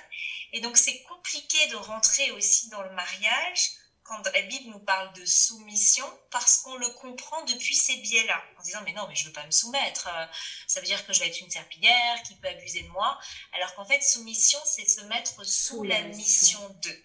et 0.52 0.60
donc 0.60 0.76
c'est 0.76 1.02
compliqué 1.02 1.66
de 1.68 1.76
rentrer 1.76 2.30
aussi 2.32 2.68
dans 2.70 2.82
le 2.82 2.90
mariage 2.92 3.72
quand 4.04 4.22
la 4.32 4.42
Bible 4.42 4.70
nous 4.70 4.78
parle 4.78 5.12
de 5.14 5.24
soumission 5.26 6.06
parce 6.30 6.58
qu'on 6.58 6.76
le 6.76 6.88
comprend 6.88 7.42
depuis 7.44 7.74
ces 7.74 7.96
biais-là, 7.96 8.40
en 8.56 8.62
disant 8.62 8.78
mais 8.84 8.92
non 8.92 9.06
mais 9.08 9.16
je 9.16 9.26
veux 9.26 9.32
pas 9.32 9.44
me 9.44 9.50
soumettre, 9.50 10.08
euh, 10.08 10.26
ça 10.68 10.80
veut 10.80 10.86
dire 10.86 11.04
que 11.06 11.12
je 11.12 11.20
vais 11.20 11.26
être 11.26 11.40
une 11.40 11.50
serpillière 11.50 12.22
qui 12.22 12.36
peut 12.36 12.48
abuser 12.48 12.82
de 12.82 12.88
moi, 12.88 13.18
alors 13.52 13.74
qu'en 13.74 13.84
fait 13.84 14.00
soumission 14.00 14.60
c'est 14.64 14.88
se 14.88 15.00
mettre 15.02 15.44
sous 15.44 15.82
la 15.82 16.00
mission 16.02 16.60
d'eux. 16.82 17.04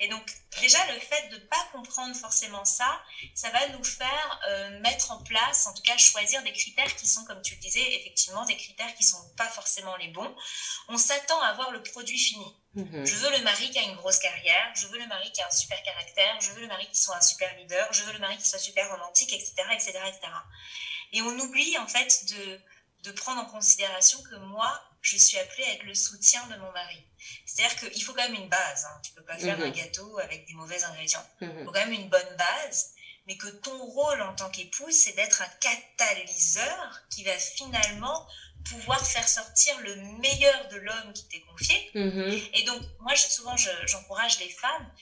Et 0.00 0.08
donc, 0.08 0.22
déjà, 0.60 0.78
le 0.92 0.98
fait 1.00 1.28
de 1.28 1.36
ne 1.36 1.40
pas 1.40 1.68
comprendre 1.72 2.14
forcément 2.16 2.64
ça, 2.64 3.00
ça 3.34 3.50
va 3.50 3.68
nous 3.68 3.84
faire 3.84 4.40
euh, 4.48 4.80
mettre 4.80 5.10
en 5.10 5.22
place, 5.22 5.66
en 5.66 5.74
tout 5.74 5.82
cas 5.82 5.96
choisir 5.96 6.42
des 6.42 6.52
critères 6.52 6.94
qui 6.96 7.06
sont, 7.06 7.24
comme 7.24 7.42
tu 7.42 7.54
le 7.54 7.60
disais, 7.60 7.94
effectivement, 7.96 8.44
des 8.44 8.56
critères 8.56 8.94
qui 8.94 9.04
ne 9.04 9.08
sont 9.08 9.28
pas 9.36 9.48
forcément 9.48 9.96
les 9.96 10.08
bons. 10.08 10.34
On 10.88 10.96
s'attend 10.96 11.40
à 11.42 11.48
avoir 11.48 11.70
le 11.70 11.82
produit 11.82 12.18
fini. 12.18 12.56
Mhm. 12.74 13.06
Je 13.06 13.14
veux 13.16 13.30
le 13.30 13.42
mari 13.42 13.70
qui 13.70 13.78
a 13.78 13.82
une 13.82 13.96
grosse 13.96 14.18
carrière, 14.18 14.72
je 14.74 14.86
veux 14.88 14.98
le 14.98 15.06
mari 15.06 15.30
qui 15.32 15.40
a 15.40 15.46
un 15.46 15.50
super 15.50 15.82
caractère, 15.82 16.40
je 16.40 16.50
veux 16.50 16.60
le 16.60 16.68
mari 16.68 16.86
qui 16.92 17.00
soit 17.00 17.16
un 17.16 17.22
super 17.22 17.54
leader, 17.56 17.90
je 17.92 18.02
veux 18.02 18.12
le 18.12 18.18
mari 18.18 18.36
qui 18.36 18.48
soit 18.48 18.58
super 18.58 18.90
romantique, 18.90 19.32
etc., 19.32 19.54
etc., 19.72 19.92
etc. 20.06 20.32
Et 21.12 21.22
on 21.22 21.38
oublie, 21.38 21.78
en 21.78 21.86
fait, 21.86 22.26
de, 22.26 22.60
de 23.04 23.12
prendre 23.12 23.40
en 23.40 23.46
considération 23.46 24.22
que 24.24 24.36
moi, 24.36 24.82
je 25.06 25.16
suis 25.16 25.38
appelée 25.38 25.64
à 25.64 25.72
être 25.74 25.84
le 25.84 25.94
soutien 25.94 26.44
de 26.48 26.56
mon 26.56 26.72
mari. 26.72 27.00
C'est-à-dire 27.44 27.76
qu'il 27.78 28.02
faut 28.02 28.12
quand 28.12 28.28
même 28.28 28.42
une 28.42 28.48
base. 28.48 28.84
Hein. 28.84 29.00
Tu 29.04 29.12
peux 29.12 29.22
pas 29.22 29.38
faire 29.38 29.58
un 29.58 29.66
mhm. 29.66 29.72
gâteau 29.72 30.18
avec 30.18 30.46
des 30.46 30.54
mauvais 30.54 30.82
ingrédients. 30.84 31.26
Il 31.40 31.48
mhm. 31.48 31.64
faut 31.64 31.72
quand 31.72 31.80
même 31.80 31.92
une 31.92 32.08
bonne 32.08 32.36
base, 32.36 32.92
mais 33.26 33.36
que 33.36 33.48
ton 33.48 33.78
rôle 33.78 34.20
en 34.22 34.34
tant 34.34 34.50
qu'épouse, 34.50 34.94
c'est 34.94 35.12
d'être 35.12 35.42
un 35.42 35.48
catalyseur 35.60 37.00
qui 37.10 37.22
va 37.24 37.38
finalement 37.38 38.26
pouvoir 38.64 39.06
faire 39.06 39.28
sortir 39.28 39.78
le 39.80 39.94
meilleur 40.18 40.68
de 40.68 40.76
l'homme 40.78 41.12
qui 41.12 41.28
t'est 41.28 41.42
confié. 41.42 41.90
Mhm. 41.94 42.40
Et 42.54 42.64
donc, 42.64 42.82
moi, 43.00 43.14
souvent, 43.14 43.56
j'encourage 43.56 44.40
les 44.40 44.50
femmes. 44.50 44.92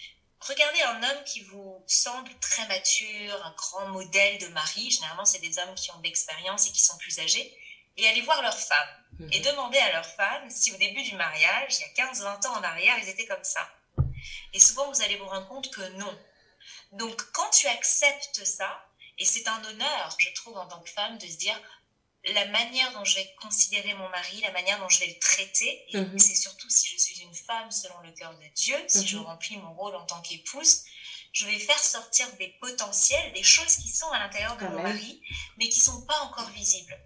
Regardez 0.40 0.82
un 0.82 1.02
homme 1.02 1.24
qui 1.24 1.40
vous 1.40 1.82
semble 1.86 2.30
très 2.40 2.68
mature, 2.68 3.42
un 3.46 3.55
grand 3.57 3.88
modèle 3.88 4.38
de 4.38 4.48
mari. 4.48 4.90
Généralement, 4.90 5.24
c'est 5.24 5.38
des 5.38 5.59
hommes 5.59 5.74
qui 5.74 5.90
ont 5.92 5.98
de 5.98 6.02
l'expérience 6.02 6.66
et 6.66 6.72
qui 6.72 6.82
sont 6.82 6.98
plus 6.98 7.18
âgés. 7.18 7.57
Et 7.97 8.09
allez 8.09 8.22
voir 8.22 8.42
leur 8.42 8.59
femme 8.59 9.05
et 9.30 9.38
mhm. 9.38 9.45
demander 9.45 9.78
à 9.78 9.92
leurs 9.92 10.07
femmes 10.07 10.51
si 10.51 10.72
au 10.72 10.76
début 10.76 11.03
du 11.03 11.14
mariage, 11.14 11.76
il 11.78 11.80
y 11.80 12.01
a 12.01 12.12
15-20 12.12 12.47
ans 12.47 12.57
en 12.59 12.62
arrière, 12.62 12.99
ils 12.99 13.09
étaient 13.09 13.26
comme 13.26 13.45
ça. 13.45 13.68
Et 14.53 14.61
souvent, 14.61 14.90
vous 14.90 15.03
allez 15.03 15.16
vous 15.16 15.26
rendre 15.26 15.49
compte 15.49 15.70
que 15.70 15.86
non. 15.99 16.18
Donc, 16.92 17.22
quand 17.32 17.51
tu 17.51 17.66
acceptes 17.66 18.45
ça, 18.45 18.86
et 19.18 19.24
c'est 19.24 19.47
un 19.47 19.64
honneur, 19.64 20.16
je 20.18 20.32
trouve, 20.34 20.57
en 20.57 20.66
tant 20.66 20.80
que 20.80 20.90
femme, 20.90 21.18
de 21.18 21.26
se 21.26 21.36
dire 21.36 21.61
la 22.32 22.47
manière 22.47 22.90
dont 22.95 23.05
je 23.05 23.16
vais 23.16 23.34
considérer 23.40 23.95
mon 23.95 24.09
mari, 24.09 24.40
la 24.40 24.53
manière 24.53 24.78
dont 24.80 24.88
je 24.88 25.01
vais 25.01 25.09
le 25.09 25.18
traiter, 25.18 25.84
et 25.88 26.01
mhm. 26.01 26.18
c'est 26.18 26.34
surtout 26.34 26.70
si 26.70 26.88
je 26.88 26.97
suis 26.99 27.20
une 27.20 27.34
femme 27.34 27.70
selon 27.70 28.01
le 28.01 28.12
cœur 28.12 28.34
de 28.34 28.47
Dieu, 28.55 28.76
si 28.88 29.07
je 29.07 29.18
mhm. 29.18 29.24
remplis 29.24 29.57
mon 29.59 29.74
rôle 29.74 29.95
en 29.95 30.07
tant 30.07 30.20
qu'épouse, 30.22 30.84
je 31.32 31.47
vais 31.47 31.59
faire 31.59 31.78
sortir 31.78 32.26
des 32.36 32.49
potentiels, 32.61 33.32
des 33.32 33.42
choses 33.42 33.76
qui 33.76 33.88
sont 33.88 34.11
à 34.12 34.20
l'intérieur 34.20 34.57
de 34.57 34.64
mon 34.66 34.82
mari, 34.82 35.20
mais 35.59 35.68
qui 35.68 35.80
sont 35.80 36.03
pas 36.07 36.18
encore 36.20 36.49
visibles. 36.51 36.97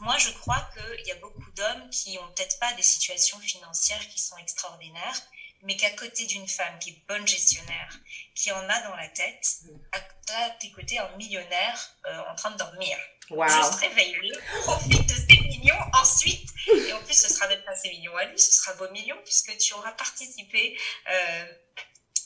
Moi, 0.00 0.16
je 0.18 0.30
crois 0.30 0.68
qu'il 0.74 1.06
y 1.06 1.12
a 1.12 1.16
beaucoup 1.16 1.50
d'hommes 1.52 1.90
qui 1.90 2.14
n'ont 2.14 2.28
peut-être 2.34 2.58
pas 2.58 2.72
des 2.74 2.82
situations 2.82 3.38
financières 3.40 4.06
qui 4.08 4.20
sont 4.20 4.36
extraordinaires, 4.38 5.22
mais 5.62 5.76
qu'à 5.76 5.90
côté 5.90 6.24
d'une 6.26 6.46
femme 6.46 6.78
qui 6.78 6.90
est 6.90 7.02
bonne 7.08 7.26
gestionnaire, 7.26 7.98
qui 8.34 8.52
en 8.52 8.68
a 8.68 8.80
dans 8.82 8.94
la 8.94 9.08
tête, 9.08 9.58
à 9.92 10.50
tes 10.60 10.70
côtés 10.70 10.98
un 10.98 11.16
millionnaire 11.16 11.94
euh, 12.06 12.20
en 12.30 12.34
train 12.34 12.50
de 12.52 12.56
dormir. 12.56 12.96
Wow. 13.30 13.46
Juste 13.46 13.74
réveille-le, 13.74 14.38
profite 14.62 15.06
de 15.06 15.14
ces 15.14 15.40
millions 15.40 15.76
ensuite, 16.00 16.48
et 16.66 16.92
en 16.92 17.02
plus 17.02 17.14
ce 17.14 17.32
sera 17.32 17.46
même 17.48 17.62
pas 17.62 17.76
ces 17.76 17.90
millions 17.90 18.16
à 18.16 18.24
lui, 18.24 18.38
ce 18.38 18.52
sera 18.52 18.72
vos 18.74 18.90
millions 18.90 19.18
puisque 19.24 19.56
tu 19.58 19.74
auras 19.74 19.92
participé 19.92 20.78
euh, 21.10 21.44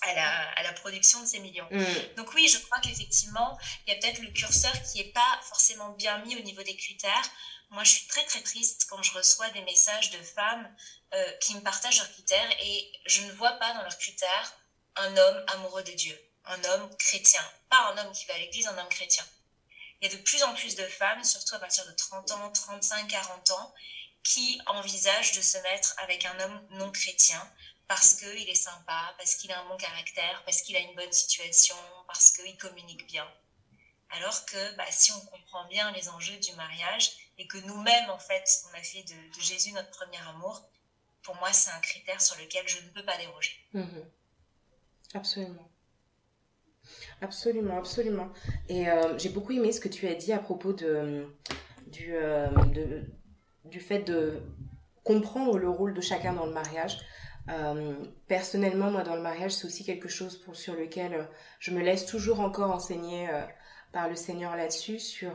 à 0.03 0.15
la, 0.15 0.51
à 0.53 0.63
la, 0.63 0.73
production 0.73 1.21
de 1.21 1.27
ces 1.27 1.41
millions. 1.41 1.67
Mm. 1.71 2.17
Donc 2.17 2.33
oui, 2.35 2.49
je 2.49 2.59
crois 2.59 2.79
qu'effectivement, 2.81 3.59
il 3.87 3.93
y 3.93 3.97
a 3.97 4.01
peut-être 4.01 4.21
le 4.21 4.31
curseur 4.31 4.73
qui 4.83 4.99
n'est 4.99 5.13
pas 5.13 5.41
forcément 5.43 5.91
bien 5.91 6.19
mis 6.25 6.37
au 6.37 6.41
niveau 6.41 6.63
des 6.63 6.77
critères. 6.77 7.31
Moi, 7.73 7.85
je 7.85 7.93
suis 7.93 8.07
très 8.07 8.25
très 8.27 8.43
triste 8.43 8.85
quand 8.91 9.03
je 9.03 9.15
reçois 9.15 9.49
des 9.51 9.63
messages 9.63 10.11
de 10.11 10.23
femmes 10.23 10.77
euh, 11.15 11.33
qui 11.39 11.55
me 11.55 11.63
partagent 11.63 12.01
leurs 12.01 12.13
critères 12.13 12.51
et 12.61 12.93
je 13.07 13.23
ne 13.23 13.33
vois 13.33 13.53
pas 13.53 13.73
dans 13.73 13.81
leurs 13.81 13.97
critères 13.97 14.55
un 14.97 15.17
homme 15.17 15.45
amoureux 15.49 15.83
de 15.83 15.93
Dieu, 15.93 16.19
un 16.45 16.63
homme 16.65 16.95
chrétien, 16.99 17.41
pas 17.71 17.91
un 17.91 17.97
homme 17.97 18.13
qui 18.13 18.27
va 18.27 18.35
à 18.35 18.39
l'église, 18.39 18.67
un 18.67 18.77
homme 18.77 18.89
chrétien. 18.91 19.25
Il 20.01 20.11
y 20.11 20.15
a 20.15 20.19
de 20.19 20.23
plus 20.23 20.43
en 20.43 20.53
plus 20.55 20.77
de 20.77 20.87
femmes, 20.87 21.25
surtout 21.25 21.55
à 21.55 21.61
partir 21.61 21.87
de 21.87 21.93
30 21.93 22.31
ans, 22.33 22.53
35, 22.53 23.09
40 23.09 23.51
ans, 23.53 23.75
qui 24.23 24.61
envisagent 24.67 25.33
de 25.33 25.41
se 25.41 25.57
mettre 25.59 25.95
avec 25.97 26.27
un 26.27 26.41
homme 26.41 26.67
non 26.73 26.93
chrétien 26.93 27.41
parce 27.89 28.17
qu'il 28.17 28.51
est 28.51 28.55
sympa, 28.55 29.15
parce 29.17 29.37
qu'il 29.37 29.51
a 29.51 29.59
un 29.59 29.69
bon 29.71 29.79
caractère, 29.79 30.43
parce 30.45 30.61
qu'il 30.61 30.77
a 30.77 30.81
une 30.81 30.95
bonne 30.95 31.13
situation, 31.13 31.77
parce 32.07 32.33
qu'il 32.33 32.57
communique 32.59 33.07
bien. 33.07 33.27
Alors 34.11 34.45
que 34.45 34.77
bah, 34.77 34.85
si 34.91 35.11
on 35.13 35.21
comprend 35.21 35.67
bien 35.69 35.91
les 35.93 36.11
enjeux 36.11 36.37
du 36.37 36.53
mariage 36.53 37.13
et 37.43 37.47
que 37.47 37.59
nous-mêmes, 37.67 38.11
en 38.11 38.19
fait, 38.19 38.45
on 38.71 38.79
a 38.79 38.83
fait 38.83 39.03
de, 39.03 39.41
Jésus 39.41 39.73
notre 39.73 39.91
premier 39.91 40.19
amour, 40.29 40.69
pour 41.23 41.35
moi, 41.37 41.53
c'est 41.53 41.71
un 41.73 41.81
critère 41.81 42.21
sur 42.21 42.37
lequel 42.41 42.63
je 42.67 42.77
ne 42.85 42.91
peux 42.91 43.05
pas 43.05 43.17
déroger. 43.17 43.53
Mhm. 43.75 44.05
Absolument. 45.15 45.69
Absolument, 47.21 47.79
absolument. 47.79 48.29
Et 48.69 48.89
euh, 48.89 49.19
j'ai 49.19 49.29
beaucoup 49.29 49.53
aimé 49.53 49.73
ce 49.73 49.81
que 49.81 49.89
tu 49.89 50.07
as 50.07 50.15
dit 50.15 50.33
à 50.33 50.39
propos 50.39 50.73
de, 50.73 51.27
du, 51.89 52.15
euh, 52.15 52.49
du 53.65 53.81
fait 53.81 54.01
de 54.01 54.41
comprendre 55.05 55.59
le 55.59 55.69
rôle 55.69 55.95
de 55.95 56.01
chacun 56.01 56.33
dans 56.33 56.47
le 56.47 56.53
mariage. 56.53 56.99
Euh, 57.49 57.95
personnellement, 58.29 58.91
moi, 58.91 59.03
dans 59.03 59.17
le 59.17 59.23
mariage, 59.23 59.53
c'est 59.53 59.67
aussi 59.67 59.85
quelque 59.85 60.09
chose 60.09 60.45
sur 60.53 60.75
lequel 60.75 61.29
je 61.59 61.73
me 61.73 61.81
laisse 61.81 62.07
toujours 62.07 62.41
encore 62.41 62.71
enseigner 62.71 63.29
par 63.93 64.09
le 64.09 64.15
Seigneur 64.17 64.57
là-dessus, 64.57 64.99
sur 65.01 65.33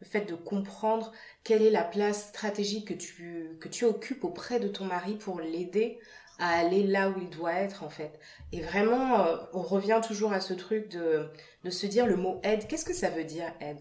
le 0.00 0.06
fait 0.06 0.22
de 0.22 0.34
comprendre 0.34 1.12
quelle 1.44 1.62
est 1.62 1.70
la 1.70 1.84
place 1.84 2.28
stratégique 2.28 2.88
que 2.88 2.94
tu, 2.94 3.56
que 3.60 3.68
tu 3.68 3.84
occupes 3.84 4.24
auprès 4.24 4.60
de 4.60 4.68
ton 4.68 4.84
mari 4.84 5.14
pour 5.14 5.40
l'aider 5.40 5.98
à 6.38 6.58
aller 6.58 6.82
là 6.82 7.08
où 7.08 7.14
il 7.20 7.30
doit 7.30 7.54
être, 7.54 7.82
en 7.82 7.88
fait. 7.88 8.20
Et 8.52 8.60
vraiment, 8.60 9.24
on 9.54 9.62
revient 9.62 10.00
toujours 10.06 10.32
à 10.32 10.40
ce 10.40 10.52
truc 10.52 10.88
de, 10.90 11.30
de 11.64 11.70
se 11.70 11.86
dire 11.86 12.06
le 12.06 12.16
mot 12.16 12.40
aide. 12.42 12.66
Qu'est-ce 12.66 12.84
que 12.84 12.92
ça 12.92 13.08
veut 13.08 13.24
dire 13.24 13.50
aide? 13.60 13.80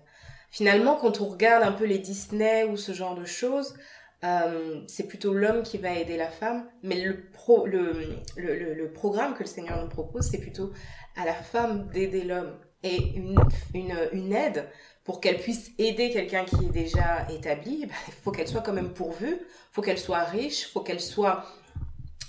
Finalement, 0.51 0.95
quand 0.95 1.20
on 1.20 1.26
regarde 1.26 1.63
un 1.63 1.74
peu 1.74 1.84
les 1.84 1.99
Disney 1.99 2.63
ou 2.63 2.78
ce 2.78 2.93
genre 2.93 3.16
de 3.16 3.26
choses, 3.26 3.76
euh, 4.24 4.82
c'est 4.88 5.07
plutôt 5.07 5.34
l'homme 5.34 5.63
qui 5.63 5.78
va 5.78 5.93
aider 5.93 6.18
la 6.18 6.30
femme, 6.30 6.66
mais 6.82 7.03
le, 7.03 7.30
pro, 7.32 7.68
le, 7.68 7.91
le, 8.38 8.91
programme 8.91 9.34
que 9.34 9.43
le 9.43 9.47
Seigneur 9.47 9.82
nous 9.82 9.89
propose, 9.89 10.30
c'est 10.32 10.39
plutôt 10.39 10.72
à 11.16 11.26
la 11.26 11.34
femme 11.34 11.89
d'aider 11.89 12.24
l'homme. 12.24 12.57
Et 12.84 12.97
une, 13.16 13.38
une, 13.74 14.34
aide, 14.34 14.70
pour 15.05 15.21
qu'elle 15.21 15.37
puisse 15.37 15.71
aider 15.77 16.09
quelqu'un 16.09 16.43
qui 16.43 16.65
est 16.65 16.71
déjà 16.71 17.25
établi, 17.29 17.87
il 18.07 18.13
faut 18.23 18.31
qu'elle 18.31 18.47
soit 18.47 18.61
quand 18.61 18.73
même 18.73 18.93
pourvue, 18.93 19.37
faut 19.71 19.81
qu'elle 19.81 19.99
soit 19.99 20.23
riche, 20.23 20.69
faut 20.73 20.81
qu'elle 20.81 20.99
soit 20.99 21.45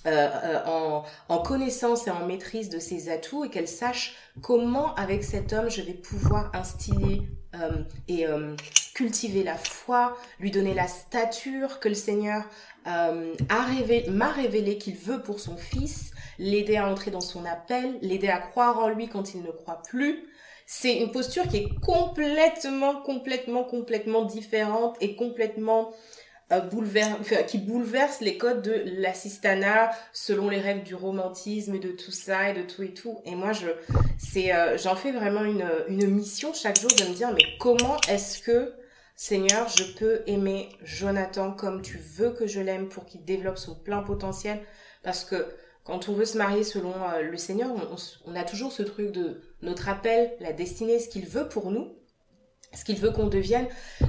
euh, 0.06 0.28
euh, 0.44 0.62
en, 0.66 1.04
en, 1.28 1.38
connaissance 1.38 2.06
et 2.06 2.10
en 2.10 2.24
maîtrise 2.26 2.68
de 2.68 2.78
ses 2.78 3.08
atouts 3.08 3.44
et 3.44 3.50
qu'elle 3.50 3.66
sache 3.66 4.14
comment 4.40 4.94
avec 4.94 5.24
cet 5.24 5.52
homme 5.52 5.68
je 5.68 5.82
vais 5.82 5.94
pouvoir 5.94 6.54
instiller 6.54 7.22
euh, 7.60 7.82
et 8.08 8.26
euh, 8.26 8.54
cultiver 8.94 9.42
la 9.42 9.56
foi, 9.56 10.16
lui 10.40 10.50
donner 10.50 10.74
la 10.74 10.88
stature 10.88 11.80
que 11.80 11.88
le 11.88 11.94
Seigneur 11.94 12.44
euh, 12.86 13.34
m'a 14.08 14.28
révélé 14.30 14.78
qu'il 14.78 14.96
veut 14.96 15.22
pour 15.22 15.40
son 15.40 15.56
fils, 15.56 16.12
l'aider 16.38 16.76
à 16.76 16.88
entrer 16.88 17.10
dans 17.10 17.20
son 17.20 17.44
appel, 17.44 17.98
l'aider 18.02 18.28
à 18.28 18.38
croire 18.38 18.78
en 18.78 18.88
lui 18.88 19.08
quand 19.08 19.34
il 19.34 19.42
ne 19.42 19.50
croit 19.50 19.82
plus. 19.88 20.28
C'est 20.66 20.96
une 20.96 21.12
posture 21.12 21.46
qui 21.46 21.58
est 21.58 21.68
complètement, 21.80 23.00
complètement, 23.02 23.62
complètement 23.62 24.24
différente 24.24 24.96
et 25.00 25.14
complètement 25.14 25.92
euh, 26.52 26.60
qui 27.46 27.58
bouleverse 27.58 28.20
les 28.20 28.36
codes 28.36 28.62
de 28.62 28.82
l'assistanat 29.00 29.90
selon 30.12 30.48
les 30.48 30.60
règles 30.60 30.82
du 30.82 30.94
romantisme 30.94 31.74
et 31.74 31.78
de 31.78 31.90
tout 31.90 32.10
ça 32.10 32.50
et 32.50 32.54
de 32.54 32.62
tout 32.62 32.82
et 32.82 32.92
tout. 32.92 33.18
Et 33.24 33.34
moi, 33.34 33.52
je, 33.52 33.66
c'est, 34.18 34.54
euh, 34.54 34.76
j'en 34.76 34.96
fais 34.96 35.12
vraiment 35.12 35.44
une, 35.44 35.68
une 35.88 36.06
mission 36.08 36.52
chaque 36.52 36.80
jour 36.80 36.90
de 36.90 37.04
me 37.04 37.14
dire, 37.14 37.32
mais 37.32 37.44
comment 37.58 37.96
est-ce 38.08 38.40
que, 38.40 38.74
Seigneur, 39.14 39.68
je 39.68 39.84
peux 39.96 40.22
aimer 40.26 40.68
Jonathan 40.82 41.52
comme 41.52 41.80
tu 41.80 41.98
veux 41.98 42.30
que 42.30 42.46
je 42.46 42.60
l'aime 42.60 42.88
pour 42.88 43.06
qu'il 43.06 43.24
développe 43.24 43.58
son 43.58 43.74
plein 43.74 44.02
potentiel? 44.02 44.60
Parce 45.02 45.24
que 45.24 45.46
quand 45.86 46.08
on 46.08 46.12
veut 46.12 46.24
se 46.24 46.36
marier 46.36 46.64
selon 46.64 46.92
euh, 46.92 47.22
le 47.22 47.36
Seigneur, 47.36 47.70
on, 48.26 48.34
a 48.34 48.44
toujours 48.44 48.72
ce 48.72 48.82
truc 48.82 49.12
de 49.12 49.40
notre 49.62 49.88
appel, 49.88 50.32
la 50.40 50.52
destinée, 50.52 50.98
ce 50.98 51.08
qu'il 51.08 51.26
veut 51.26 51.48
pour 51.48 51.70
nous 51.70 51.92
ce 52.74 52.84
qu'il 52.84 52.96
veut 52.98 53.10
qu'on 53.10 53.28
devienne, 53.28 53.68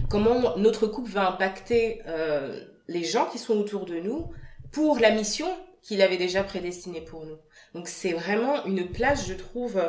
comment 0.10 0.58
notre 0.58 0.88
couple 0.88 1.12
va 1.12 1.30
impacter 1.30 2.02
euh, 2.06 2.60
les 2.88 3.04
gens 3.04 3.26
qui 3.28 3.38
sont 3.38 3.58
autour 3.58 3.86
de 3.86 3.98
nous 4.00 4.32
pour 4.72 5.00
la 5.00 5.12
mission 5.12 5.48
qu'il 5.82 6.02
avait 6.02 6.18
déjà 6.18 6.44
prédestinée 6.44 7.02
pour 7.02 7.26
nous. 7.26 7.38
Donc 7.74 7.88
c'est 7.88 8.12
vraiment 8.12 8.66
une 8.66 8.90
place, 8.92 9.26
je 9.26 9.34
trouve, 9.34 9.82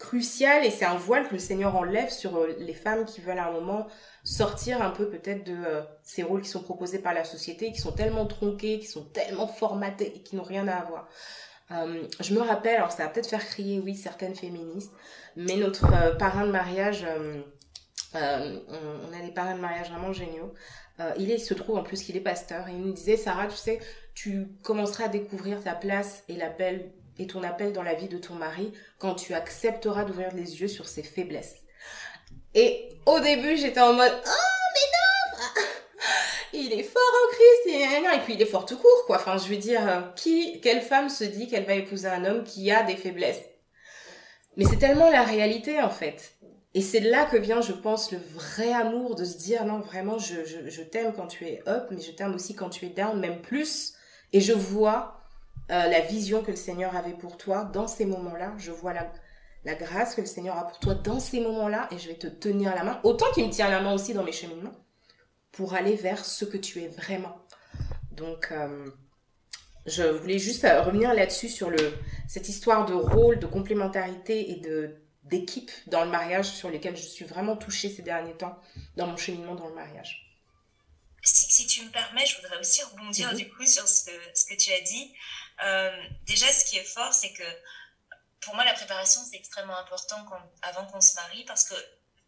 cruciale 0.00 0.64
et 0.64 0.70
c'est 0.70 0.84
un 0.84 0.96
voile 0.96 1.28
que 1.28 1.34
le 1.34 1.38
Seigneur 1.38 1.76
enlève 1.76 2.10
sur 2.10 2.36
euh, 2.36 2.56
les 2.58 2.74
femmes 2.74 3.04
qui 3.04 3.20
veulent 3.20 3.38
à 3.38 3.46
un 3.46 3.52
moment 3.52 3.86
sortir 4.24 4.82
un 4.82 4.90
peu 4.90 5.08
peut-être 5.08 5.44
de 5.44 5.54
euh, 5.54 5.82
ces 6.02 6.24
rôles 6.24 6.42
qui 6.42 6.48
sont 6.48 6.62
proposés 6.62 6.98
par 6.98 7.14
la 7.14 7.22
société, 7.22 7.70
qui 7.70 7.80
sont 7.80 7.92
tellement 7.92 8.26
tronqués, 8.26 8.80
qui 8.80 8.86
sont 8.86 9.04
tellement 9.04 9.46
formatés 9.46 10.12
et 10.16 10.22
qui 10.22 10.34
n'ont 10.34 10.42
rien 10.42 10.66
à 10.66 10.74
avoir. 10.74 11.08
je 11.70 12.34
me 12.34 12.40
rappelle, 12.40 12.76
alors 12.76 12.90
ça 12.90 13.04
va 13.04 13.10
peut-être 13.10 13.28
faire 13.28 13.46
crier, 13.46 13.78
oui, 13.78 13.94
certaines 13.94 14.34
féministes, 14.34 14.90
mais 15.36 15.56
notre 15.56 16.16
parrain 16.18 16.44
de 16.44 16.50
mariage 16.50 17.06
euh, 18.14 18.58
on, 18.68 19.12
a 19.12 19.24
des 19.24 19.32
parents 19.32 19.54
de 19.54 19.60
mariage 19.60 19.90
vraiment 19.90 20.12
géniaux. 20.12 20.52
Euh, 20.98 21.12
il, 21.18 21.38
se 21.38 21.54
trouve 21.54 21.76
en 21.76 21.82
plus 21.82 22.02
qu'il 22.02 22.16
est 22.16 22.20
pasteur. 22.22 22.68
Et 22.68 22.72
il 22.72 22.80
nous 22.80 22.92
disait, 22.92 23.16
Sarah, 23.16 23.46
tu 23.46 23.56
sais, 23.56 23.78
tu 24.14 24.48
commenceras 24.62 25.04
à 25.04 25.08
découvrir 25.08 25.62
ta 25.62 25.74
place 25.74 26.24
et 26.28 26.36
l'appel 26.36 26.92
et 27.20 27.26
ton 27.26 27.42
appel 27.42 27.72
dans 27.72 27.82
la 27.82 27.94
vie 27.94 28.08
de 28.08 28.18
ton 28.18 28.34
mari 28.34 28.72
quand 28.98 29.14
tu 29.14 29.34
accepteras 29.34 30.04
d'ouvrir 30.04 30.34
les 30.34 30.60
yeux 30.60 30.68
sur 30.68 30.88
ses 30.88 31.02
faiblesses. 31.02 31.56
Et 32.54 32.88
au 33.06 33.20
début, 33.20 33.56
j'étais 33.56 33.80
en 33.80 33.92
mode, 33.92 34.12
oh, 34.12 34.30
mais 34.74 35.60
non! 35.60 35.62
il 36.52 36.72
est 36.72 36.82
fort 36.82 37.02
en 37.02 37.32
Christ 37.32 37.66
et, 37.66 38.20
puis 38.24 38.34
il 38.34 38.42
est 38.42 38.46
fort 38.46 38.64
tout 38.64 38.78
court 38.78 39.04
quoi. 39.06 39.16
Enfin, 39.16 39.36
je 39.36 39.48
veux 39.48 39.58
dire, 39.58 39.86
euh, 39.86 40.00
qui, 40.16 40.60
quelle 40.60 40.80
femme 40.80 41.08
se 41.08 41.24
dit 41.24 41.46
qu'elle 41.46 41.64
va 41.64 41.74
épouser 41.74 42.08
un 42.08 42.24
homme 42.24 42.42
qui 42.42 42.70
a 42.70 42.82
des 42.82 42.96
faiblesses? 42.96 43.42
Mais 44.56 44.64
c'est 44.64 44.78
tellement 44.78 45.10
la 45.10 45.22
réalité 45.22 45.80
en 45.80 45.90
fait. 45.90 46.34
Et 46.72 46.80
c'est 46.80 47.00
là 47.00 47.24
que 47.24 47.36
vient, 47.36 47.60
je 47.60 47.72
pense, 47.72 48.12
le 48.12 48.18
vrai 48.18 48.72
amour 48.72 49.16
de 49.16 49.24
se 49.24 49.36
dire, 49.36 49.64
non, 49.64 49.80
vraiment, 49.80 50.18
je, 50.18 50.44
je, 50.44 50.70
je 50.70 50.82
t'aime 50.82 51.12
quand 51.12 51.26
tu 51.26 51.44
es 51.44 51.62
up, 51.66 51.88
mais 51.90 52.00
je 52.00 52.12
t'aime 52.12 52.32
aussi 52.32 52.54
quand 52.54 52.70
tu 52.70 52.86
es 52.86 52.90
down, 52.90 53.18
même 53.18 53.42
plus. 53.42 53.94
Et 54.32 54.40
je 54.40 54.52
vois 54.52 55.19
euh, 55.70 55.88
la 55.88 56.00
vision 56.00 56.42
que 56.42 56.50
le 56.50 56.56
Seigneur 56.56 56.96
avait 56.96 57.12
pour 57.12 57.36
toi 57.36 57.64
dans 57.64 57.86
ces 57.86 58.04
moments-là. 58.04 58.54
Je 58.58 58.72
vois 58.72 58.92
la, 58.92 59.74
grâce 59.74 60.14
que 60.14 60.20
le 60.20 60.26
Seigneur 60.26 60.56
a 60.58 60.66
pour 60.66 60.78
toi 60.80 60.94
dans 60.94 61.20
ces 61.20 61.40
moments-là. 61.40 61.88
Et 61.92 61.98
je 61.98 62.08
vais 62.08 62.16
te 62.16 62.26
tenir 62.26 62.74
la 62.74 62.82
main, 62.82 63.00
autant 63.04 63.30
qu'il 63.32 63.46
me 63.46 63.50
tient 63.50 63.70
la 63.70 63.80
main 63.80 63.94
aussi 63.94 64.12
dans 64.12 64.24
mes 64.24 64.32
cheminements, 64.32 64.74
pour 65.52 65.74
aller 65.74 65.94
vers 65.94 66.24
ce 66.24 66.44
que 66.44 66.56
tu 66.56 66.82
es 66.82 66.88
vraiment. 66.88 67.36
Donc, 68.10 68.48
euh, 68.50 68.90
je 69.86 70.02
voulais 70.02 70.38
juste 70.38 70.64
euh, 70.64 70.82
revenir 70.82 71.14
là-dessus 71.14 71.48
sur 71.48 71.70
cette 72.28 72.48
histoire 72.48 72.84
de 72.86 72.94
rôle, 72.94 73.38
de 73.38 73.46
complémentarité 73.46 74.50
et 74.50 74.56
de 74.56 74.96
d'équipe 75.22 75.70
dans 75.86 76.02
le 76.04 76.10
mariage 76.10 76.46
sur 76.46 76.70
lesquelles 76.70 76.96
je 76.96 77.06
suis 77.06 77.24
vraiment 77.24 77.54
touchée 77.54 77.90
ces 77.90 78.02
derniers 78.02 78.34
temps 78.34 78.58
dans 78.96 79.06
mon 79.06 79.16
cheminement 79.16 79.54
dans 79.54 79.68
le 79.68 79.74
mariage. 79.74 80.29
Si, 81.60 81.66
tu 81.66 81.82
me 81.84 81.90
permets, 81.90 82.24
je 82.26 82.36
voudrais 82.36 82.58
aussi 82.58 82.82
rebondir 82.82 83.34
du 83.34 83.48
coup 83.50 83.66
sur 83.66 83.86
ce, 83.86 84.10
ce, 84.34 84.44
que 84.44 84.54
tu 84.54 84.72
as 84.72 84.80
dit. 84.80 85.14
Euh, 85.62 85.90
déjà, 86.24 86.50
ce 86.52 86.64
qui 86.64 86.78
est 86.78 86.84
fort, 86.84 87.12
c'est 87.12 87.32
que 87.32 87.44
pour 88.40 88.54
moi, 88.54 88.64
la 88.64 88.72
préparation, 88.74 89.20
c'est 89.30 89.36
extrêmement 89.36 89.76
important 89.76 90.26
avant 90.62 90.86
qu'on 90.86 91.00
se 91.00 91.14
marie 91.14 91.44
parce 91.44 91.64
que 91.64 91.74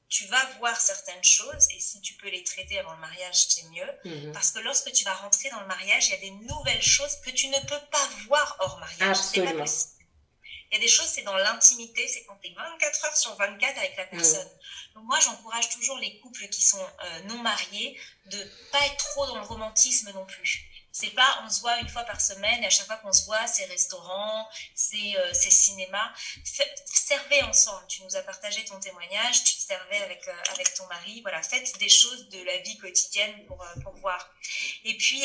tu 0.09 0.26
vas 0.26 0.45
voir 0.59 0.78
certaines 0.78 1.24
choses 1.24 1.66
et 1.70 1.80
si 1.80 2.01
tu 2.03 2.14
peux 2.14 2.28
les 2.28 2.45
traiter 2.45 2.78
avant 2.78 2.93
le 2.93 3.01
mariage, 3.01 3.47
c'est 3.49 3.64
mieux. 3.70 3.89
Mhm. 4.05 4.33
Parce 4.33 4.51
que 4.51 4.59
lorsque 4.59 4.93
tu 4.93 5.05
vas 5.05 5.14
rentrer 5.14 5.49
dans 5.49 5.61
le 5.61 5.66
mariage, 5.66 6.09
il 6.09 6.11
y 6.11 6.14
a 6.14 6.20
des 6.20 6.30
nouvelles 6.30 6.83
choses 6.83 7.16
que 7.24 7.30
tu 7.30 7.49
ne 7.49 7.59
peux 7.61 7.80
pas 7.91 8.09
voir 8.26 8.57
hors 8.61 8.78
mariage. 8.78 9.16
Absolument. 9.16 9.53
Pas 9.53 9.59
possible. 9.61 10.01
Il 10.73 10.77
y 10.77 10.79
a 10.79 10.81
des 10.81 10.89
choses, 10.89 11.07
c'est 11.07 11.23
dans 11.23 11.37
l'intimité, 11.37 12.09
c'est 12.09 12.25
quand 12.25 12.37
tu 12.43 12.49
es 12.49 12.55
24 12.55 13.05
heures 13.05 13.16
sur 13.16 13.37
24 13.37 13.77
avec 13.77 13.95
la 13.95 14.07
personne. 14.07 14.49
Donc 14.95 15.05
moi, 15.05 15.20
j'encourage 15.20 15.68
toujours 15.68 15.99
les 15.99 16.18
couples 16.20 16.49
qui 16.49 16.62
sont 16.62 16.83
euh, 16.83 17.20
non 17.25 17.39
mariés 17.39 18.01
de 18.27 18.43
pas 18.73 18.87
être 18.87 18.97
trop 18.97 19.27
dans 19.27 19.37
le 19.37 19.45
romantisme 19.45 20.11
non 20.12 20.25
plus. 20.25 20.66
C'est 20.93 21.11
pas 21.11 21.43
on 21.43 21.49
se 21.49 21.61
voit 21.61 21.79
une 21.79 21.89
fois 21.89 22.03
par 22.05 22.20
semaine 22.20 22.62
et 22.62 22.66
à 22.66 22.70
chaque 22.70 22.87
fois 22.87 22.97
qu'on 22.97 23.12
se 23.12 23.25
voit, 23.25 23.47
c'est 23.47 23.64
restaurant, 23.64 24.47
c'est 24.75 25.16
euh, 25.16 25.33
cinéma. 25.33 26.12
servez 26.85 27.43
ensemble. 27.45 27.87
Tu 27.89 28.03
nous 28.03 28.14
as 28.14 28.23
partagé 28.23 28.62
ton 28.66 28.79
témoignage, 28.79 29.43
tu 29.43 29.55
te 29.57 29.61
servais 29.61 30.03
avec, 30.03 30.29
euh, 30.29 30.53
avec 30.53 30.75
ton 30.75 30.87
mari. 30.89 31.23
Voilà, 31.23 31.43
faites 31.43 31.79
des 31.79 31.89
choses 31.89 32.29
de 32.29 32.43
la 32.45 32.59
vie 32.59 32.77
quotidienne 32.77 33.47
pour, 33.47 33.62
euh, 33.62 33.81
pour 33.83 33.95
voir. 33.97 34.35
Et 34.85 34.97
puis, 34.99 35.25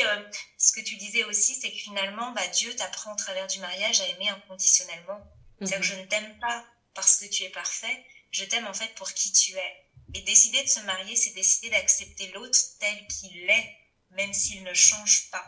ce 0.58 0.72
que 0.72 0.80
tu 0.80 0.96
disais 0.96 1.26
aussi, 1.26 1.54
c'est 1.54 1.70
que 1.70 1.78
finalement, 1.78 2.32
bah, 2.32 2.48
Dieu 2.48 2.74
t'apprend 2.76 3.12
au 3.14 3.18
travers 3.18 3.48
du 3.48 3.60
mariage 3.60 4.00
à 4.00 4.08
aimer 4.08 4.30
inconditionnellement. 4.30 5.20
C'est-à-dire 5.60 5.80
que 5.80 5.86
je 5.86 5.96
ne 5.96 6.06
t'aime 6.06 6.40
pas 6.40 6.66
parce 6.94 7.18
que 7.20 7.26
tu 7.26 7.44
es 7.44 7.50
parfait, 7.50 8.06
je 8.32 8.44
t'aime 8.46 8.68
en 8.68 8.74
fait 8.74 8.94
pour 8.96 9.12
qui 9.14 9.32
tu 9.32 9.54
es. 9.54 9.84
Et 10.14 10.22
décider 10.22 10.64
de 10.64 10.70
se 10.70 10.80
marier, 10.82 11.16
c'est 11.16 11.32
décider 11.32 11.70
d'accepter 11.70 12.30
l'autre 12.30 12.58
tel 12.80 13.08
qu'il 13.08 13.50
est, 13.50 13.78
même 14.12 14.34
s'il 14.34 14.64
ne 14.64 14.74
change 14.74 15.30
pas. 15.32 15.46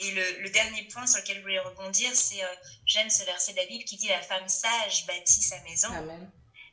Et 0.00 0.10
le, 0.12 0.48
dernier 0.50 0.82
point 0.84 1.06
sur 1.06 1.20
lequel 1.20 1.36
je 1.36 1.42
voulais 1.42 1.58
rebondir, 1.58 2.14
c'est 2.14 2.42
euh, 2.42 2.54
j'aime 2.86 3.10
ce 3.10 3.22
verset 3.24 3.52
de 3.52 3.58
la 3.58 3.66
Bible 3.66 3.84
qui 3.84 3.96
dit 3.96 4.08
la 4.08 4.22
femme 4.22 4.48
sage 4.48 5.06
bâtit 5.06 5.42
sa 5.42 5.60
maison. 5.60 5.88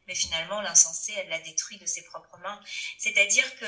Mais 0.07 0.15
finalement, 0.15 0.61
l'insensée, 0.61 1.13
elle 1.17 1.27
la 1.27 1.39
détruit 1.39 1.77
de 1.77 1.85
ses 1.85 2.01
propres 2.03 2.37
mains. 2.37 2.61
C'est-à-dire 2.97 3.53
que 3.57 3.65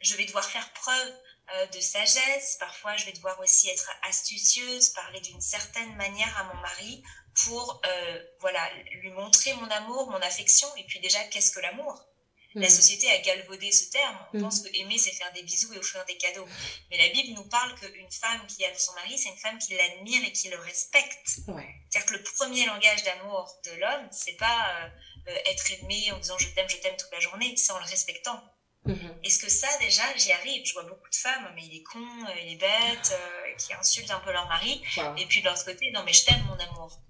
je 0.00 0.14
vais 0.16 0.24
devoir 0.24 0.44
faire 0.44 0.72
preuve 0.72 1.14
euh, 1.54 1.66
de 1.66 1.80
sagesse. 1.80 2.56
Parfois, 2.58 2.96
je 2.96 3.04
vais 3.04 3.12
devoir 3.12 3.38
aussi 3.40 3.68
être 3.68 3.90
astucieuse, 4.02 4.88
parler 4.90 5.20
d'une 5.20 5.42
certaine 5.42 5.94
manière 5.96 6.34
à 6.38 6.44
mon 6.44 6.60
mari 6.62 7.02
pour 7.42 7.80
euh, 7.86 8.22
voilà 8.40 8.68
lui 8.92 9.10
montrer 9.10 9.52
mon 9.54 9.68
amour, 9.68 10.10
mon 10.10 10.20
affection. 10.20 10.68
Et 10.76 10.84
puis 10.84 11.00
déjà, 11.00 11.22
qu'est-ce 11.24 11.50
que 11.50 11.60
l'amour? 11.60 12.06
La 12.54 12.68
mm. 12.68 12.70
société 12.70 13.10
a 13.10 13.18
galvaudé 13.18 13.72
ce 13.72 13.90
terme. 13.90 14.16
On 14.32 14.38
mm. 14.38 14.42
pense 14.42 14.60
que 14.60 14.68
aimer, 14.76 14.96
c'est 14.96 15.10
faire 15.10 15.32
des 15.32 15.42
bisous 15.42 15.72
et 15.74 15.78
offrir 15.78 16.04
des 16.04 16.16
cadeaux. 16.16 16.46
Mais 16.90 16.98
la 16.98 17.08
Bible 17.08 17.34
nous 17.34 17.48
parle 17.48 17.74
qu'une 17.74 18.10
femme 18.10 18.46
qui 18.46 18.62
aime 18.62 18.76
son 18.76 18.92
mari, 18.94 19.18
c'est 19.18 19.30
une 19.30 19.36
femme 19.36 19.58
qui 19.58 19.74
l'admire 19.74 20.22
et 20.24 20.32
qui 20.32 20.48
le 20.48 20.58
respecte. 20.58 21.26
C'est-à-dire 21.26 22.06
que 22.06 22.14
le 22.14 22.22
premier 22.22 22.66
langage 22.66 23.02
d'amour 23.02 23.52
de 23.64 23.72
l'homme, 23.80 24.08
c'est 24.12 24.36
pas 24.36 24.68
euh, 24.68 24.88
euh, 25.28 25.50
être 25.50 25.72
aimé 25.72 26.12
en 26.12 26.18
disant 26.18 26.38
je 26.38 26.48
t'aime, 26.48 26.68
je 26.68 26.76
t'aime 26.76 26.96
toute 26.96 27.10
la 27.10 27.20
journée, 27.20 27.56
c'est 27.56 27.72
en 27.72 27.78
le 27.78 27.86
respectant. 27.86 28.40
Mm-hmm. 28.86 29.24
Est-ce 29.24 29.38
que 29.38 29.50
ça, 29.50 29.66
déjà, 29.78 30.02
j'y 30.16 30.30
arrive? 30.30 30.64
Je 30.64 30.74
vois 30.74 30.84
beaucoup 30.84 31.08
de 31.08 31.16
femmes, 31.16 31.50
mais 31.56 31.64
il 31.64 31.78
est 31.78 31.82
con, 31.82 32.06
il 32.42 32.52
est 32.52 32.56
bête, 32.56 33.18
qui 33.58 33.72
insultent 33.72 34.10
un 34.10 34.20
peu 34.20 34.30
leur 34.30 34.46
mari. 34.46 34.80
Et 35.16 35.26
puis 35.26 35.40
de 35.40 35.48
l'autre 35.48 35.64
côté, 35.64 35.90
non, 35.90 36.04
mais 36.04 36.12
je 36.12 36.24
t'aime, 36.24 36.44
mon 36.44 36.58
amour 36.58 37.00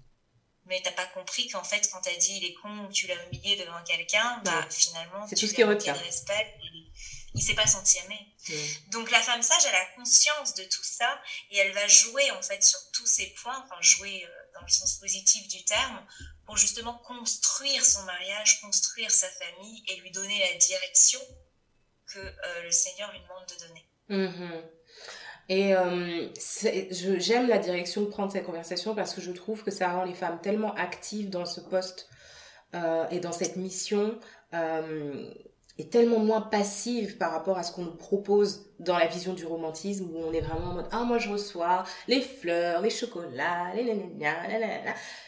mais 0.65 0.81
t'as 0.83 0.91
pas 0.91 1.05
compris 1.07 1.47
qu'en 1.49 1.63
fait, 1.63 1.89
quand 1.91 2.01
t'as 2.01 2.15
dit 2.15 2.37
il 2.37 2.45
est 2.45 2.53
con 2.55 2.85
ou 2.85 2.91
tu 2.91 3.07
l'as 3.07 3.23
humilié 3.25 3.55
devant 3.55 3.83
quelqu'un, 3.83 4.41
bah, 4.43 4.67
finalement, 4.69 5.27
c'est 5.27 5.35
tout 5.35 5.47
ce 5.47 5.53
qui 5.53 5.63
retient. 5.63 5.93
respect, 5.93 6.57
il, 6.63 6.91
il 7.35 7.41
s'est 7.41 7.53
pas 7.53 7.67
senti 7.67 7.97
aimé. 7.99 8.19
Donc 8.91 9.11
la 9.11 9.21
femme 9.21 9.41
sage, 9.41 9.65
elle 9.67 9.75
a 9.75 9.85
conscience 9.95 10.53
de 10.55 10.63
tout 10.63 10.83
ça 10.83 11.21
et 11.51 11.57
elle 11.57 11.73
va 11.73 11.87
jouer 11.87 12.31
en 12.31 12.41
fait 12.41 12.63
sur 12.63 12.79
tous 12.93 13.05
ces 13.05 13.27
points, 13.41 13.63
enfin 13.65 13.81
jouer 13.81 14.23
euh, 14.25 14.29
dans 14.53 14.61
le 14.61 14.69
sens 14.69 14.95
positif 14.95 15.47
du 15.47 15.63
terme, 15.65 16.05
pour 16.45 16.57
justement 16.57 16.93
construire 16.99 17.85
son 17.85 18.03
mariage, 18.03 18.61
construire 18.61 19.11
sa 19.11 19.29
famille 19.29 19.83
et 19.87 19.97
lui 19.97 20.11
donner 20.11 20.39
la 20.39 20.57
direction 20.57 21.19
que 22.07 22.19
euh, 22.19 22.61
le 22.63 22.71
Seigneur 22.71 23.11
lui 23.11 23.19
demande 23.19 23.45
de 23.47 23.67
donner. 23.67 23.85
Mm-hmm. 24.09 24.63
Et 25.47 25.75
euh, 25.75 26.27
j'aime 27.19 27.47
la 27.47 27.59
direction 27.59 28.01
de 28.01 28.07
prendre 28.07 28.31
cette 28.31 28.45
conversation 28.45 28.95
parce 28.95 29.13
que 29.13 29.21
je 29.21 29.31
trouve 29.31 29.63
que 29.63 29.71
ça 29.71 29.91
rend 29.91 30.03
les 30.03 30.15
femmes 30.15 30.39
tellement 30.41 30.73
actives 30.73 31.29
dans 31.29 31.45
ce 31.45 31.61
poste 31.61 32.09
euh, 32.73 33.05
et 33.11 33.19
dans 33.19 33.31
cette 33.31 33.55
mission 33.55 34.17
euh, 34.55 35.29
et 35.77 35.87
tellement 35.87 36.19
moins 36.19 36.41
passives 36.41 37.17
par 37.17 37.31
rapport 37.31 37.57
à 37.57 37.63
ce 37.63 37.71
qu'on 37.71 37.83
nous 37.83 37.95
propose 37.95 38.71
dans 38.79 38.97
la 38.97 39.05
vision 39.05 39.33
du 39.33 39.45
romantisme 39.45 40.09
où 40.11 40.17
on 40.17 40.33
est 40.33 40.41
vraiment 40.41 40.71
en 40.71 40.73
mode 40.73 40.87
ah 40.91 41.03
moi 41.03 41.19
je 41.19 41.29
reçois 41.29 41.83
les 42.07 42.21
fleurs, 42.21 42.81
les 42.81 42.89
chocolats, 42.89 43.71
les 43.75 43.85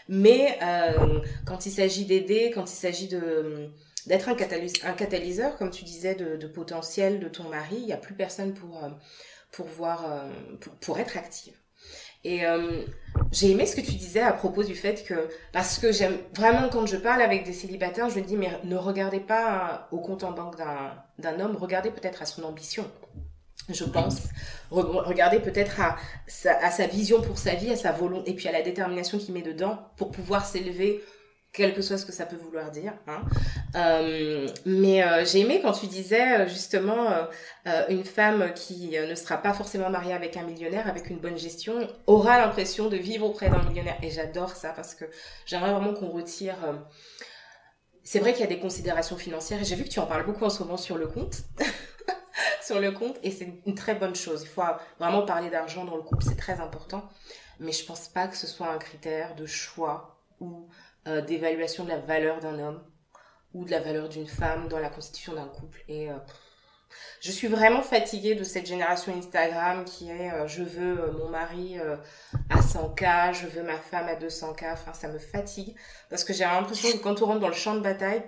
mais 0.09 0.57
euh, 0.63 1.19
quand 1.45 1.65
il 1.67 1.71
s'agit 1.71 2.05
d'aider, 2.05 2.51
quand 2.55 2.71
il 2.71 2.75
s'agit 2.75 3.07
de 3.07 3.69
d'être 4.07 4.29
un, 4.29 4.35
catalyseur, 4.35 5.57
comme 5.57 5.69
tu 5.69 5.83
disais, 5.83 6.15
de, 6.15 6.37
de, 6.37 6.47
potentiel 6.47 7.19
de 7.19 7.27
ton 7.27 7.49
mari, 7.49 7.75
il 7.77 7.85
n'y 7.87 7.91
a 7.91 7.97
plus 7.97 8.15
personne 8.15 8.53
pour 8.53 8.81
pour 9.57 9.65
voir, 9.65 10.05
euh, 10.05 10.29
pour, 10.81 10.99
être 10.99 11.17
active. 11.17 11.55
Et 12.23 12.45
euh, 12.45 12.83
j'ai 13.31 13.49
aimé 13.49 13.65
ce 13.65 13.75
que 13.75 13.81
tu 13.81 13.93
disais 13.93 14.21
à 14.21 14.31
propos 14.31 14.63
du 14.63 14.75
fait 14.75 15.03
que, 15.03 15.29
parce 15.51 15.79
que 15.79 15.91
j'aime 15.91 16.15
vraiment 16.35 16.69
quand 16.69 16.85
je 16.85 16.95
parle 16.95 17.23
avec 17.23 17.43
des 17.43 17.53
célibataires, 17.53 18.07
je 18.11 18.19
me 18.19 18.23
dis, 18.23 18.37
mais 18.37 18.51
ne 18.65 18.75
regardez 18.75 19.19
pas 19.19 19.87
au 19.91 19.97
compte 19.97 20.23
en 20.23 20.31
banque 20.31 20.57
d'un 21.17 21.39
homme, 21.39 21.55
regardez 21.55 21.89
peut-être 21.89 22.21
à 22.21 22.27
son 22.27 22.43
ambition, 22.43 22.85
je 23.67 23.83
pense. 23.83 24.27
regardez 24.69 25.39
peut-être 25.39 25.81
à 25.81 25.95
à 26.61 26.69
sa 26.69 26.85
vision 26.85 27.19
pour 27.19 27.39
sa 27.39 27.55
vie, 27.55 27.71
à 27.71 27.75
sa 27.75 27.91
volonté, 27.91 28.29
et 28.29 28.35
puis 28.35 28.47
à 28.47 28.51
la 28.51 28.61
détermination 28.61 29.17
qu'il 29.17 29.33
met 29.33 29.41
dedans 29.41 29.79
pour 29.95 30.11
pouvoir 30.11 30.45
s'élever 30.45 31.03
quel 31.53 31.73
que 31.73 31.81
soit 31.81 31.97
ce 31.97 32.05
que 32.05 32.11
ça 32.11 32.25
peut 32.25 32.35
vouloir 32.35 32.69
dire. 32.71 32.93
Hein. 33.07 33.21
Euh, 33.75 34.47
mais 34.65 35.03
euh, 35.03 35.25
j'ai 35.25 35.39
aimé 35.39 35.59
quand 35.61 35.71
tu 35.71 35.87
disais 35.87 36.41
euh, 36.41 36.47
justement 36.47 37.27
une 37.89 38.05
femme 38.05 38.53
qui 38.53 38.91
ne 38.97 39.15
sera 39.15 39.37
pas 39.37 39.53
forcément 39.53 39.89
mariée 39.89 40.13
avec 40.13 40.37
un 40.37 40.43
millionnaire, 40.43 40.87
avec 40.87 41.09
une 41.09 41.19
bonne 41.19 41.37
gestion, 41.37 41.87
aura 42.05 42.37
l'impression 42.37 42.87
de 42.87 42.95
vivre 42.95 43.25
auprès 43.25 43.49
d'un 43.49 43.61
millionnaire. 43.63 43.97
Et 44.01 44.09
j'adore 44.09 44.51
ça 44.51 44.69
parce 44.69 44.95
que 44.95 45.05
j'aimerais 45.45 45.71
vraiment 45.71 45.93
qu'on 45.93 46.09
retire... 46.09 46.55
C'est 48.03 48.19
vrai 48.19 48.31
qu'il 48.31 48.39
y 48.39 48.45
a 48.45 48.47
des 48.47 48.59
considérations 48.59 49.17
financières 49.17 49.59
et 49.59 49.65
j'ai 49.65 49.75
vu 49.75 49.83
que 49.83 49.89
tu 49.89 49.99
en 49.99 50.05
parles 50.05 50.25
beaucoup 50.25 50.45
en 50.45 50.49
ce 50.49 50.63
moment 50.63 50.77
sur 50.77 50.97
le 50.97 51.07
compte. 51.07 51.41
sur 52.63 52.79
le 52.79 52.91
compte 52.91 53.17
et 53.21 53.31
c'est 53.31 53.61
une 53.65 53.75
très 53.75 53.95
bonne 53.95 54.15
chose. 54.15 54.43
Il 54.43 54.47
faut 54.47 54.63
vraiment 54.97 55.23
parler 55.23 55.49
d'argent 55.49 55.83
dans 55.83 55.97
le 55.97 56.03
couple, 56.03 56.23
c'est 56.23 56.37
très 56.37 56.61
important. 56.61 57.09
Mais 57.59 57.71
je 57.71 57.83
pense 57.85 58.07
pas 58.07 58.27
que 58.27 58.37
ce 58.37 58.47
soit 58.47 58.69
un 58.69 58.77
critère 58.77 59.35
de 59.35 59.45
choix 59.45 60.17
ou 60.39 60.67
euh, 61.07 61.21
d'évaluation 61.21 61.83
de 61.83 61.89
la 61.89 61.99
valeur 61.99 62.39
d'un 62.39 62.59
homme 62.59 62.83
ou 63.53 63.63
de 63.65 63.71
la 63.71 63.79
valeur 63.79 64.09
d'une 64.09 64.27
femme 64.27 64.67
dans 64.67 64.79
la 64.79 64.89
constitution 64.89 65.33
d'un 65.33 65.47
couple. 65.47 65.81
Et 65.87 66.09
euh, 66.11 66.15
je 67.21 67.31
suis 67.31 67.47
vraiment 67.47 67.81
fatiguée 67.81 68.35
de 68.35 68.43
cette 68.43 68.65
génération 68.65 69.15
Instagram 69.17 69.85
qui 69.85 70.09
est 70.09 70.31
euh, 70.31 70.47
je 70.47 70.63
veux 70.63 71.11
mon 71.11 71.29
mari 71.29 71.77
à 72.49 72.59
100K, 72.59 73.33
je 73.33 73.47
veux 73.47 73.63
ma 73.63 73.77
femme 73.77 74.07
à 74.07 74.15
200K. 74.15 74.73
Enfin, 74.73 74.93
ça 74.93 75.07
me 75.07 75.17
fatigue 75.17 75.75
parce 76.09 76.23
que 76.23 76.33
j'ai 76.33 76.43
l'impression 76.43 76.91
que 76.91 77.01
quand 77.01 77.21
on 77.21 77.27
rentre 77.27 77.39
dans 77.39 77.47
le 77.47 77.53
champ 77.53 77.75
de 77.75 77.81
bataille, 77.81 78.23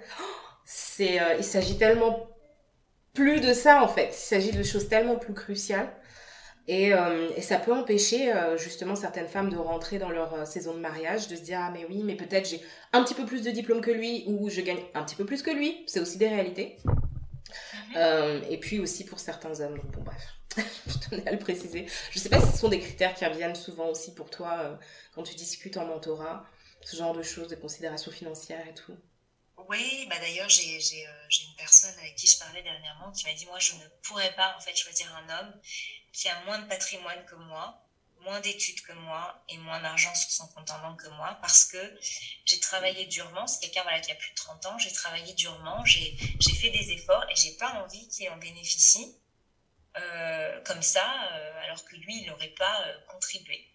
c'est 0.64 1.20
il 1.38 1.44
s'agit 1.44 1.78
tellement 1.78 2.30
plus 3.14 3.42
de 3.42 3.54
ça 3.54 3.84
en 3.84 3.88
fait. 3.88 4.10
Il 4.10 4.14
s'agit 4.14 4.52
de 4.52 4.64
choses 4.64 4.88
tellement 4.88 5.18
plus 5.18 5.34
cruciales. 5.34 5.92
Et, 6.70 6.94
euh, 6.94 7.32
et, 7.36 7.42
ça 7.42 7.58
peut 7.58 7.74
empêcher 7.74 8.32
euh, 8.32 8.56
justement 8.56 8.96
certaines 8.96 9.28
femmes 9.28 9.50
de 9.50 9.58
rentrer 9.58 9.98
dans 9.98 10.12
leur 10.12 10.36
euh, 10.36 10.46
saison 10.46 10.76
de 10.76 10.80
mariage, 10.80 11.28
de 11.28 11.36
se 11.36 11.42
dire 11.42 11.60
ah 11.60 11.72
mais 11.72 11.84
oui, 11.90 12.04
mais 12.04 12.14
peut-être 12.14 12.48
j'ai 12.48 12.62
un 12.94 13.04
petit 13.04 13.16
peu 13.16 13.26
plus 13.26 13.42
de 13.42 13.50
diplôme 13.50 13.82
que 13.82 13.90
lui 13.90 14.24
ou 14.28 14.52
je 14.52 14.62
gagne 14.62 14.78
un 14.94 15.04
petit 15.04 15.16
peu 15.16 15.26
plus 15.26 15.42
que 15.42 15.50
lui. 15.50 15.84
C'est 15.88 16.00
aussi 16.00 16.20
des 16.20 16.28
réalités. 16.28 16.78
Mhm. 17.96 18.44
et 18.52 18.60
puis 18.60 18.80
aussi 18.80 19.04
pour 19.04 19.20
certains 19.20 19.60
hommes. 19.62 19.78
Donc 19.78 19.90
bon 19.90 20.04
bref, 20.04 20.36
je 20.88 21.10
tenais 21.10 21.28
à 21.28 21.32
le 21.32 21.40
préciser. 21.40 21.88
Je 22.12 22.20
sais 22.20 22.30
pas 22.30 22.40
si 22.40 22.52
ce 22.52 22.60
sont 22.60 22.70
des 22.70 22.80
critères 22.80 23.16
qui 23.16 23.26
reviennent 23.26 23.56
souvent 23.56 23.88
aussi 23.88 24.14
pour 24.14 24.30
toi 24.30 24.80
quand 25.16 25.24
tu 25.24 25.34
discutes 25.34 25.76
en 25.78 25.88
mentorat, 25.88 26.46
ce 26.82 26.96
genre 26.96 27.16
de 27.16 27.24
choses, 27.24 27.48
de 27.48 27.56
considérations 27.56 28.12
financières 28.12 28.64
et 28.70 28.76
tout. 28.76 28.94
Oui, 29.68 30.08
bah 30.10 30.18
d'ailleurs 30.20 30.50
j'ai 30.50 30.78
une 30.78 31.56
personne 31.58 31.98
avec 32.00 32.16
qui 32.16 32.28
je 32.28 32.38
parlais 32.40 32.64
dernièrement 32.64 33.12
qui 33.12 33.26
m'a 33.26 33.34
dit 33.34 33.46
moi 33.46 33.60
je 33.60 33.74
ne 33.74 33.88
pourrais 34.04 34.34
pas 34.36 34.56
en 34.58 34.60
fait 34.60 34.76
choisir 34.76 35.14
un 35.16 35.30
homme 35.30 35.62
qui 36.14 36.28
a 36.28 36.40
moins 36.46 36.60
de 36.60 36.68
patrimoine 36.68 37.24
que 37.26 37.36
moi, 37.36 37.82
moins 38.22 38.40
d'études 38.40 38.82
que 38.82 38.94
moi 38.94 39.44
et 39.50 39.58
moins 39.58 39.80
d'argent 39.82 40.14
sur 40.16 40.32
son 40.32 40.48
compte 40.48 40.70
en 40.72 40.80
banque 40.80 41.04
que 41.04 41.10
moi 41.10 41.38
parce 41.42 41.66
que 41.66 42.00
j'ai 42.46 42.60
travaillé 42.60 43.06
durement. 43.06 43.48
C'est 43.48 43.60
quelqu'un 43.60 43.84
voilà, 43.84 44.00
qui 44.00 44.12
a 44.12 44.16
plus 44.16 44.32
de 44.32 44.36
30 44.36 44.66
ans. 44.68 44.78
J'ai 44.78 44.92
travaillé 44.92 45.34
durement, 45.34 45.84
j'ai 45.86 46.18
fait 46.18 46.70
des 46.72 46.92
efforts 46.92 47.26
et 47.30 47.36
j'ai 47.36 47.56
pas 47.58 47.72
envie 47.84 48.08
qu'il 48.10 48.30
en 48.30 48.38
bénéficie 48.38 49.16
euh, 49.98 50.62
comme 50.64 50.82
ça 50.82 51.30
euh, 51.34 51.64
alors 51.64 51.84
que 51.86 51.96
lui, 51.96 52.22
il 52.22 52.28
n'aurait 52.28 52.54
pas 52.58 52.82
euh, 52.86 52.98
contribué. 53.08 53.66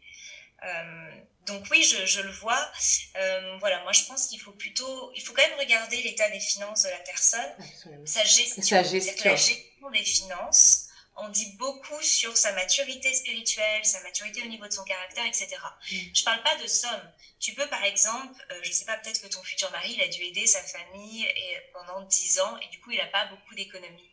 Donc 1.46 1.66
oui, 1.70 1.82
je, 1.82 2.06
je 2.06 2.20
le 2.20 2.30
vois. 2.30 2.70
voilà, 3.60 3.82
moi 3.82 3.92
je 3.92 4.04
pense 4.04 4.26
qu'il 4.28 4.40
faut 4.40 4.52
plutôt, 4.52 5.12
il 5.14 5.22
faut 5.22 5.32
quand 5.32 5.46
même 5.46 5.58
regarder 5.58 6.02
l'état 6.02 6.28
des 6.30 6.40
finances 6.40 6.82
de 6.82 6.88
la 6.88 6.98
personne, 6.98 7.50
sa 8.04 8.24
gestion, 8.24 8.62
sa 8.62 8.82
gestion. 8.82 9.30
la 9.30 9.36
gestion 9.36 9.90
des 9.90 10.02
finances 10.02 10.88
on 11.16 11.28
dit 11.28 11.52
beaucoup 11.58 12.00
sur 12.02 12.36
sa 12.36 12.52
maturité 12.52 13.12
spirituelle, 13.14 13.84
sa 13.84 14.00
maturité 14.00 14.42
au 14.42 14.46
niveau 14.46 14.66
de 14.66 14.72
son 14.72 14.84
caractère, 14.84 15.24
etc. 15.26 15.48
Je 15.82 15.96
mm. 15.96 16.00
Je 16.14 16.24
parle 16.24 16.42
pas 16.42 16.56
de 16.56 16.66
somme. 16.66 17.12
Tu 17.38 17.54
peux, 17.54 17.66
par 17.68 17.84
exemple, 17.84 18.34
je 18.50 18.54
euh, 18.54 18.60
je 18.62 18.72
sais 18.72 18.84
pas, 18.84 18.96
peut-être 18.96 19.20
que 19.20 19.28
ton 19.28 19.42
futur 19.42 19.70
mari, 19.70 19.92
il 19.92 20.02
a 20.02 20.08
dû 20.08 20.22
aider 20.22 20.46
sa 20.46 20.60
famille 20.62 21.24
et, 21.24 21.56
pendant 21.72 22.00
10 22.02 22.40
ans 22.40 22.58
et 22.58 22.68
du 22.68 22.80
coup, 22.80 22.90
il 22.90 22.98
n'a 22.98 23.06
pas 23.06 23.26
beaucoup 23.26 23.54
d'économies. 23.54 24.10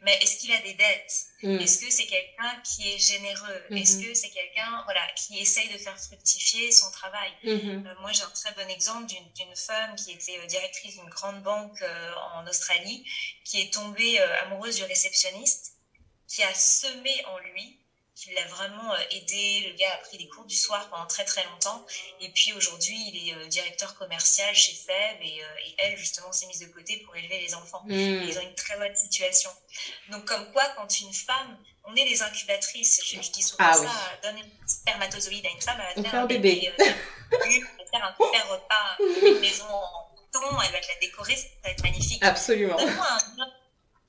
Mais 0.00 0.18
est-ce 0.22 0.38
qu'il 0.38 0.52
a 0.52 0.60
des 0.60 0.74
dettes? 0.74 1.26
Mm. 1.42 1.60
Est-ce 1.60 1.78
que 1.84 1.90
c'est 1.90 2.06
quelqu'un 2.06 2.60
qui 2.64 2.92
est 2.92 2.98
généreux? 2.98 3.62
Mm-hmm. 3.70 3.82
Est-ce 3.82 3.96
que 3.98 4.14
c'est 4.14 4.30
quelqu'un 4.30 4.82
voilà, 4.84 5.06
qui 5.16 5.38
essaye 5.38 5.72
de 5.72 5.78
faire 5.78 5.98
fructifier 5.98 6.72
son 6.72 6.90
travail? 6.90 7.30
Mm-hmm. 7.44 7.86
euh, 7.86 7.94
Moi, 8.00 8.12
j'ai 8.12 8.22
un 8.22 8.30
très 8.30 8.52
bon 8.52 8.68
exemple 8.70 9.06
d'une 9.06 9.56
femme 9.56 9.94
qui 9.96 10.12
était 10.12 10.38
euh, 10.38 10.46
directrice 10.46 10.94
d'une 10.94 11.10
grande 11.10 11.42
banque 11.42 11.84
en 12.34 12.46
Australie, 12.46 13.04
qui 13.44 13.60
est 13.60 13.72
tombée 13.72 14.18
amoureuse 14.18 14.76
du 14.76 14.84
réceptionniste 14.84 15.72
qui 16.32 16.42
a 16.42 16.54
semé 16.54 17.24
en 17.26 17.38
lui, 17.38 17.78
qui 18.22 18.34
l'a 18.34 18.42
a 18.42 18.46
vraiment 18.46 18.94
aidé. 19.10 19.66
Le 19.68 19.76
gars 19.76 19.92
a 19.94 19.96
pris 19.98 20.18
des 20.18 20.28
cours 20.28 20.44
du 20.44 20.54
soir 20.54 20.88
pendant 20.90 21.06
très 21.06 21.24
très 21.24 21.44
longtemps. 21.44 21.84
Et 22.20 22.28
puis 22.30 22.52
aujourd'hui, 22.52 22.96
il 23.12 23.28
est 23.28 23.46
directeur 23.48 23.96
commercial 23.96 24.54
chez 24.54 24.72
Seb 24.74 25.20
et, 25.22 25.42
elle, 25.78 25.96
justement, 25.96 26.30
s'est 26.32 26.46
mise 26.46 26.60
de 26.60 26.66
côté 26.66 26.98
pour 26.98 27.16
élever 27.16 27.40
les 27.40 27.54
enfants. 27.54 27.82
Hmm. 27.84 27.90
Ils 27.92 28.38
ont 28.38 28.42
une 28.42 28.54
très 28.54 28.76
bonne 28.76 28.94
situation. 28.94 29.50
Donc, 30.10 30.24
comme 30.24 30.50
quoi, 30.52 30.64
quand 30.76 31.00
une 31.00 31.12
femme 31.12 31.58
on 31.84 31.96
est 31.96 32.04
des 32.04 32.22
incubatrices. 32.22 33.02
Je, 33.04 33.18
dis 33.18 33.42
souvent 33.42 33.64
ah, 33.66 33.74
ça, 33.74 33.90
donne 34.22 34.36
un 34.38 34.68
spermatozoïde 34.68 35.44
à 35.44 35.50
une 35.50 35.60
femme, 35.60 35.82
elle 35.96 36.04
va 36.04 36.10
faire 36.10 36.20
un 36.20 36.26
bébé. 36.26 36.72
elle 36.78 36.94
va 37.32 37.84
faire 37.90 38.04
un 38.04 38.12
super 38.12 38.48
repas, 38.50 38.96
une 39.00 39.40
maison 39.40 39.64
en 39.66 40.12
elle 40.64 40.72
va 40.72 40.80
te 40.80 40.88
la 40.88 40.98
décorer, 41.00 41.36
ça 41.36 41.46
va 41.64 41.70
être 41.70 41.82
magnifique. 41.82 42.24
Absolument. 42.24 42.76
Donne-moi 42.76 43.06
un 43.06 43.42
homme 43.42 43.51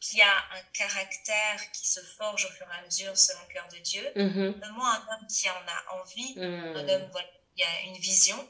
qui 0.04 0.22
a 0.22 0.38
un 0.51 0.62
caractère 0.74 1.72
qui 1.72 1.88
se 1.88 2.01
forge 2.18 2.45
au 2.45 2.49
fur 2.49 2.68
et 2.70 2.78
à 2.78 2.86
mesure 2.86 3.18
selon 3.18 3.39
le 3.47 3.54
cœur 3.54 3.68
de 3.70 3.78
Dieu. 3.78 4.04
Mm-hmm. 4.18 4.60
Donne-moi 4.60 4.86
un 4.86 5.14
homme 5.14 5.28
qui 5.28 5.49
en 5.49 5.54
a 5.54 6.01
envie, 6.01 6.34
mm. 6.36 6.76
un 6.76 6.89
homme 6.89 7.10
qui 7.56 7.64
a 7.64 7.82
une 7.88 7.97
vision. 7.97 8.49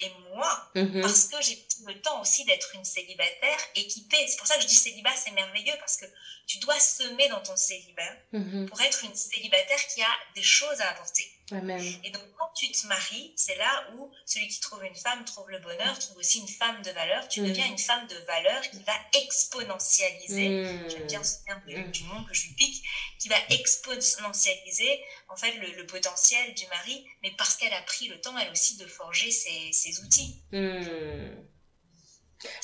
Et 0.00 0.10
moi, 0.30 0.70
mm-hmm. 0.74 1.02
parce 1.02 1.26
que 1.26 1.36
j'ai 1.42 1.62
le 1.86 2.00
temps 2.00 2.20
aussi 2.22 2.44
d'être 2.46 2.74
une 2.74 2.84
célibataire 2.84 3.58
équipée. 3.76 4.26
C'est 4.26 4.38
pour 4.38 4.46
ça 4.46 4.56
que 4.56 4.62
je 4.62 4.66
dis 4.66 4.74
célibat, 4.74 5.14
c'est 5.14 5.30
merveilleux, 5.32 5.74
parce 5.78 5.98
que 5.98 6.06
tu 6.46 6.58
dois 6.58 6.78
semer 6.80 7.28
dans 7.28 7.42
ton 7.42 7.56
célibat 7.56 8.16
mm-hmm. 8.32 8.66
pour 8.66 8.80
être 8.80 9.04
une 9.04 9.14
célibataire 9.14 9.86
qui 9.88 10.02
a 10.02 10.08
des 10.34 10.42
choses 10.42 10.80
à 10.80 10.88
apporter. 10.88 11.30
Et 11.52 12.10
donc, 12.10 12.22
quand 12.38 12.50
tu 12.56 12.70
te 12.70 12.86
maries, 12.86 13.32
c'est 13.36 13.56
là 13.56 13.86
où 13.94 14.10
celui 14.24 14.48
qui 14.48 14.60
trouve 14.60 14.82
une 14.82 14.94
femme 14.94 15.24
trouve 15.26 15.50
le 15.50 15.58
bonheur, 15.58 15.98
trouve 15.98 16.16
aussi 16.16 16.40
une 16.40 16.48
femme 16.48 16.80
de 16.82 16.90
valeur. 16.90 17.28
Tu 17.28 17.42
mm. 17.42 17.48
deviens 17.48 17.66
une 17.66 17.78
femme 17.78 18.06
de 18.06 18.16
valeur 18.26 18.62
qui 18.62 18.82
va 18.82 18.94
exponentialiser, 19.22 20.48
mm. 20.48 20.90
j'aime 20.90 21.06
bien 21.06 21.22
ce 21.22 21.44
terme 21.44 21.60
mm. 21.66 21.90
du, 21.90 22.04
monde 22.04 22.26
que 22.26 22.34
je 22.34 22.46
lui 22.46 22.54
pique, 22.54 22.82
qui 23.18 23.28
va 23.28 23.36
exponentialiser 23.50 25.02
en 25.28 25.36
fait 25.36 25.52
le, 25.56 25.84
potentiel 25.86 26.54
du 26.54 26.66
mari, 26.68 27.04
mais 27.22 27.30
parce 27.36 27.56
qu'elle 27.56 27.74
a 27.74 27.82
pris 27.82 28.08
le 28.08 28.18
temps, 28.20 28.36
elle 28.38 28.50
aussi, 28.50 28.78
de 28.78 28.86
forger 28.86 29.30
ses, 29.30 29.70
ses 29.72 30.00
outils. 30.00 30.42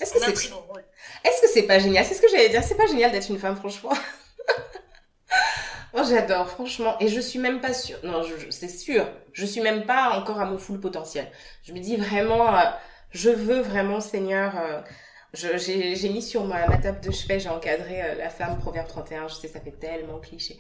Est-ce 0.01 0.13
que 0.13 0.19
c'est 0.19 0.31
Est-ce 0.31 1.41
que 1.43 1.49
c'est 1.53 1.63
pas 1.65 1.79
génial? 1.79 2.05
C'est 2.07 2.15
ce 2.15 2.23
que 2.23 2.29
j'allais 2.29 2.49
dire. 2.49 2.65
C'est 2.65 2.77
pas 2.77 2.87
génial 2.87 3.13
d'être 3.13 3.31
une 3.31 3.39
femme, 3.39 3.57
franchement. 3.57 3.93
Moi, 5.93 6.03
j'adore, 6.05 6.49
franchement. 6.49 6.97
Et 7.01 7.09
je 7.09 7.21
suis 7.21 7.39
même 7.39 7.61
pas 7.61 7.73
sûre. 7.73 7.99
Non, 8.05 8.23
c'est 8.51 8.69
sûr. 8.69 9.09
Je 9.33 9.47
suis 9.47 9.61
même 9.61 9.87
pas 9.87 10.11
encore 10.19 10.41
à 10.41 10.45
mon 10.45 10.59
full 10.59 10.81
potentiel. 10.81 11.31
Je 11.63 11.73
me 11.73 11.81
dis 11.81 11.97
vraiment, 11.97 12.57
euh, 12.57 12.63
je 13.11 13.31
veux 13.31 13.61
vraiment, 13.61 14.01
Seigneur. 14.01 14.53
Euh, 14.57 14.81
j'ai 15.33 16.09
mis 16.09 16.23
sur 16.23 16.45
ma, 16.45 16.67
ma, 16.67 16.77
table 16.77 17.01
de 17.01 17.13
chevet, 17.13 17.39
j'ai 17.39 17.49
encadré 17.49 18.03
euh, 18.03 18.15
la 18.17 18.31
femme, 18.31 18.59
Proverbe 18.59 18.89
31. 18.89 19.29
Je 19.29 19.35
sais, 19.35 19.49
ça 19.49 19.61
fait 19.61 19.71
tellement 19.79 20.19
cliché. 20.19 20.59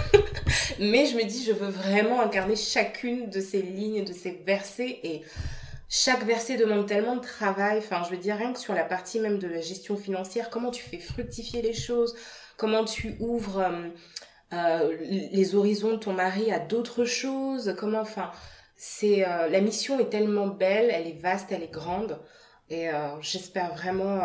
Mais 0.78 1.06
je 1.06 1.16
me 1.16 1.24
dis, 1.24 1.44
je 1.44 1.52
veux 1.52 1.68
vraiment 1.68 2.22
incarner 2.22 2.56
chacune 2.56 3.28
de 3.28 3.40
ces 3.40 3.60
lignes, 3.60 4.04
de 4.04 4.12
ces 4.12 4.30
versets. 4.46 5.00
Et 5.02 5.22
chaque 5.90 6.24
verset 6.24 6.56
demande 6.56 6.86
tellement 6.86 7.16
de 7.16 7.20
travail. 7.20 7.78
Enfin, 7.78 8.02
je 8.04 8.10
veux 8.10 8.20
dire, 8.20 8.36
rien 8.36 8.52
que 8.52 8.58
sur 8.58 8.74
la 8.74 8.84
partie 8.84 9.20
même 9.20 9.38
de 9.38 9.48
la 9.48 9.60
gestion 9.60 9.96
financière, 9.96 10.48
comment 10.48 10.70
tu 10.70 10.82
fais 10.82 10.98
fructifier 10.98 11.60
les 11.60 11.74
choses, 11.74 12.16
comment 12.56 12.84
tu 12.84 13.16
ouvres 13.18 13.58
euh, 13.58 13.88
euh, 14.52 14.96
les 15.00 15.54
horizons 15.54 15.92
de 15.92 15.96
ton 15.96 16.12
mari 16.12 16.50
à 16.52 16.58
d'autres 16.58 17.04
choses, 17.04 17.74
comment, 17.78 18.00
enfin, 18.00 18.30
c'est 18.76 19.26
euh, 19.26 19.48
la 19.48 19.60
mission 19.60 19.98
est 20.00 20.10
tellement 20.10 20.48
belle, 20.48 20.90
elle 20.90 21.06
est 21.06 21.20
vaste, 21.20 21.52
elle 21.52 21.62
est 21.62 21.72
grande, 21.72 22.18
et 22.68 22.88
j'espère 23.20 23.74
vraiment 23.74 24.22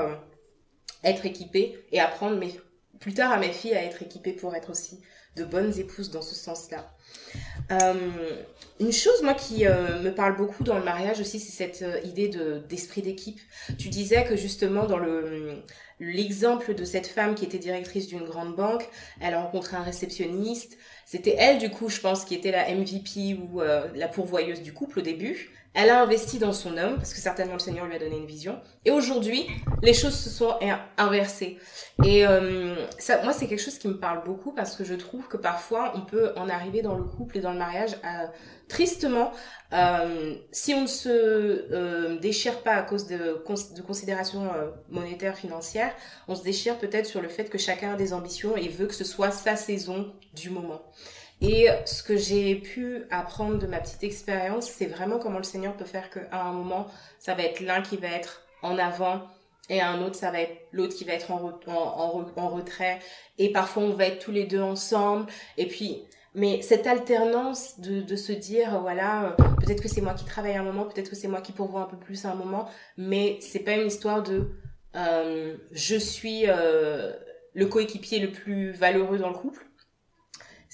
être 1.04 1.26
équipée 1.26 1.84
et 1.92 2.00
apprendre 2.00 2.38
mes, 2.38 2.60
plus 3.00 3.14
tard 3.14 3.32
à 3.32 3.38
mes 3.38 3.52
filles 3.52 3.76
à 3.76 3.84
être 3.84 4.02
équipées 4.02 4.34
pour 4.34 4.56
être 4.56 4.72
aussi 4.72 5.02
de 5.36 5.44
bonnes 5.44 5.78
épouses 5.78 6.12
dans 6.12 6.22
ce 6.22 6.36
sens-là. 6.36 6.90
Euh, 7.72 7.94
une 8.80 8.92
chose, 8.92 9.22
moi, 9.24 9.34
qui 9.34 9.66
euh, 9.66 10.02
me 10.02 10.14
parle 10.14 10.36
beaucoup 10.38 10.64
dans 10.64 10.78
le 10.78 10.84
mariage 10.84 11.20
aussi, 11.20 11.40
c'est 11.40 11.52
cette 11.52 11.82
euh, 11.82 12.00
idée 12.06 12.28
de 12.28 12.62
d'esprit 12.70 13.02
d'équipe. 13.02 13.40
Tu 13.78 13.90
disais 13.90 14.24
que 14.24 14.36
justement, 14.36 14.86
dans 14.86 14.98
le 14.98 15.64
l'exemple 16.00 16.76
de 16.76 16.84
cette 16.84 17.08
femme 17.08 17.36
qui 17.36 17.46
était 17.46 17.58
directrice 17.58 18.08
d'une 18.08 18.24
grande 18.24 18.56
banque, 18.56 18.86
elle 19.22 19.34
a 19.34 19.42
rencontré 19.42 19.78
un 19.78 19.84
réceptionniste. 19.84 20.78
C'était 21.06 21.36
elle, 21.38 21.58
du 21.58 21.70
coup, 21.70 21.90
je 21.90 22.02
pense, 22.02 22.26
qui 22.26 22.36
était 22.36 22.52
la 22.52 22.74
MVP 22.74 23.40
ou 23.40 23.62
la 23.62 24.08
pourvoyeuse 24.10 24.62
du 24.62 24.74
couple 24.74 25.00
au 25.00 25.02
début. 25.02 25.52
Elle 25.76 25.90
a 25.90 26.02
investi 26.02 26.40
dans 26.40 26.54
son 26.54 26.78
homme, 26.78 26.96
parce 26.96 27.14
que 27.14 27.20
certainement 27.20 27.54
le 27.54 27.60
Seigneur 27.60 27.86
lui 27.86 27.96
a 27.96 28.00
donné 28.00 28.18
une 28.18 28.26
vision. 28.26 28.60
Et 28.86 28.92
aujourd'hui, 28.92 29.46
les 29.84 29.94
choses 29.94 30.16
se 30.16 30.30
sont 30.30 30.58
inversées. 30.98 31.60
Et 32.04 32.26
euh, 32.26 32.76
ça, 32.98 33.22
moi, 33.24 33.34
c'est 33.34 33.48
quelque 33.48 33.62
chose 33.62 33.78
qui 33.78 33.90
me 33.90 34.00
parle 34.00 34.24
beaucoup, 34.24 34.54
parce 34.54 34.76
que 34.76 34.84
je 34.84 34.94
trouve 34.96 35.28
que 35.28 35.38
parfois, 35.38 35.94
on 35.96 36.02
peut 36.02 36.32
en 36.38 36.50
arriver 36.50 36.82
dans 36.82 36.96
le 36.96 37.04
couple 37.04 37.38
et 37.38 37.42
dans 37.42 37.52
le 37.52 37.60
mariage 37.60 37.98
à, 38.04 38.32
tristement, 38.68 39.32
euh, 39.74 40.36
si 40.52 40.74
on 40.74 40.82
ne 40.82 40.88
se 40.88 41.10
euh, 41.10 42.18
déchire 42.20 42.62
pas 42.62 42.74
à 42.74 42.82
cause 42.82 43.08
de, 43.08 43.18
de 43.76 43.82
considérations 43.82 44.46
euh, 44.54 44.70
monétaires, 44.90 45.38
financières, 45.38 45.94
on 46.28 46.36
se 46.36 46.44
déchire 46.44 46.78
peut-être 46.78 47.06
sur 47.06 47.22
le 47.22 47.30
fait 47.30 47.46
que 47.46 47.58
chacun 47.58 47.94
a 47.94 47.96
des 47.96 48.14
ambitions 48.14 48.58
et 48.58 48.68
veut 48.68 48.88
que 48.88 48.94
ce 48.94 49.04
soit 49.04 49.32
sa 49.32 49.56
saison 49.56 50.14
du 50.34 50.50
moment. 50.50 50.82
Et 51.42 51.68
ce 51.86 52.02
que 52.02 52.16
j'ai 52.16 52.56
pu 52.56 53.04
apprendre 53.12 53.60
de 53.60 53.68
ma 53.68 53.80
petite 53.80 54.04
expérience, 54.04 54.68
c'est 54.68 54.86
vraiment 54.86 55.20
comment 55.20 55.38
le 55.38 55.44
Seigneur 55.44 55.76
peut 55.76 55.86
faire 55.86 56.10
qu'à 56.10 56.42
un 56.42 56.54
moment, 56.54 56.88
ça 57.20 57.36
va 57.36 57.44
être 57.44 57.60
l'un 57.60 57.82
qui 57.82 57.98
va 57.98 58.08
être 58.08 58.44
en 58.62 58.78
avant 58.78 59.22
et 59.70 59.82
à 59.82 59.90
un 59.90 60.02
autre, 60.02 60.16
ça 60.16 60.32
va 60.32 60.42
être 60.42 60.56
l'autre 60.72 60.96
qui 60.96 61.06
va 61.06 61.14
être 61.14 61.32
en, 61.32 61.60
en, 61.68 62.50
retrait. 62.50 63.00
Et 63.38 63.52
parfois, 63.52 63.84
on 63.84 63.90
va 63.90 64.06
être 64.06 64.20
tous 64.20 64.32
les 64.32 64.46
deux 64.46 64.62
ensemble. 64.62 65.26
Et 65.58 65.68
puis, 65.68 66.04
mais 66.36 66.62
cette 66.62 66.86
alternance 66.86 67.80
de, 67.80 68.02
de 68.02 68.16
se 68.16 68.32
dire, 68.32 68.80
voilà, 68.82 69.26
euh, 69.40 69.44
peut-être 69.60 69.82
que 69.82 69.88
c'est 69.88 70.02
moi 70.02 70.14
qui 70.14 70.26
travaille 70.26 70.56
un 70.56 70.64
moment, 70.64 70.86
peut-être 70.86 71.10
que 71.10 71.16
c'est 71.16 71.28
moi 71.28 71.42
qui 71.42 71.52
pourvois 71.52 71.82
un 71.82 71.86
peu 71.86 71.98
plus 71.98 72.26
à 72.26 72.32
un 72.32 72.36
moment, 72.36 72.70
mais 72.98 73.38
c'est 73.42 73.60
pas 73.60 73.74
une 73.74 73.88
histoire 73.88 74.22
de 74.22 74.50
euh, 74.96 75.56
je 75.72 75.96
suis 75.96 76.44
euh, 76.48 77.14
le 77.54 77.66
coéquipier 77.66 78.20
le 78.20 78.32
plus 78.32 78.72
valeureux 78.72 79.18
dans 79.18 79.30
le 79.30 79.36
couple. 79.36 79.66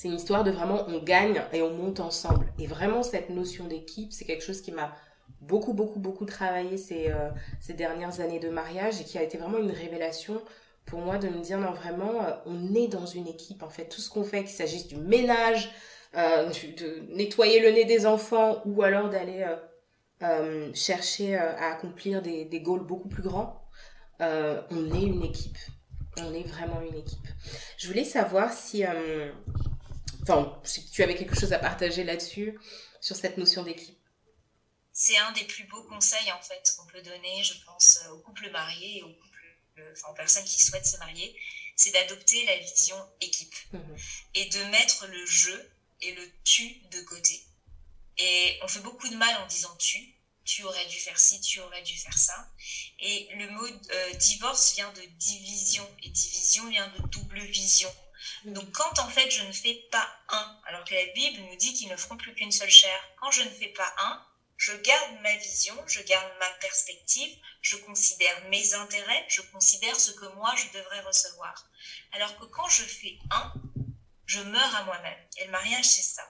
C'est 0.02 0.08
une 0.08 0.16
histoire 0.16 0.44
de 0.44 0.50
vraiment 0.50 0.84
on 0.88 0.98
gagne 0.98 1.44
et 1.54 1.62
on 1.62 1.70
monte 1.76 2.00
ensemble. 2.00 2.52
Et 2.58 2.66
vraiment 2.66 3.04
cette 3.04 3.30
notion 3.30 3.68
d'équipe, 3.68 4.12
c'est 4.12 4.26
quelque 4.26 4.44
chose 4.44 4.60
qui 4.60 4.72
m'a 4.72 4.96
beaucoup, 5.42 5.74
beaucoup, 5.74 6.00
beaucoup 6.00 6.26
travaillé 6.26 6.76
ces, 6.78 7.12
euh, 7.12 7.30
ces 7.60 7.76
dernières 7.76 8.20
années 8.20 8.40
de 8.40 8.50
mariage 8.50 9.00
et 9.00 9.04
qui 9.04 9.20
a 9.20 9.22
été 9.22 9.38
vraiment 9.38 9.60
une 9.60 9.70
révélation 9.70 10.42
pour 10.88 11.02
moi 11.02 11.20
de 11.20 11.30
me 11.30 11.40
dire 11.40 11.60
non 11.60 11.72
vraiment 11.72 12.24
euh, 12.24 12.32
on 12.48 12.74
est 12.74 12.88
dans 12.88 13.06
une 13.06 13.28
équipe 13.28 13.62
en 13.62 13.70
fait. 13.70 13.90
Tout 13.90 14.02
ce 14.02 14.10
qu'on 14.10 14.24
fait 14.24 14.40
qu'il 14.40 14.56
s'agisse 14.56 14.88
du 14.88 14.96
ménage 14.96 15.70
euh, 16.18 16.50
de 16.50 17.16
nettoyer 17.16 17.60
le 17.60 17.70
nez 17.70 17.86
des 17.86 18.08
enfants 18.08 18.64
ou 18.66 18.82
alors 18.82 19.08
d'aller 19.08 19.46
chercher 20.74 21.36
à 21.36 21.74
accomplir 21.74 22.24
des, 22.24 22.46
des 22.46 22.60
goals 22.60 22.88
beaucoup 22.88 23.10
plus 23.10 23.22
grands 23.22 23.62
on 24.20 24.96
est 24.96 25.04
une 25.04 25.22
équipe. 25.22 25.60
On 26.18 26.34
est 26.34 26.48
vraiment 26.48 26.82
une 26.82 26.98
équipe. 26.98 27.28
Je 27.78 27.88
voulais 27.88 28.04
savoir 28.04 28.52
si 28.52 28.84
Enfin, 30.24 30.60
si 30.64 30.90
tu 30.90 31.04
avais 31.04 31.16
quelque 31.16 31.40
chose 31.40 31.54
à 31.54 31.60
partager 31.60 32.04
là-dessus, 32.04 32.58
sur 33.02 33.16
cette 33.16 33.38
notion 33.38 33.64
d'équipe. 33.64 33.98
C'est 34.94 35.18
un 35.18 35.32
des 35.32 35.44
plus 35.44 35.64
beaux 35.66 35.84
conseils, 35.84 36.32
en 36.32 36.42
fait, 36.42 36.76
qu'on 36.78 36.86
peut 36.86 37.02
donner, 37.02 37.44
je 37.44 37.54
pense, 37.66 38.00
aux 38.12 38.20
couples 38.20 38.50
mariés 38.52 39.00
et 39.00 39.04
aux, 39.04 39.14
couples, 39.14 39.58
enfin, 39.92 40.10
aux 40.10 40.14
personnes 40.14 40.46
qui 40.46 40.62
souhaitent 40.62 40.86
se 40.86 40.98
marier. 40.98 41.36
C'est 41.76 41.92
d'adopter 41.92 42.46
la 42.46 42.58
vision 42.58 42.96
équipe 43.22 43.56
mhm. 43.74 43.98
et 44.36 44.46
de 44.46 44.64
mettre 44.66 45.08
le 45.08 45.26
je 45.26 45.52
et 46.02 46.14
le 46.14 46.32
tu 46.44 46.76
de 46.92 47.02
côté. 47.02 47.42
Et 48.18 48.60
on 48.62 48.68
fait 48.68 48.82
beaucoup 48.82 49.10
de 49.10 49.16
mal 49.16 49.36
en 49.42 49.48
disant 49.48 49.76
tu. 49.78 49.98
Tu 50.44 50.64
aurais 50.64 50.86
dû 50.88 50.98
faire 50.98 51.20
ci, 51.20 51.40
tu 51.40 51.60
aurais 51.62 51.82
dû 51.84 51.98
faire 51.98 52.18
ça. 52.18 52.48
Et 53.00 53.30
le 53.36 53.50
mot 53.52 53.66
euh, 53.66 54.14
divorce 54.14 54.74
vient 54.74 54.92
de 54.94 55.02
division. 55.18 55.88
Et 56.04 56.10
division 56.10 56.68
vient 56.70 56.88
de 56.90 57.08
double 57.08 57.40
vision. 57.40 57.92
Donc 58.46 58.72
quand 58.72 59.00
en 59.00 59.10
fait 59.10 59.30
je 59.30 59.44
ne 59.44 59.52
fais 59.52 59.76
pas 59.92 60.08
un, 60.30 60.60
alors 60.68 60.84
que 60.86 60.94
la 60.94 61.06
Bible 61.14 61.42
nous 61.50 61.56
dit 61.56 61.74
qu'ils 61.74 61.90
ne 61.90 61.98
feront 61.98 62.18
plus 62.18 62.34
qu'une 62.34 62.52
seule 62.52 62.70
chair, 62.70 63.00
quand 63.20 63.32
je 63.32 63.44
ne 63.44 63.50
fais 63.50 63.70
pas 63.70 63.94
un, 63.98 64.26
je 64.58 64.74
garde 64.74 65.22
ma 65.22 65.36
vision, 65.38 65.76
je 65.88 66.02
garde 66.02 66.32
ma 66.40 66.50
perspective, 66.60 67.36
je 67.62 67.78
considère 67.78 68.48
mes 68.50 68.74
intérêts, 68.76 69.26
je 69.28 69.42
considère 69.42 70.00
ce 70.00 70.12
que 70.12 70.26
moi 70.36 70.54
je 70.56 70.78
devrais 70.78 71.02
recevoir. 71.02 71.66
Alors 72.12 72.38
que 72.38 72.46
quand 72.46 72.70
je 72.70 72.84
fais 72.84 73.18
un, 73.32 73.54
je 74.32 74.40
meurs 74.40 74.76
à 74.76 74.84
moi-même. 74.84 75.20
Et 75.38 75.46
le 75.46 75.52
mariage, 75.52 75.86
c'est 75.86 76.04
ça. 76.04 76.24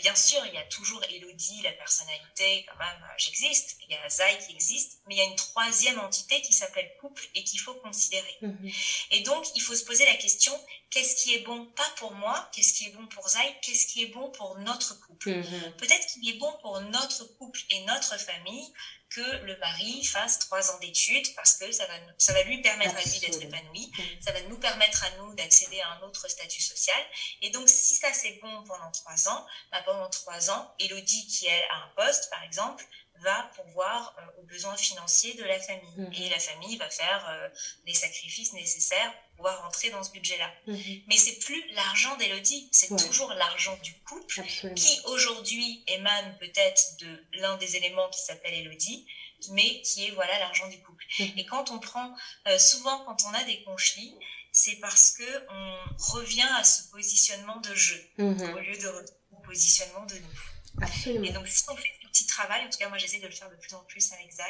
Bien 0.00 0.14
sûr, 0.14 0.44
il 0.46 0.54
y 0.54 0.58
a 0.58 0.64
toujours 0.64 1.00
Elodie, 1.08 1.62
la 1.62 1.70
personnalité, 1.72 2.66
quand 2.68 2.76
même, 2.78 3.02
euh, 3.04 3.14
j'existe. 3.16 3.76
Il 3.88 3.92
y 3.92 3.94
a 3.94 4.08
Zai 4.08 4.38
qui 4.44 4.52
existe, 4.52 5.00
mais 5.06 5.14
il 5.14 5.18
y 5.18 5.20
a 5.20 5.24
une 5.24 5.36
troisième 5.36 6.00
entité 6.00 6.42
qui 6.42 6.52
s'appelle 6.52 6.90
couple 7.00 7.24
et 7.36 7.44
qu'il 7.44 7.60
faut 7.60 7.74
considérer. 7.74 8.36
Mhm. 8.42 8.70
Et 9.12 9.20
donc, 9.20 9.46
il 9.54 9.62
faut 9.62 9.76
se 9.76 9.84
poser 9.84 10.04
la 10.04 10.14
question 10.14 10.52
qu'est-ce 10.90 11.14
qui 11.16 11.34
est 11.34 11.40
bon, 11.40 11.66
pas 11.76 11.88
pour 11.96 12.12
moi, 12.12 12.48
qu'est-ce 12.52 12.72
qui 12.72 12.86
est 12.86 12.90
bon 12.90 13.06
pour 13.08 13.28
Zai, 13.28 13.54
qu'est-ce 13.62 13.86
qui 13.86 14.02
est 14.02 14.06
bon 14.06 14.30
pour 14.30 14.56
notre 14.58 14.98
couple. 15.06 15.30
Mhm. 15.30 15.76
Peut-être 15.76 16.06
qu'il 16.06 16.28
est 16.28 16.38
bon 16.38 16.52
pour 16.60 16.80
notre 16.80 17.24
couple 17.36 17.60
et 17.70 17.80
notre 17.84 18.16
famille 18.18 18.72
que 19.10 19.42
le 19.44 19.56
mari 19.58 20.04
fasse 20.04 20.38
trois 20.38 20.70
ans 20.70 20.78
d'études 20.80 21.26
parce 21.34 21.54
que 21.56 21.72
ça 21.72 21.86
va, 21.86 21.94
ça 22.18 22.32
va 22.34 22.42
lui 22.42 22.60
permettre 22.60 22.94
à 22.96 23.02
lui 23.02 23.18
d'être 23.20 23.40
épanoui, 23.40 23.90
Mhm. 23.98 24.04
ça 24.22 24.32
va 24.32 24.40
nous 24.42 24.58
permettre 24.58 25.02
à 25.04 25.10
nous 25.16 25.34
d'accéder 25.34 25.80
à 25.80 25.92
un 25.92 26.00
autre 26.02 26.28
statut 26.28 26.60
social. 26.60 27.02
Et 27.40 27.48
donc, 27.50 27.68
si 27.68 27.94
ça 27.94 28.12
c'est 28.12 28.38
bon 28.42 28.62
pendant 28.64 28.90
trois 28.90 29.28
ans, 29.28 29.44
bah, 29.72 29.80
pendant 29.82 30.08
trois 30.10 30.50
ans, 30.50 30.74
Elodie, 30.78 31.26
qui 31.26 31.46
elle 31.46 31.64
a 31.70 31.76
un 31.84 31.88
poste, 31.96 32.28
par 32.30 32.42
exemple, 32.42 32.86
va 33.22 33.50
pourvoir 33.56 34.14
euh, 34.18 34.40
aux 34.40 34.46
besoins 34.46 34.76
financiers 34.76 35.34
de 35.34 35.44
la 35.44 35.58
famille. 35.60 35.94
Mhm. 35.96 36.12
Et 36.14 36.28
la 36.28 36.38
famille 36.38 36.76
va 36.76 36.88
faire 36.90 37.26
euh, 37.28 37.48
les 37.86 37.94
sacrifices 37.94 38.52
nécessaires 38.52 39.12
pour 39.12 39.36
pouvoir 39.36 39.62
rentrer 39.62 39.90
dans 39.90 40.02
ce 40.02 40.10
budget-là. 40.10 40.50
Mhm. 40.66 41.02
Mais 41.08 41.16
c'est 41.16 41.38
plus 41.38 41.62
l'argent 41.72 42.16
d'Elodie, 42.16 42.68
c'est 42.72 42.90
Ouais. 42.90 42.98
toujours 43.04 43.32
l'argent 43.34 43.76
du 43.82 43.94
couple 44.02 44.40
Absolument. 44.40 44.74
qui 44.74 45.00
aujourd'hui 45.06 45.84
émane 45.88 46.36
peut-être 46.38 46.96
de 47.00 47.24
l'un 47.34 47.56
des 47.58 47.76
éléments 47.76 48.08
qui 48.10 48.20
s'appelle 48.20 48.54
Elodie, 48.54 49.06
mais 49.50 49.80
qui 49.82 50.06
est 50.06 50.10
voilà 50.12 50.38
l'argent 50.38 50.68
du 50.68 50.80
couple. 50.82 51.04
Mhm. 51.20 51.32
Et 51.38 51.46
quand 51.46 51.70
on 51.70 51.78
prend, 51.78 52.14
euh, 52.48 52.58
souvent 52.58 53.04
quand 53.04 53.18
on 53.26 53.34
a 53.34 53.44
des 53.44 53.62
conflits, 53.64 54.14
c'est 54.50 54.76
parce 54.76 55.12
que 55.12 55.46
on 55.50 55.78
revient 56.14 56.48
à 56.58 56.64
ce 56.64 56.88
positionnement 56.90 57.56
de 57.60 57.74
jeu 57.74 58.02
Mhm. 58.18 58.54
au 58.54 58.58
lieu 58.58 58.76
de 58.78 58.88
au 59.32 59.36
positionnement 59.42 60.04
de 60.06 60.14
nous. 60.18 60.82
Absolument. 60.82 61.24
Et 61.24 61.30
donc 61.32 61.46
si 61.48 61.64
on 61.68 61.76
fait 61.76 61.92
petit 62.18 62.26
travail, 62.26 62.64
en 62.66 62.70
tout 62.70 62.78
cas 62.78 62.88
moi 62.88 62.98
j'essaie 62.98 63.20
de 63.20 63.26
le 63.26 63.32
faire 63.32 63.50
de 63.50 63.56
plus 63.56 63.74
en 63.74 63.84
plus 63.84 64.12
avec 64.12 64.30
Zai, 64.32 64.42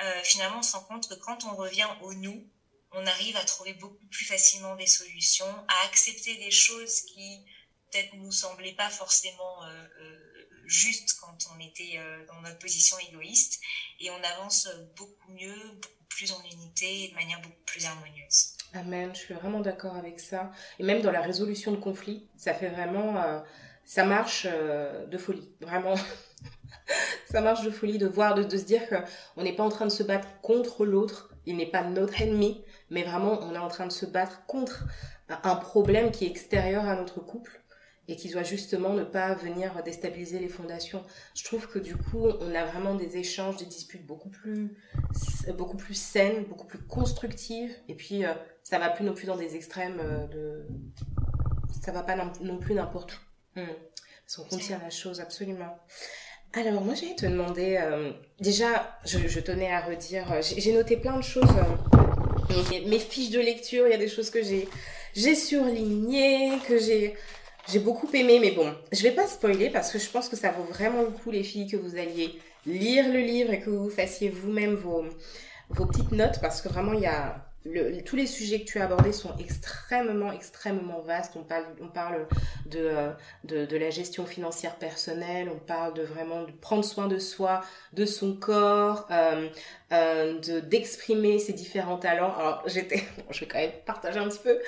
euh, 0.00 0.20
finalement 0.24 0.58
on 0.58 0.62
se 0.62 0.76
rend 0.76 0.84
compte 0.84 1.08
que 1.08 1.14
quand 1.14 1.44
on 1.44 1.54
revient 1.56 1.88
au 2.02 2.12
nous, 2.12 2.46
on 2.92 3.06
arrive 3.06 3.36
à 3.36 3.44
trouver 3.44 3.72
beaucoup 3.74 4.04
plus 4.10 4.26
facilement 4.26 4.76
des 4.76 4.86
solutions, 4.86 5.46
à 5.68 5.86
accepter 5.86 6.36
des 6.36 6.50
choses 6.50 7.00
qui 7.02 7.44
peut-être 7.90 8.14
nous 8.16 8.32
semblaient 8.32 8.74
pas 8.74 8.90
forcément 8.90 9.64
euh, 9.64 9.86
euh, 10.00 10.48
justes 10.66 11.18
quand 11.20 11.38
on 11.54 11.60
était 11.60 11.98
dans 12.26 12.40
notre 12.42 12.58
position 12.58 12.98
égoïste, 12.98 13.58
et 14.00 14.10
on 14.10 14.22
avance 14.22 14.68
beaucoup 14.96 15.32
mieux, 15.32 15.56
beaucoup 15.80 16.04
plus 16.10 16.30
en 16.32 16.42
unité, 16.44 17.04
et 17.04 17.08
de 17.08 17.14
manière 17.14 17.40
beaucoup 17.40 17.64
plus 17.64 17.86
harmonieuse. 17.86 18.52
Amen, 18.74 19.14
je 19.14 19.20
suis 19.20 19.32
vraiment 19.32 19.60
d'accord 19.60 19.96
avec 19.96 20.20
ça. 20.20 20.50
Et 20.78 20.82
même 20.82 21.00
dans 21.00 21.10
la 21.10 21.22
résolution 21.22 21.72
de 21.72 21.78
conflits, 21.78 22.28
ça 22.36 22.52
fait 22.52 22.68
vraiment... 22.68 23.42
ça 23.86 24.04
marche 24.04 24.44
de 24.44 25.16
folie, 25.16 25.50
vraiment. 25.62 25.94
ça 27.30 27.40
marche 27.40 27.62
de 27.64 27.70
folie 27.70 27.98
de 27.98 28.06
voir, 28.06 28.34
de, 28.34 28.42
de 28.42 28.56
se 28.56 28.64
dire 28.64 28.82
qu'on 28.88 29.42
n'est 29.42 29.54
pas 29.54 29.62
en 29.64 29.68
train 29.68 29.86
de 29.86 29.90
se 29.90 30.02
battre 30.02 30.28
contre 30.42 30.84
l'autre, 30.84 31.34
il 31.46 31.56
n'est 31.56 31.70
pas 31.70 31.82
notre 31.82 32.20
ennemi, 32.20 32.62
mais 32.90 33.02
vraiment 33.02 33.38
on 33.42 33.54
est 33.54 33.58
en 33.58 33.68
train 33.68 33.86
de 33.86 33.92
se 33.92 34.06
battre 34.06 34.44
contre 34.46 34.84
un- 35.28 35.56
problème 35.56 36.10
qui 36.10 36.24
est 36.24 36.28
extérieur 36.28 36.86
à 36.86 36.94
notre 36.96 37.20
couple 37.20 37.62
et 38.10 38.16
qui 38.16 38.30
doit 38.30 38.42
justement 38.42 38.94
ne 38.94 39.04
pas 39.04 39.34
venir 39.34 39.82
déstabiliser 39.82 40.38
les 40.38 40.48
fondations. 40.48 41.04
Je 41.34 41.44
trouve 41.44 41.68
que 41.68 41.78
du 41.78 41.94
coup, 41.94 42.26
on 42.40 42.54
a 42.54 42.64
vraiment 42.64 42.94
des 42.94 43.18
échanges, 43.18 43.58
des 43.58 43.66
disputes 43.66 44.06
beaucoup 44.06 44.30
plus, 44.30 44.74
beaucoup 45.54 45.76
plus 45.76 45.94
saines, 45.94 46.44
beaucoup 46.44 46.66
plus 46.66 46.78
constructives. 46.78 47.74
Et 47.88 47.94
puis, 47.94 48.24
euh, 48.24 48.32
ça 48.62 48.78
va 48.78 48.88
plus 48.88 49.04
non 49.04 49.12
plus 49.12 49.26
dans 49.26 49.36
des 49.36 49.56
extrêmes 49.56 50.00
euh, 50.00 50.26
de... 50.28 50.66
Ça 51.82 51.92
va 51.92 52.02
pas 52.02 52.16
non, 52.16 52.32
non 52.40 52.56
plus 52.58 52.74
n'importe 52.74 53.12
où. 53.14 53.60
Hmm. 53.60 53.66
Parce 54.24 54.36
qu'on 54.36 54.56
contient 54.56 54.78
la 54.78 54.90
chose, 54.90 55.20
absolument. 55.20 55.78
Alors, 56.52 56.82
moi, 56.82 56.94
j'allais 56.94 57.14
te 57.14 57.26
demander... 57.26 57.78
euh, 57.80 58.10
déjà, 58.40 58.98
je, 59.04 59.40
tenais 59.40 59.70
à 59.72 59.80
redire... 59.80 60.32
euh, 60.32 60.40
J'ai 60.42 60.72
noté 60.72 60.96
plein 60.96 61.16
de 61.16 61.22
choses. 61.22 61.44
euh, 61.44 62.62
mes, 62.86 62.98
fiches 62.98 63.30
de 63.30 63.40
lecture, 63.40 63.86
il 63.86 63.90
y 63.90 63.94
a 63.94 63.98
des 63.98 64.08
choses 64.08 64.30
que 64.30 64.40
j'ai 64.42 65.34
surlignées, 65.34 66.58
que 66.66 66.78
j'ai... 66.78 67.14
J'ai 67.70 67.80
beaucoup 67.80 68.08
aimé, 68.14 68.38
mais 68.40 68.52
bon, 68.52 68.74
je 68.92 69.02
vais 69.02 69.10
pas 69.10 69.26
spoiler 69.26 69.68
parce 69.68 69.92
que 69.92 69.98
je 69.98 70.08
pense 70.08 70.30
que 70.30 70.36
ça 70.36 70.50
vaut 70.52 70.62
vraiment 70.62 71.02
le 71.02 71.10
coup, 71.10 71.30
les 71.30 71.42
filles, 71.42 71.66
que 71.66 71.76
vous 71.76 71.96
alliez 71.98 72.38
lire 72.64 73.12
le 73.12 73.18
livre 73.18 73.52
et 73.52 73.60
que 73.60 73.68
vous 73.68 73.90
fassiez 73.90 74.30
vous-même 74.30 74.74
vos, 74.74 75.04
vos 75.68 75.84
petites 75.84 76.12
notes 76.12 76.40
parce 76.40 76.62
que 76.62 76.70
vraiment, 76.70 76.94
il 76.94 77.00
y 77.00 77.06
a. 77.06 77.47
Tous 78.04 78.16
les 78.16 78.26
sujets 78.26 78.60
que 78.60 78.66
tu 78.66 78.78
as 78.78 78.84
abordés 78.84 79.12
sont 79.12 79.34
extrêmement, 79.38 80.32
extrêmement 80.32 81.00
vastes. 81.00 81.34
On 81.36 81.42
parle, 81.42 81.64
on 81.80 81.88
parle 81.88 82.26
de, 82.66 82.78
euh, 82.78 83.10
de, 83.44 83.66
de 83.66 83.76
la 83.76 83.90
gestion 83.90 84.26
financière 84.26 84.76
personnelle, 84.76 85.50
on 85.54 85.58
parle 85.58 85.94
de 85.94 86.02
vraiment 86.02 86.42
de 86.42 86.52
prendre 86.52 86.84
soin 86.84 87.06
de 87.06 87.18
soi, 87.18 87.62
de 87.92 88.04
son 88.04 88.34
corps, 88.34 89.06
euh, 89.10 89.48
euh, 89.92 90.38
de 90.40 90.60
d'exprimer 90.60 91.38
ses 91.38 91.52
différents 91.52 91.98
talents. 91.98 92.34
Alors, 92.36 92.62
j'étais, 92.66 92.96
bon, 93.16 93.24
je 93.30 93.40
vais 93.40 93.46
quand 93.46 93.58
même 93.58 93.72
partager 93.86 94.18
un 94.18 94.28
petit 94.28 94.40
peu. 94.40 94.58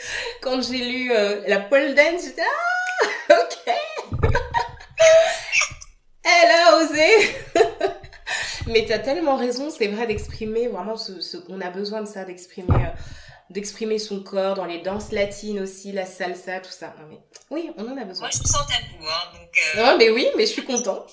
Quand 0.40 0.62
j'ai 0.62 0.78
lu 0.78 1.12
euh, 1.12 1.42
la 1.46 1.60
pole 1.60 1.94
dance, 1.94 2.24
j'étais 2.24 2.42
ah, 2.42 3.34
ok. 3.42 3.74
Elle 6.24 6.50
a 6.50 6.76
osé. 6.78 7.69
Mais 8.70 8.84
tu 8.86 8.92
as 8.92 8.98
tellement 8.98 9.36
raison, 9.36 9.70
c'est 9.70 9.88
vrai 9.88 10.06
d'exprimer 10.06 10.68
vraiment 10.68 10.96
ce, 10.96 11.20
ce 11.20 11.36
on 11.48 11.60
a 11.60 11.70
besoin 11.70 12.02
de 12.02 12.06
ça, 12.08 12.24
d'exprimer 12.24 12.68
euh, 12.74 12.88
d'exprimer 13.50 13.98
son 13.98 14.22
corps 14.22 14.54
dans 14.54 14.64
les 14.64 14.80
danses 14.80 15.10
latines 15.12 15.60
aussi, 15.60 15.90
la 15.92 16.06
salsa, 16.06 16.60
tout 16.60 16.70
ça. 16.70 16.94
Non, 17.00 17.06
mais, 17.10 17.18
oui, 17.50 17.70
on 17.76 17.82
en 17.88 17.96
a 17.96 18.04
besoin. 18.04 18.28
Moi, 18.28 18.30
je 18.32 18.38
me 18.38 18.44
sens 18.44 18.66
tabou, 18.68 19.04
hein, 19.06 19.38
donc 19.38 19.50
euh, 19.76 19.82
Non, 19.84 19.98
mais 19.98 20.08
oui, 20.10 20.28
mais 20.36 20.46
je 20.46 20.52
suis 20.52 20.64
contente. 20.64 21.10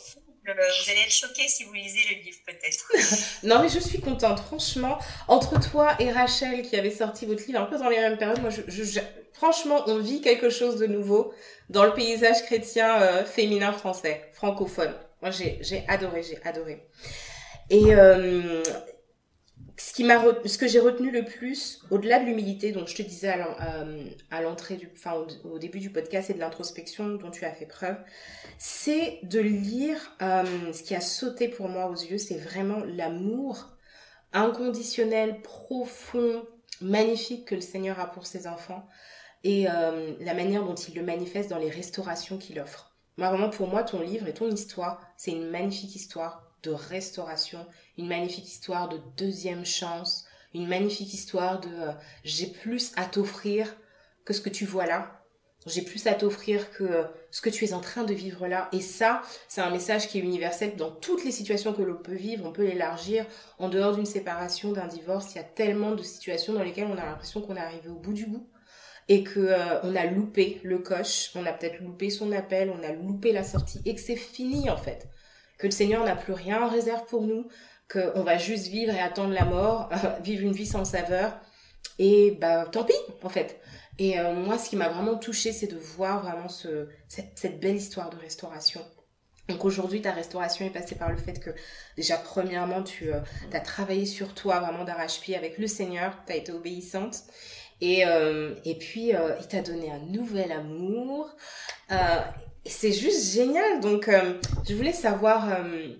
euh, 0.48 0.54
vous 0.54 0.92
allez 0.92 1.02
être 1.02 1.12
choqués 1.12 1.48
si 1.48 1.64
vous 1.64 1.74
lisez 1.74 2.00
le 2.12 2.24
livre, 2.24 2.38
peut-être. 2.46 2.92
Non, 3.44 3.60
mais 3.62 3.70
je 3.70 3.80
suis 3.80 4.00
contente, 4.00 4.40
franchement. 4.40 5.00
Entre 5.28 5.60
toi 5.60 5.96
et 6.00 6.12
Rachel, 6.12 6.62
qui 6.62 6.76
avait 6.76 6.92
sorti 6.92 7.26
votre 7.26 7.44
livre 7.48 7.60
un 7.60 7.66
peu 7.66 7.78
dans 7.80 7.90
les 7.90 7.98
mêmes 8.00 8.18
périodes, 8.20 8.42
moi, 8.42 8.52
je, 8.52 8.62
je- 8.68 8.84
je- 8.84 9.00
franchement, 9.34 9.82
on 9.88 9.98
vit 9.98 10.22
quelque 10.22 10.50
chose 10.52 10.76
de 10.78 10.86
nouveau 10.86 11.34
dans 11.70 11.86
le 11.86 11.94
paysage 11.94 12.44
chrétien 12.46 13.02
euh, 13.02 13.26
féminin 13.26 13.72
français, 13.72 14.30
francophone. 14.34 14.94
Moi, 15.24 15.32
j'ai 15.32 15.58
j'ai 15.62 15.84
adoré, 15.88 16.22
j'ai 16.22 16.38
adoré. 16.48 16.86
Et 17.70 17.94
euh, 17.94 18.64
ce, 19.78 19.94
qui 19.94 20.04
m'a 20.04 20.24
ce 20.46 20.58
que 20.58 20.68
j'ai 20.68 20.80
retenu 20.80 21.12
le 21.12 21.26
plus, 21.26 21.82
au-delà 21.92 22.20
de 22.20 22.26
l'humilité, 22.26 22.72
dont 22.72 22.86
je 22.86 22.96
te 22.96 23.02
disais 23.02 23.30
à 23.30 23.84
euh, 23.84 24.42
l'entrée 24.42 24.80
enfin, 24.94 25.26
au, 25.44 25.60
début 25.60 25.80
du 25.80 25.90
podcast 25.90 26.30
et 26.30 26.34
de 26.34 26.40
l'introspection 26.40 27.16
dont 27.16 27.32
tu 27.32 27.46
as 27.46 27.52
fait 27.52 27.66
preuve, 27.66 27.98
c'est 28.58 29.20
de 29.24 29.40
lire 29.40 29.98
euh, 30.22 30.72
ce 30.72 30.82
qui 30.82 30.96
a 30.96 31.02
sauté 31.02 31.50
pour 31.50 31.68
moi 31.68 31.88
aux 31.88 31.96
yeux, 31.96 32.18
c'est 32.18 32.38
vraiment 32.38 32.80
l'amour 32.86 33.78
inconditionnel, 34.34 35.42
profond, 35.42 36.46
magnifique 36.80 37.46
que 37.46 37.56
le 37.56 37.62
Seigneur 37.62 38.00
a 38.00 38.08
pour 38.08 38.28
ses 38.28 38.46
enfants 38.46 38.88
et 39.44 39.64
la 39.64 40.34
manière 40.34 40.66
dont 40.66 40.76
il 40.76 40.96
le 40.96 41.02
manifeste 41.02 41.50
dans 41.50 41.58
les 41.58 41.70
restaurations 41.70 42.38
qu'il 42.38 42.60
offre. 42.60 42.98
Moi, 43.18 43.30
vraiment, 43.30 43.50
pour 43.50 43.68
moi, 43.68 43.84
ton 43.84 44.02
livre 44.02 44.28
et 44.28 44.34
ton 44.34 44.50
histoire, 44.50 45.02
c'est 45.16 45.32
une 45.32 45.50
magnifique 45.50 45.96
histoire 45.96 46.47
de 46.68 46.74
restauration, 46.74 47.66
une 47.98 48.08
magnifique 48.08 48.48
histoire 48.48 48.90
de 48.90 49.00
deuxième 49.18 49.66
chance, 49.66 50.26
une 50.54 50.68
magnifique 50.68 51.14
histoire 51.14 51.60
de 51.60 51.70
euh, 51.70 51.92
j'ai 52.24 52.48
plus 52.48 52.92
à 52.98 53.06
t'offrir 53.06 53.76
que 54.26 54.34
ce 54.34 54.42
que 54.42 54.50
tu 54.50 54.66
vois 54.66 54.86
là. 54.86 55.14
J'ai 55.66 55.82
plus 55.82 56.08
à 56.08 56.14
t'offrir 56.14 56.72
que 56.72 56.84
euh, 56.84 57.04
ce 57.32 57.42
que 57.42 57.50
tu 57.50 57.66
es 57.66 57.74
en 57.74 57.82
train 57.82 58.04
de 58.04 58.14
vivre 58.14 58.48
là. 58.48 58.70
Et 58.72 58.82
ça, 58.82 59.22
c'est 59.48 59.62
un 59.62 59.70
message 59.70 60.08
qui 60.08 60.18
est 60.18 60.22
universel 60.22 60.76
dans 60.76 60.92
toutes 60.92 61.26
les 61.26 61.32
situations 61.32 61.74
que 61.74 61.82
l'on 61.82 61.98
peut 61.98 62.16
vivre. 62.16 62.46
On 62.46 62.52
peut 62.52 62.66
l'élargir 62.66 63.26
en 63.60 63.70
dehors 63.70 63.96
d'une 63.96 64.06
séparation, 64.06 64.72
d'un 64.72 64.88
divorce. 64.88 65.34
Il 65.34 65.38
y 65.38 65.42
a 65.42 65.44
tellement 65.44 65.92
de 65.96 66.04
situations 66.04 66.54
dans 66.54 66.64
lesquelles 66.64 66.88
on 66.88 66.98
a 66.98 67.06
l'impression 67.06 67.42
qu'on 67.42 67.56
est 67.56 67.62
arrivé 67.62 67.90
au 67.90 68.00
bout 68.00 68.14
du 68.14 68.26
bout 68.26 68.48
et 69.10 69.24
que 69.24 69.40
euh, 69.40 69.82
on 69.84 69.96
a 69.96 70.06
loupé 70.06 70.60
le 70.64 70.80
coche, 70.80 71.32
on 71.36 71.46
a 71.46 71.54
peut-être 71.54 71.80
loupé 71.80 72.10
son 72.10 72.32
appel, 72.32 72.70
on 72.70 72.84
a 72.84 72.92
loupé 72.92 73.32
la 73.32 73.44
sortie 73.44 73.82
et 73.86 73.96
que 73.96 74.02
c'est 74.02 74.18
fini 74.18 74.70
en 74.70 74.78
fait. 74.78 75.08
Que 75.58 75.68
le 75.68 75.72
Seigneur 75.72 76.04
n'a 76.04 76.16
plus 76.16 76.34
rien 76.34 76.62
en 76.62 76.70
réserve 76.70 77.06
pour 77.06 77.24
nous, 77.24 77.48
qu'on 77.92 78.24
va 78.24 78.38
juste 78.38 78.68
vivre 78.68 78.94
et 78.94 79.00
attendre 79.00 79.34
la 79.34 79.46
mort, 79.46 79.90
vivre 80.24 80.44
une 80.44 80.54
vie 80.54 80.66
sans 80.66 80.86
saveur 80.86 81.40
et 82.00 82.32
bah 82.40 82.66
tant 82.72 82.84
pis 82.84 82.94
en 83.24 83.30
fait. 83.30 83.60
Et 84.00 84.20
euh, 84.20 84.34
moi, 84.34 84.58
ce 84.60 84.70
qui 84.70 84.76
m'a 84.76 84.90
vraiment 84.90 85.18
touchée, 85.18 85.52
c'est 85.52 85.68
de 85.68 85.78
voir 85.78 86.22
vraiment 86.22 86.50
ce, 86.50 86.88
cette, 87.08 87.60
belle 87.60 87.78
histoire 87.78 88.12
de 88.12 88.18
restauration. 88.18 88.82
Donc 89.50 89.66
aujourd'hui, 89.66 90.02
ta 90.02 90.12
restauration 90.12 90.66
est 90.66 90.70
passée 90.70 90.96
par 90.96 91.10
le 91.10 91.18
fait 91.18 91.40
que 91.40 91.52
déjà, 91.96 92.18
premièrement, 92.18 92.84
tu 92.84 93.12
euh, 93.12 93.20
as 93.54 93.60
travaillé 93.60 94.06
sur 94.06 94.34
toi 94.34 94.60
vraiment 94.60 94.84
d'arrache-pied 94.84 95.36
avec 95.36 95.58
le 95.58 95.68
Seigneur, 95.68 96.14
tu 96.28 96.34
as 96.34 96.36
été 96.36 96.52
obéissante. 96.52 97.24
Et, 97.80 98.06
euh, 98.06 98.56
et 98.66 98.76
puis, 98.76 99.16
euh, 99.16 99.36
il 99.40 99.48
t'a 99.48 99.62
donné 99.62 99.92
un 99.92 100.00
nouvel 100.00 100.52
amour. 100.52 101.36
Et 102.68 102.70
c'est 102.70 102.92
juste 102.92 103.34
génial. 103.34 103.80
Donc, 103.80 104.10
euh, 104.10 104.34
je 104.68 104.76
voulais 104.76 104.92
savoir, 104.92 105.50
euh, 105.50 105.96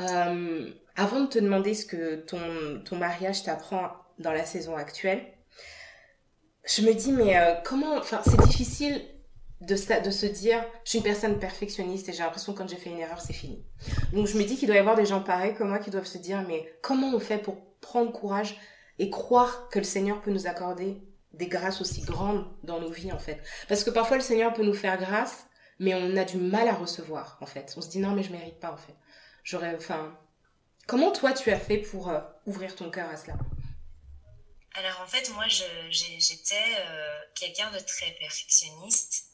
euh, 0.00 0.70
avant 0.96 1.20
de 1.20 1.26
te 1.28 1.38
demander 1.38 1.72
ce 1.72 1.86
que 1.86 2.16
ton, 2.16 2.40
ton 2.84 2.96
mariage 2.96 3.44
t'apprend 3.44 3.92
dans 4.18 4.32
la 4.32 4.44
saison 4.44 4.74
actuelle, 4.74 5.24
je 6.66 6.82
me 6.82 6.92
dis, 6.94 7.12
mais 7.12 7.36
comment, 7.64 7.96
enfin, 7.96 8.22
c'est 8.24 8.40
difficile 8.48 9.02
de, 9.60 9.74
de 10.04 10.10
se 10.10 10.26
dire, 10.26 10.64
je 10.84 10.90
suis 10.90 10.98
une 10.98 11.04
personne 11.04 11.38
perfectionniste 11.38 12.08
et 12.08 12.12
j'ai 12.12 12.24
l'impression 12.24 12.54
que 12.54 12.58
quand 12.58 12.68
j'ai 12.68 12.76
fait 12.76 12.90
une 12.90 12.98
erreur, 12.98 13.20
c'est 13.20 13.32
fini. 13.32 13.64
Donc 14.12 14.26
je 14.26 14.36
me 14.36 14.42
dis 14.42 14.56
qu'il 14.56 14.66
doit 14.66 14.76
y 14.76 14.80
avoir 14.80 14.96
des 14.96 15.06
gens 15.06 15.20
pareils 15.20 15.54
comme 15.54 15.68
moi 15.68 15.78
qui 15.78 15.90
doivent 15.90 16.06
se 16.06 16.18
dire, 16.18 16.42
mais 16.48 16.74
comment 16.82 17.14
on 17.14 17.20
fait 17.20 17.38
pour 17.38 17.56
prendre 17.80 18.10
courage 18.10 18.58
et 18.98 19.10
croire 19.10 19.68
que 19.68 19.78
le 19.78 19.84
Seigneur 19.84 20.20
peut 20.22 20.32
nous 20.32 20.48
accorder 20.48 21.02
des 21.34 21.46
grâces 21.46 21.80
aussi 21.80 22.00
grandes 22.00 22.46
dans 22.64 22.80
nos 22.80 22.90
vies 22.90 23.12
en 23.12 23.18
fait? 23.18 23.40
Parce 23.68 23.84
que 23.84 23.90
parfois 23.90 24.16
le 24.16 24.22
Seigneur 24.22 24.54
peut 24.54 24.64
nous 24.64 24.74
faire 24.74 24.98
grâce, 24.98 25.46
mais 25.78 25.94
on 25.94 26.16
a 26.16 26.24
du 26.24 26.36
mal 26.36 26.68
à 26.68 26.74
recevoir 26.74 27.38
en 27.40 27.46
fait. 27.46 27.74
On 27.76 27.80
se 27.80 27.88
dit 27.88 27.98
non 27.98 28.12
mais 28.12 28.22
je 28.22 28.32
mérite 28.32 28.60
pas 28.60 28.72
en 28.72 28.76
fait. 28.76 28.94
J'aurais, 29.42 29.74
enfin, 29.76 30.18
comment 30.86 31.12
toi 31.12 31.32
tu 31.32 31.50
as 31.50 31.58
fait 31.58 31.78
pour 31.78 32.08
euh, 32.08 32.20
ouvrir 32.46 32.74
ton 32.74 32.90
cœur 32.90 33.08
à 33.10 33.16
cela? 33.16 33.34
Alors 34.74 35.00
en 35.02 35.06
fait 35.06 35.30
moi 35.30 35.44
j'étais 35.48 36.76
euh, 36.78 37.20
quelqu'un 37.34 37.70
de 37.70 37.78
très 37.78 38.10
perfectionniste 38.12 39.26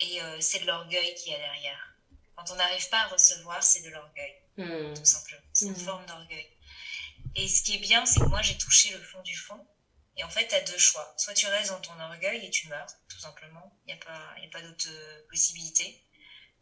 et 0.00 0.20
euh, 0.22 0.36
c'est 0.40 0.60
de 0.60 0.66
l'orgueil 0.66 1.14
qui 1.14 1.30
est 1.30 1.38
derrière. 1.38 1.96
Quand 2.36 2.50
on 2.50 2.56
n'arrive 2.56 2.88
pas 2.88 3.02
à 3.02 3.06
recevoir, 3.08 3.62
c'est 3.62 3.84
de 3.84 3.90
l'orgueil, 3.90 4.34
hmm. 4.56 4.94
tout 4.94 5.04
simplement. 5.04 5.42
C'est 5.52 5.66
une 5.66 5.72
hmm. 5.72 5.76
forme 5.76 6.06
d'orgueil. 6.06 6.48
Et 7.36 7.46
ce 7.46 7.62
qui 7.62 7.76
est 7.76 7.78
bien, 7.78 8.04
c'est 8.04 8.20
que 8.20 8.24
moi 8.26 8.42
j'ai 8.42 8.56
touché 8.58 8.92
le 8.92 9.00
fond 9.00 9.22
du 9.22 9.36
fond 9.36 9.64
et 10.16 10.24
en 10.24 10.30
fait, 10.30 10.48
tu 10.48 10.54
as 10.54 10.60
deux 10.60 10.78
choix. 10.78 11.14
Soit 11.16 11.34
tu 11.34 11.46
restes 11.46 11.70
dans 11.70 11.80
ton 11.80 11.98
orgueil 11.98 12.44
et 12.44 12.50
tu 12.50 12.68
meurs, 12.68 12.86
tout 13.08 13.18
simplement. 13.18 13.78
Il 13.86 13.94
n'y 13.94 14.00
a 14.00 14.04
pas, 14.04 14.34
pas 14.52 14.62
d'autre 14.62 14.86
euh, 14.88 15.26
possibilité. 15.28 16.04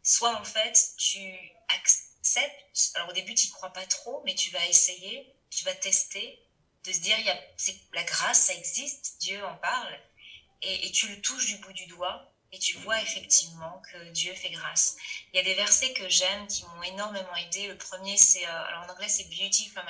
Soit 0.03 0.35
en 0.39 0.43
fait, 0.43 0.77
tu 0.97 1.19
acceptes. 1.69 2.91
Alors 2.95 3.09
au 3.09 3.13
début, 3.13 3.35
tu 3.35 3.47
n'y 3.47 3.51
crois 3.51 3.73
pas 3.73 3.85
trop, 3.85 4.23
mais 4.25 4.35
tu 4.35 4.51
vas 4.51 4.65
essayer, 4.67 5.35
tu 5.49 5.65
vas 5.65 5.73
tester, 5.73 6.39
de 6.83 6.91
se 6.91 6.99
dire, 6.99 7.19
y 7.19 7.29
a, 7.29 7.39
la 7.93 8.03
grâce, 8.03 8.45
ça 8.45 8.53
existe, 8.53 9.17
Dieu 9.19 9.43
en 9.45 9.55
parle. 9.57 9.99
Et, 10.63 10.91
tu 10.91 11.07
le 11.07 11.19
touches 11.21 11.47
du 11.47 11.57
bout 11.57 11.73
du 11.73 11.87
doigt 11.87 12.31
et 12.51 12.59
tu 12.59 12.77
vois 12.77 13.01
effectivement 13.01 13.81
que 13.91 14.11
Dieu 14.11 14.33
fait 14.35 14.51
grâce. 14.51 14.95
Il 15.33 15.37
y 15.37 15.39
a 15.39 15.43
des 15.43 15.55
versets 15.55 15.93
que 15.93 16.07
j'aime 16.07 16.47
qui 16.47 16.63
m'ont 16.65 16.83
énormément 16.83 17.35
aidé. 17.35 17.67
Le 17.67 17.77
premier, 17.77 18.15
c'est, 18.15 18.45
euh, 18.45 18.63
alors 18.65 18.83
en 18.83 18.89
anglais, 18.89 19.09
c'est 19.09 19.23
Beauty 19.23 19.69
from. 19.69 19.85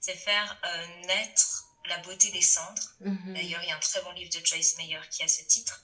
C'est 0.00 0.14
faire 0.14 0.58
euh, 0.64 0.86
naître 1.06 1.65
la 1.88 1.98
beauté 1.98 2.30
des 2.30 2.42
cendres. 2.42 2.82
Mhm. 3.00 3.34
D'ailleurs, 3.34 3.62
il 3.62 3.68
y 3.68 3.72
a 3.72 3.76
un 3.76 3.80
très 3.80 4.00
bon 4.02 4.12
livre 4.12 4.30
de 4.30 4.44
Joyce 4.44 4.76
Meyer 4.78 5.00
qui 5.10 5.22
a 5.22 5.28
ce 5.28 5.42
titre. 5.42 5.82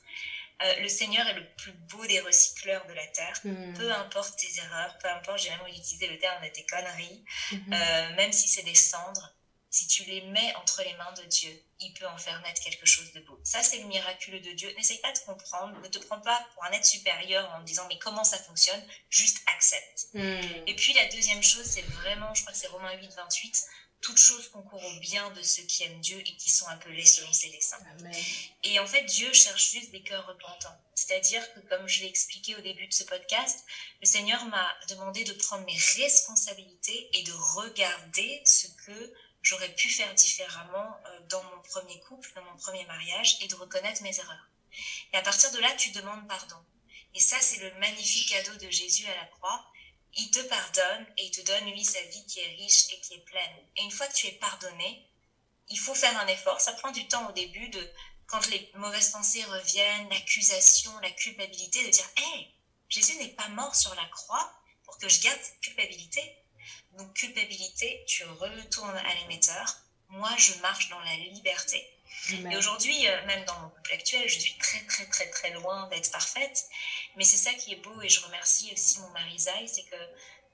Euh, 0.63 0.81
le 0.81 0.89
Seigneur 0.89 1.27
est 1.27 1.35
le 1.35 1.47
plus 1.57 1.73
beau 1.73 2.05
des 2.07 2.21
recycleurs 2.21 2.87
de 2.87 2.93
la 2.93 3.07
terre. 3.09 3.39
Mhm. 3.45 3.75
Peu 3.75 3.93
importe 3.93 4.37
tes 4.37 4.59
erreurs, 4.59 4.97
peu 4.99 5.09
importe, 5.09 5.39
j'ai 5.41 5.51
même 5.51 5.67
utilisé 5.67 6.07
le 6.07 6.19
terme 6.19 6.43
de 6.45 6.49
tes 6.51 6.65
conneries, 6.67 7.25
mhm. 7.53 7.73
euh, 7.73 8.15
même 8.15 8.33
si 8.33 8.49
c'est 8.49 8.63
des 8.63 8.75
cendres, 8.75 9.33
si 9.71 9.87
tu 9.87 10.05
les 10.05 10.21
mets 10.21 10.55
entre 10.57 10.83
les 10.83 10.93
mains 10.95 11.13
de 11.13 11.23
Dieu, 11.25 11.51
il 11.81 11.95
peut 11.95 12.07
en 12.07 12.19
faire 12.19 12.39
naître 12.43 12.63
quelque 12.63 12.85
chose 12.85 13.11
de 13.15 13.21
beau. 13.21 13.41
Ça, 13.43 13.63
c'est 13.63 13.79
le 13.79 13.85
miraculeux 13.85 14.41
de 14.41 14.53
Dieu. 14.53 14.71
N'essaye 14.77 14.99
pas 14.99 15.13
de 15.13 15.19
comprendre, 15.21 15.81
ne 15.81 15.89
te 15.89 15.99
prends 15.99 16.21
pas 16.21 16.47
pour 16.53 16.65
un 16.65 16.71
être 16.73 16.85
supérieur 16.85 17.51
en 17.57 17.63
disant 17.63 17.87
mais 17.89 17.99
comment 17.99 18.23
ça 18.23 18.37
fonctionne, 18.37 18.81
juste 19.09 19.39
accepte. 19.57 20.09
Et 20.15 20.77
puis 20.77 20.93
la 20.93 21.07
deuxième 21.07 21.43
chose, 21.43 21.65
c'est 21.65 21.87
vraiment, 21.87 22.35
je 22.35 22.43
crois 22.43 22.53
que 22.53 22.59
c'est 22.59 22.69
Romains 22.69 22.93
8, 22.93 23.15
28, 23.17 23.65
toutes 24.03 24.19
choses 24.19 24.49
concourent 24.49 24.85
au 24.85 25.01
bien 25.01 25.31
de 25.31 25.43
ceux 25.43 25.63
qui 25.63 25.85
aiment 25.85 26.01
Dieu 26.01 26.19
et 26.19 26.37
qui 26.37 26.51
sont 26.51 26.67
appelés 26.67 27.07
selon 27.07 27.33
ses 27.33 27.51
desseins. 27.51 27.79
Et 28.65 28.79
en 28.81 28.87
fait, 28.87 29.05
Dieu 29.05 29.33
cherche 29.33 29.71
juste 29.71 29.93
des 29.93 30.03
cœurs 30.03 30.27
repentants. 30.27 30.77
C'est-à-dire 30.95 31.43
que, 31.55 31.61
comme 31.61 31.87
je 31.89 32.01
l'ai 32.01 32.09
expliqué 32.09 32.57
au 32.57 32.61
début 32.61 32.87
de 32.87 32.93
ce 32.93 33.05
podcast, 33.05 33.65
le 34.01 34.07
Seigneur 34.07 34.45
m'a 34.47 34.69
demandé 34.89 35.25
de 35.25 35.33
prendre 35.33 35.65
mes 35.65 35.79
responsabilités 35.97 37.09
et 37.13 37.23
de 37.23 37.33
regarder 37.33 38.43
ce 38.45 38.67
que 38.85 39.15
j'aurais 39.41 39.75
pu 39.75 39.89
faire 39.89 40.13
différemment 40.15 40.97
euh, 41.07 41.21
dans 41.29 41.43
mon 41.45 41.63
premier 41.63 41.99
couple, 42.01 42.31
dans 42.35 42.45
mon 42.45 42.57
premier 42.57 42.85
mariage, 42.87 43.39
et 43.41 43.49
de 43.49 43.55
reconnaître 43.55 44.03
mes 44.03 44.19
erreurs. 44.19 44.49
Et 45.13 45.17
à 45.17 45.23
partir 45.23 45.51
de 45.53 45.59
là, 45.59 45.73
tu 45.77 45.91
demandes 45.91 46.27
pardon. 46.29 46.57
Et 47.15 47.21
ça, 47.21 47.37
c'est 47.41 47.61
le 47.61 47.73
magnifique 47.79 48.31
cadeau 48.31 48.55
de 48.57 48.71
Jésus 48.71 49.07
à 49.07 49.15
la 49.15 49.27
croix 49.27 49.65
il 50.15 50.31
te 50.31 50.41
pardonne 50.41 51.07
et 51.17 51.25
il 51.25 51.31
te 51.31 51.41
donne, 51.43 51.71
lui, 51.71 51.85
sa 51.85 52.03
vie 52.03 52.27
qui 52.27 52.41
est 52.41 52.57
riche 52.57 52.93
et 52.93 53.01
qui 53.01 53.15
est 53.15 53.25
pleine. 53.25 53.57
Et 53.77 53.83
une 53.83 53.91
fois 53.91 54.07
que 54.07 54.15
tu 54.15 54.27
es 54.27 54.33
pardonné, 54.33 55.09
il 55.69 55.79
faut 55.79 55.95
faire 55.95 56.19
un 56.19 56.27
effort. 56.27 56.61
Ça 56.61 56.73
prend 56.73 56.91
du 56.91 57.07
temps 57.09 57.29
au 57.29 57.33
début 57.33 57.69
de, 57.69 57.93
quand 58.27 58.47
les 58.49 58.71
mauvaises 58.75 59.11
pensées 59.11 59.45
reviennent, 59.45 60.09
l'accusation, 60.11 60.97
la 61.01 61.11
culpabilité, 61.11 61.85
de 61.85 61.91
dire, 61.91 62.09
hé, 62.19 62.49
Jésus 62.89 63.17
n'est 63.17 63.29
pas 63.29 63.49
mort 63.49 63.75
sur 63.75 63.95
la 63.95 64.05
croix 64.07 64.53
pour 64.85 64.99
que 64.99 65.09
je 65.09 65.21
garde 65.21 65.41
cette 65.41 65.61
culpabilité. 65.61 66.37
Donc, 66.99 67.15
culpabilité, 67.15 68.05
tu 68.07 68.25
retournes 68.25 68.97
à 68.97 69.15
l'émetteur. 69.15 69.77
Moi, 70.09 70.31
je 70.37 70.53
marche 70.61 70.91
dans 70.91 71.01
la 71.01 71.17
liberté. 71.17 71.83
Et 72.31 72.57
aujourd'hui, 72.57 73.09
euh, 73.09 73.27
même 73.27 73.45
dans 73.45 73.59
mon 73.61 73.69
couple 73.71 73.93
actuel, 73.93 74.29
je 74.29 74.39
suis 74.39 74.57
très, 74.59 74.81
très, 74.87 75.07
très, 75.07 75.29
très 75.31 75.51
loin 75.51 75.89
d'être 75.89 76.11
parfaite. 76.11 76.67
Mais 77.17 77.25
c'est 77.25 77.37
ça 77.37 77.53
qui 77.55 77.73
est 77.73 77.77
beau 77.77 78.01
et 78.01 78.09
je 78.09 78.21
remercie 78.21 78.73
aussi 78.73 79.01
mon 79.01 79.11
mari 79.11 79.39
Zai, 79.39 79.67
c'est 79.67 79.85
que 79.85 79.97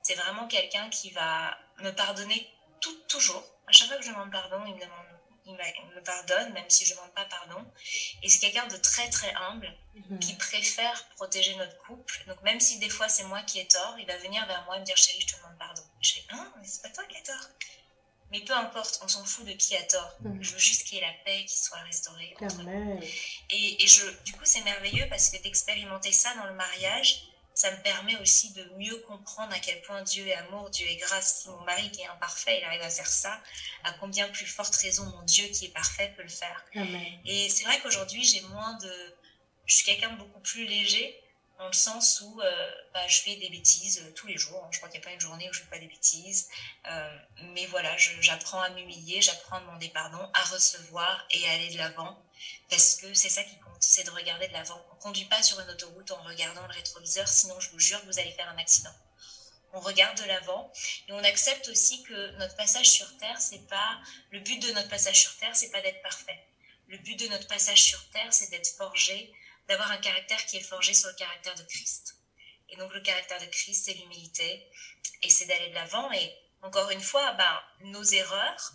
c'est 0.03 0.15
vraiment 0.15 0.49
quelqu'un 0.49 0.89
qui 0.89 1.11
va 1.11 1.59
me 1.79 1.91
pardonner 1.91 2.49
tout, 2.81 2.97
toujours. 3.09 3.45
À 3.67 3.73
chaque 3.73 3.89
fois 3.89 3.99
que 3.99 4.05
je 4.05 4.11
demande 4.11 4.33
pardon, 4.33 4.65
il 4.67 4.75
me, 4.75 4.81
demande, 4.81 5.07
il 5.45 5.53
me 5.55 6.03
pardonne, 6.03 6.53
même 6.53 6.69
si 6.69 6.87
je 6.87 6.93
ne 6.93 6.97
demande 6.97 7.15
pas 7.15 7.27
pardon. 7.27 7.65
Et 8.23 8.29
c'est 8.29 8.39
quelqu'un 8.39 8.67
de 8.67 8.77
très, 8.77 9.11
très 9.11 9.33
humble 9.35 9.71
mhm. 9.95 10.19
qui 10.21 10.35
préfère 10.35 11.09
protéger 11.17 11.55
notre 11.57 11.77
couple. 11.79 12.25
Donc 12.27 12.41
même 12.43 12.61
si 12.61 12.79
des 12.79 12.89
fois 12.89 13.09
c'est 13.09 13.25
moi 13.25 13.43
qui 13.43 13.61
ai 13.61 13.69
tort, 13.69 13.97
il 13.99 14.07
va 14.07 14.17
venir 14.17 14.47
vers 14.47 14.65
moi 14.65 14.77
et 14.77 14.81
me 14.81 14.85
dire 14.85 14.97
chérie, 14.97 15.21
je 15.21 15.35
te 15.35 15.37
demande 15.37 15.59
pardon. 15.59 15.83
Je 16.01 16.13
fais, 16.15 16.25
non, 16.33 16.45
mais 16.57 16.67
c'est 16.67 16.83
pas 16.83 16.91
toi 16.91 17.05
qui 17.05 17.17
as 17.17 17.23
tort. 17.23 17.49
Mais 18.31 18.41
peu 18.41 18.53
importe, 18.53 19.01
on 19.03 19.09
s'en 19.09 19.25
fout 19.25 19.47
de 19.47 19.53
qui 19.53 19.77
a 19.77 19.83
tort. 19.83 20.17
Mm. 20.21 20.43
Je 20.43 20.53
veux 20.53 20.59
juste 20.59 20.85
qu'il 20.85 20.99
y 20.99 21.01
ait 21.01 21.07
la 21.07 21.15
paix 21.25 21.45
qui 21.47 21.57
soit 21.57 21.79
restaurée 21.79 22.35
entre 22.41 22.63
nous. 22.63 23.01
Et, 23.51 23.83
et, 23.83 23.87
je, 23.87 24.05
du 24.25 24.33
coup, 24.33 24.45
c'est 24.45 24.63
merveilleux 24.63 25.07
parce 25.09 25.31
que 25.31 25.43
d'expérimenter 25.43 26.13
ça 26.13 26.35
dans 26.35 26.47
le 26.47 26.55
mariage, 26.55 27.29
ça 27.55 27.73
me 27.73 27.83
permet 27.83 28.17
aussi 28.19 28.53
de 28.53 28.65
mieux 28.77 28.97
comprendre 29.09 29.53
à 29.53 29.59
quel 29.59 29.83
point 29.83 30.03
Dieu 30.03 30.29
est 30.29 30.35
amour, 30.35 30.71
Dieu 30.71 30.87
est 30.87 30.97
grâce. 30.97 31.43
Si 31.43 31.49
mon 31.49 31.61
mari 31.63 31.91
qui 31.91 32.03
est 32.03 32.07
imparfait, 32.07 32.59
il 32.61 32.65
arrive 32.65 32.83
à 32.83 32.91
faire 32.91 33.09
ça, 33.09 33.43
à 33.83 33.93
combien 33.95 34.29
plus 34.29 34.47
forte 34.47 34.77
raison 34.77 35.05
mon 35.07 35.23
Dieu 35.23 35.45
qui 35.49 35.67
est 35.67 35.73
parfait 35.73 36.13
peut 36.17 36.23
le 36.23 36.29
faire. 36.29 36.65
Et 37.25 37.49
c'est 37.49 37.65
vrai 37.65 37.81
qu'aujourd'hui, 37.81 38.23
j'ai 38.23 38.43
moins 38.43 38.75
de... 38.75 39.15
Je 39.67 39.75
suis 39.75 39.85
quelqu'un 39.85 40.11
de 40.13 40.19
beaucoup 40.19 40.41
plus 40.41 40.67
léger 40.67 41.21
dans 41.59 41.67
le 41.67 41.73
sens 41.73 42.21
où 42.21 42.41
euh, 42.41 42.71
bah, 42.95 43.07
je 43.09 43.21
fais 43.21 43.37
des 43.37 43.49
bêtises 43.49 44.01
euh, 44.01 44.13
tous 44.15 44.29
les 44.29 44.39
jours. 44.39 44.67
Je 44.71 44.79
crois 44.79 44.89
qu'il 44.89 45.01
n'y 45.01 45.07
a 45.07 45.09
pas 45.09 45.15
une 45.15 45.21
journée 45.21 45.49
où 45.51 45.53
je 45.53 45.61
ne 45.61 45.65
fais 45.65 45.71
pas 45.71 45.79
des 45.79 45.89
bêtises. 45.89 46.49
Euh, 46.87 47.19
mais 47.53 47.67
voilà, 47.67 47.97
j'apprends 47.97 48.61
à 48.61 48.71
m'humilier, 48.71 49.21
j'apprends 49.21 49.57
à 49.57 49.61
demander 49.61 49.89
pardon, 49.89 50.31
à 50.35 50.45
recevoir 50.45 51.27
et 51.33 51.49
à 51.49 51.53
aller 51.53 51.71
de 51.71 51.79
l'avant. 51.79 52.23
Parce 52.71 52.95
que 52.97 53.13
c'est 53.13 53.29
ça 53.29 53.43
qui 53.43 53.59
compte, 53.59 53.83
c'est 53.83 54.05
de 54.05 54.11
regarder 54.11 54.47
de 54.47 54.53
l'avant. 54.53 54.81
On 54.93 54.95
ne 54.95 55.01
conduit 55.01 55.25
pas 55.25 55.43
sur 55.43 55.59
une 55.59 55.69
autoroute 55.71 56.11
en 56.13 56.23
regardant 56.23 56.63
le 56.67 56.73
rétroviseur, 56.73 57.27
sinon 57.27 57.59
je 57.59 57.71
vous 57.71 57.81
jure 57.81 58.01
que 58.03 58.07
vous 58.07 58.19
allez 58.21 58.33
faire 58.33 58.49
un 58.49 58.59
accident. 58.59 58.95
On 59.73 59.81
regarde 59.81 60.17
de 60.17 60.25
l'avant 60.25 60.73
et 61.09 61.13
on 61.13 61.25
accepte 61.25 61.69
aussi 61.69 62.03
que 62.05 62.31
notre 62.39 62.57
passage 62.57 62.89
sur 62.89 63.17
Terre, 63.19 63.39
c'est 63.39 63.67
pas 63.69 64.01
le 64.31 64.41
but 64.41 64.63
de 64.63 64.73
notre 64.73 64.89
passage 64.89 65.21
sur 65.21 65.37
Terre, 65.37 65.55
c'est 65.55 65.71
pas 65.71 65.83
d'être 65.83 66.01
parfait. 66.03 66.39
Le 66.87 66.97
but 66.99 67.19
de 67.19 67.27
notre 67.29 67.49
passage 67.49 67.83
sur 67.83 68.09
Terre, 68.11 68.33
c'est 68.33 68.49
d'être 68.51 68.69
forgé 68.77 69.31
d'avoir 69.69 69.91
un 69.91 69.99
caractère 69.99 70.45
qui 70.47 70.57
est 70.57 70.63
forgé 70.63 70.95
sur 70.95 71.09
le 71.09 71.15
caractère 71.15 71.55
de 71.55 71.63
Christ. 71.63 72.17
Et 72.71 72.77
donc 72.77 72.93
le 72.93 73.01
caractère 73.01 73.41
de 73.41 73.47
Christ, 73.47 73.85
c'est 73.87 73.95
l'humilité 73.95 74.67
et 75.23 75.31
c'est 75.31 75.47
d'aller 75.47 75.71
de 75.71 75.75
l'avant. 75.75 76.11
Et 76.13 76.35
encore 76.63 76.91
une 76.91 77.01
fois, 77.01 77.33
ben, 77.33 77.61
nos 77.81 78.03
erreurs, 78.03 78.73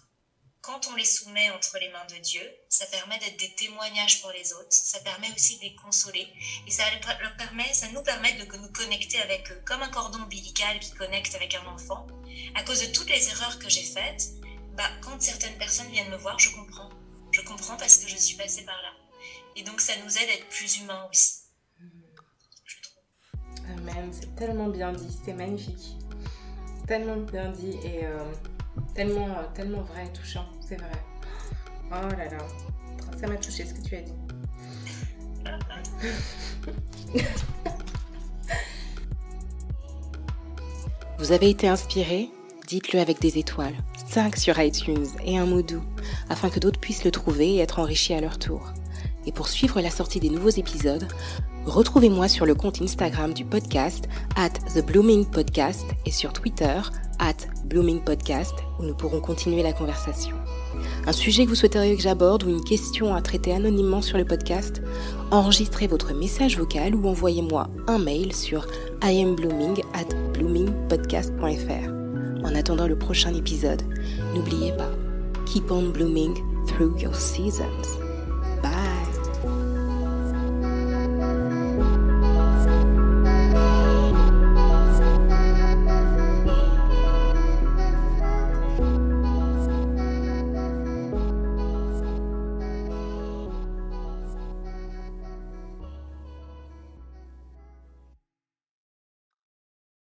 quand 0.62 0.88
on 0.88 0.96
les 0.96 1.06
soumet 1.06 1.50
entre 1.52 1.78
les 1.78 1.90
mains 1.90 2.06
de 2.06 2.18
Dieu, 2.20 2.50
ça 2.70 2.86
permet 2.86 3.20
d'être 3.20 3.38
des 3.38 3.54
témoignages 3.56 4.22
pour 4.22 4.32
les 4.32 4.54
autres, 4.54 4.72
ça 4.72 5.00
permet 5.02 5.30
aussi 5.34 5.58
de 5.58 5.64
les 5.64 5.76
consoler 5.76 6.26
et 6.66 6.72
ça, 6.72 6.84
leur 7.20 7.36
permet, 7.36 7.74
ça 7.74 7.90
nous 7.90 8.02
permet 8.02 8.32
de 8.34 8.46
nous 8.46 8.72
connecter 8.72 9.20
avec 9.20 9.52
eux, 9.52 9.62
comme 9.66 9.82
un 9.82 9.90
cordon 9.90 10.22
ombilical 10.24 10.80
qui 10.80 10.92
connecte 10.92 11.36
avec 11.36 11.54
un 11.56 11.66
enfant. 11.66 12.08
À 12.56 12.64
cause 12.64 12.80
de 12.80 12.94
toutes 12.94 13.10
les 13.10 13.28
erreurs 13.28 13.60
que 13.60 13.70
j'ai 13.70 13.84
faites, 13.84 14.30
bah, 14.78 14.90
quand 15.02 15.22
certaines 15.22 15.58
personnes 15.58 15.92
viennent 15.92 16.10
me 16.10 16.18
voir, 16.18 16.40
je 16.40 16.52
comprends. 16.52 16.90
Je 17.32 17.42
comprends 17.42 17.76
parce 17.76 17.98
que 17.98 18.08
je 18.08 18.16
suis 18.16 18.38
passée 18.38 18.64
par 18.64 18.82
là. 18.82 19.03
Et 19.56 19.64
donc 19.64 19.82
ça 19.82 19.94
nous 20.04 20.18
aide 20.18 20.30
à 20.30 20.34
être 20.34 20.48
plus 20.50 20.80
humains 20.80 21.08
aussi. 21.10 21.44
Amen, 23.78 24.10
c'est 24.12 24.36
tellement 24.36 24.68
bien 24.68 24.92
dit, 24.92 25.18
c'est 25.24 25.34
magnifique. 25.34 25.96
Tellement 26.88 27.18
bien 27.18 27.52
dit 27.52 27.78
et 27.84 28.06
euh, 28.06 28.20
tellement, 28.94 29.30
euh, 29.38 29.44
tellement 29.54 29.82
vrai 29.82 30.06
et 30.06 30.14
touchant, 30.14 30.46
c'est 30.68 30.76
vrai. 30.76 30.92
Oh 31.92 32.10
là 32.18 32.26
là, 32.26 32.38
ça 33.20 33.28
m'a 33.28 33.38
touché 33.38 33.66
ce 33.66 33.74
que 33.74 33.82
tu 33.82 33.96
as 33.96 34.02
dit. 34.02 34.14
Vous 41.20 41.32
avez 41.32 41.50
été 41.50 41.68
inspiré? 41.68 42.30
Dites-le 42.68 43.00
avec 43.00 43.22
des 43.22 43.38
étoiles, 43.38 43.76
5 44.10 44.36
sur 44.36 44.60
iTunes 44.60 45.08
et 45.24 45.38
un 45.38 45.46
mot 45.46 45.62
doux, 45.62 45.84
afin 46.30 46.50
que 46.50 46.60
d'autres 46.60 46.80
puissent 46.80 47.04
le 47.06 47.12
trouver 47.12 47.56
et 47.56 47.60
être 47.60 47.80
enrichis 47.80 48.14
à 48.14 48.22
leur 48.22 48.40
tour. 48.40 48.74
Et 49.26 49.32
pour 49.32 49.48
suivre 49.48 49.82
la 49.82 49.90
sortie 49.90 50.20
des 50.20 50.30
nouveaux 50.30 50.50
épisodes, 50.50 51.08
retrouvez-moi 51.66 52.28
sur 52.28 52.46
le 52.46 52.56
compte 52.56 52.82
Instagram 52.82 53.34
du 53.34 53.46
podcast 53.46 54.08
at 54.36 54.50
The 54.76 54.86
Blooming 54.86 55.26
Podcast 55.26 55.86
et 56.06 56.12
sur 56.12 56.34
Twitter 56.34 56.82
at 57.20 57.38
Blooming 57.66 58.02
Podcast 58.02 58.54
où 58.80 58.84
nous 58.84 58.96
pourrons 58.96 59.22
continuer 59.22 59.64
la 59.64 59.74
conversation. 59.74 60.36
Un 61.06 61.14
sujet 61.14 61.46
que 61.46 61.50
vous 61.50 61.56
souhaiteriez 61.56 61.96
que 61.96 62.02
j'aborde 62.02 62.44
ou 62.44 62.50
une 62.50 62.64
question 62.64 63.16
à 63.16 63.22
traiter 63.22 63.54
anonymement 63.54 64.02
sur 64.02 64.18
le 64.18 64.26
podcast, 64.26 64.82
enregistrez 65.32 65.88
votre 65.88 66.14
message 66.14 66.58
vocal 66.58 66.96
ou 66.96 67.08
envoyez-moi 67.08 67.70
un 67.88 68.00
mail 68.00 68.34
sur 68.34 68.68
iamblooming 69.02 69.82
at 69.94 70.14
bloomingpodcast.fr. 70.34 72.46
En 72.46 72.56
attendant 72.56 72.88
le 72.88 72.98
prochain 72.98 73.34
épisode, 73.34 73.84
n'oubliez 74.36 74.74
pas, 74.74 74.92
keep 75.46 75.72
on 75.72 75.90
blooming 75.90 76.36
through 76.68 77.00
your 77.00 77.16
seasons. 77.16 78.03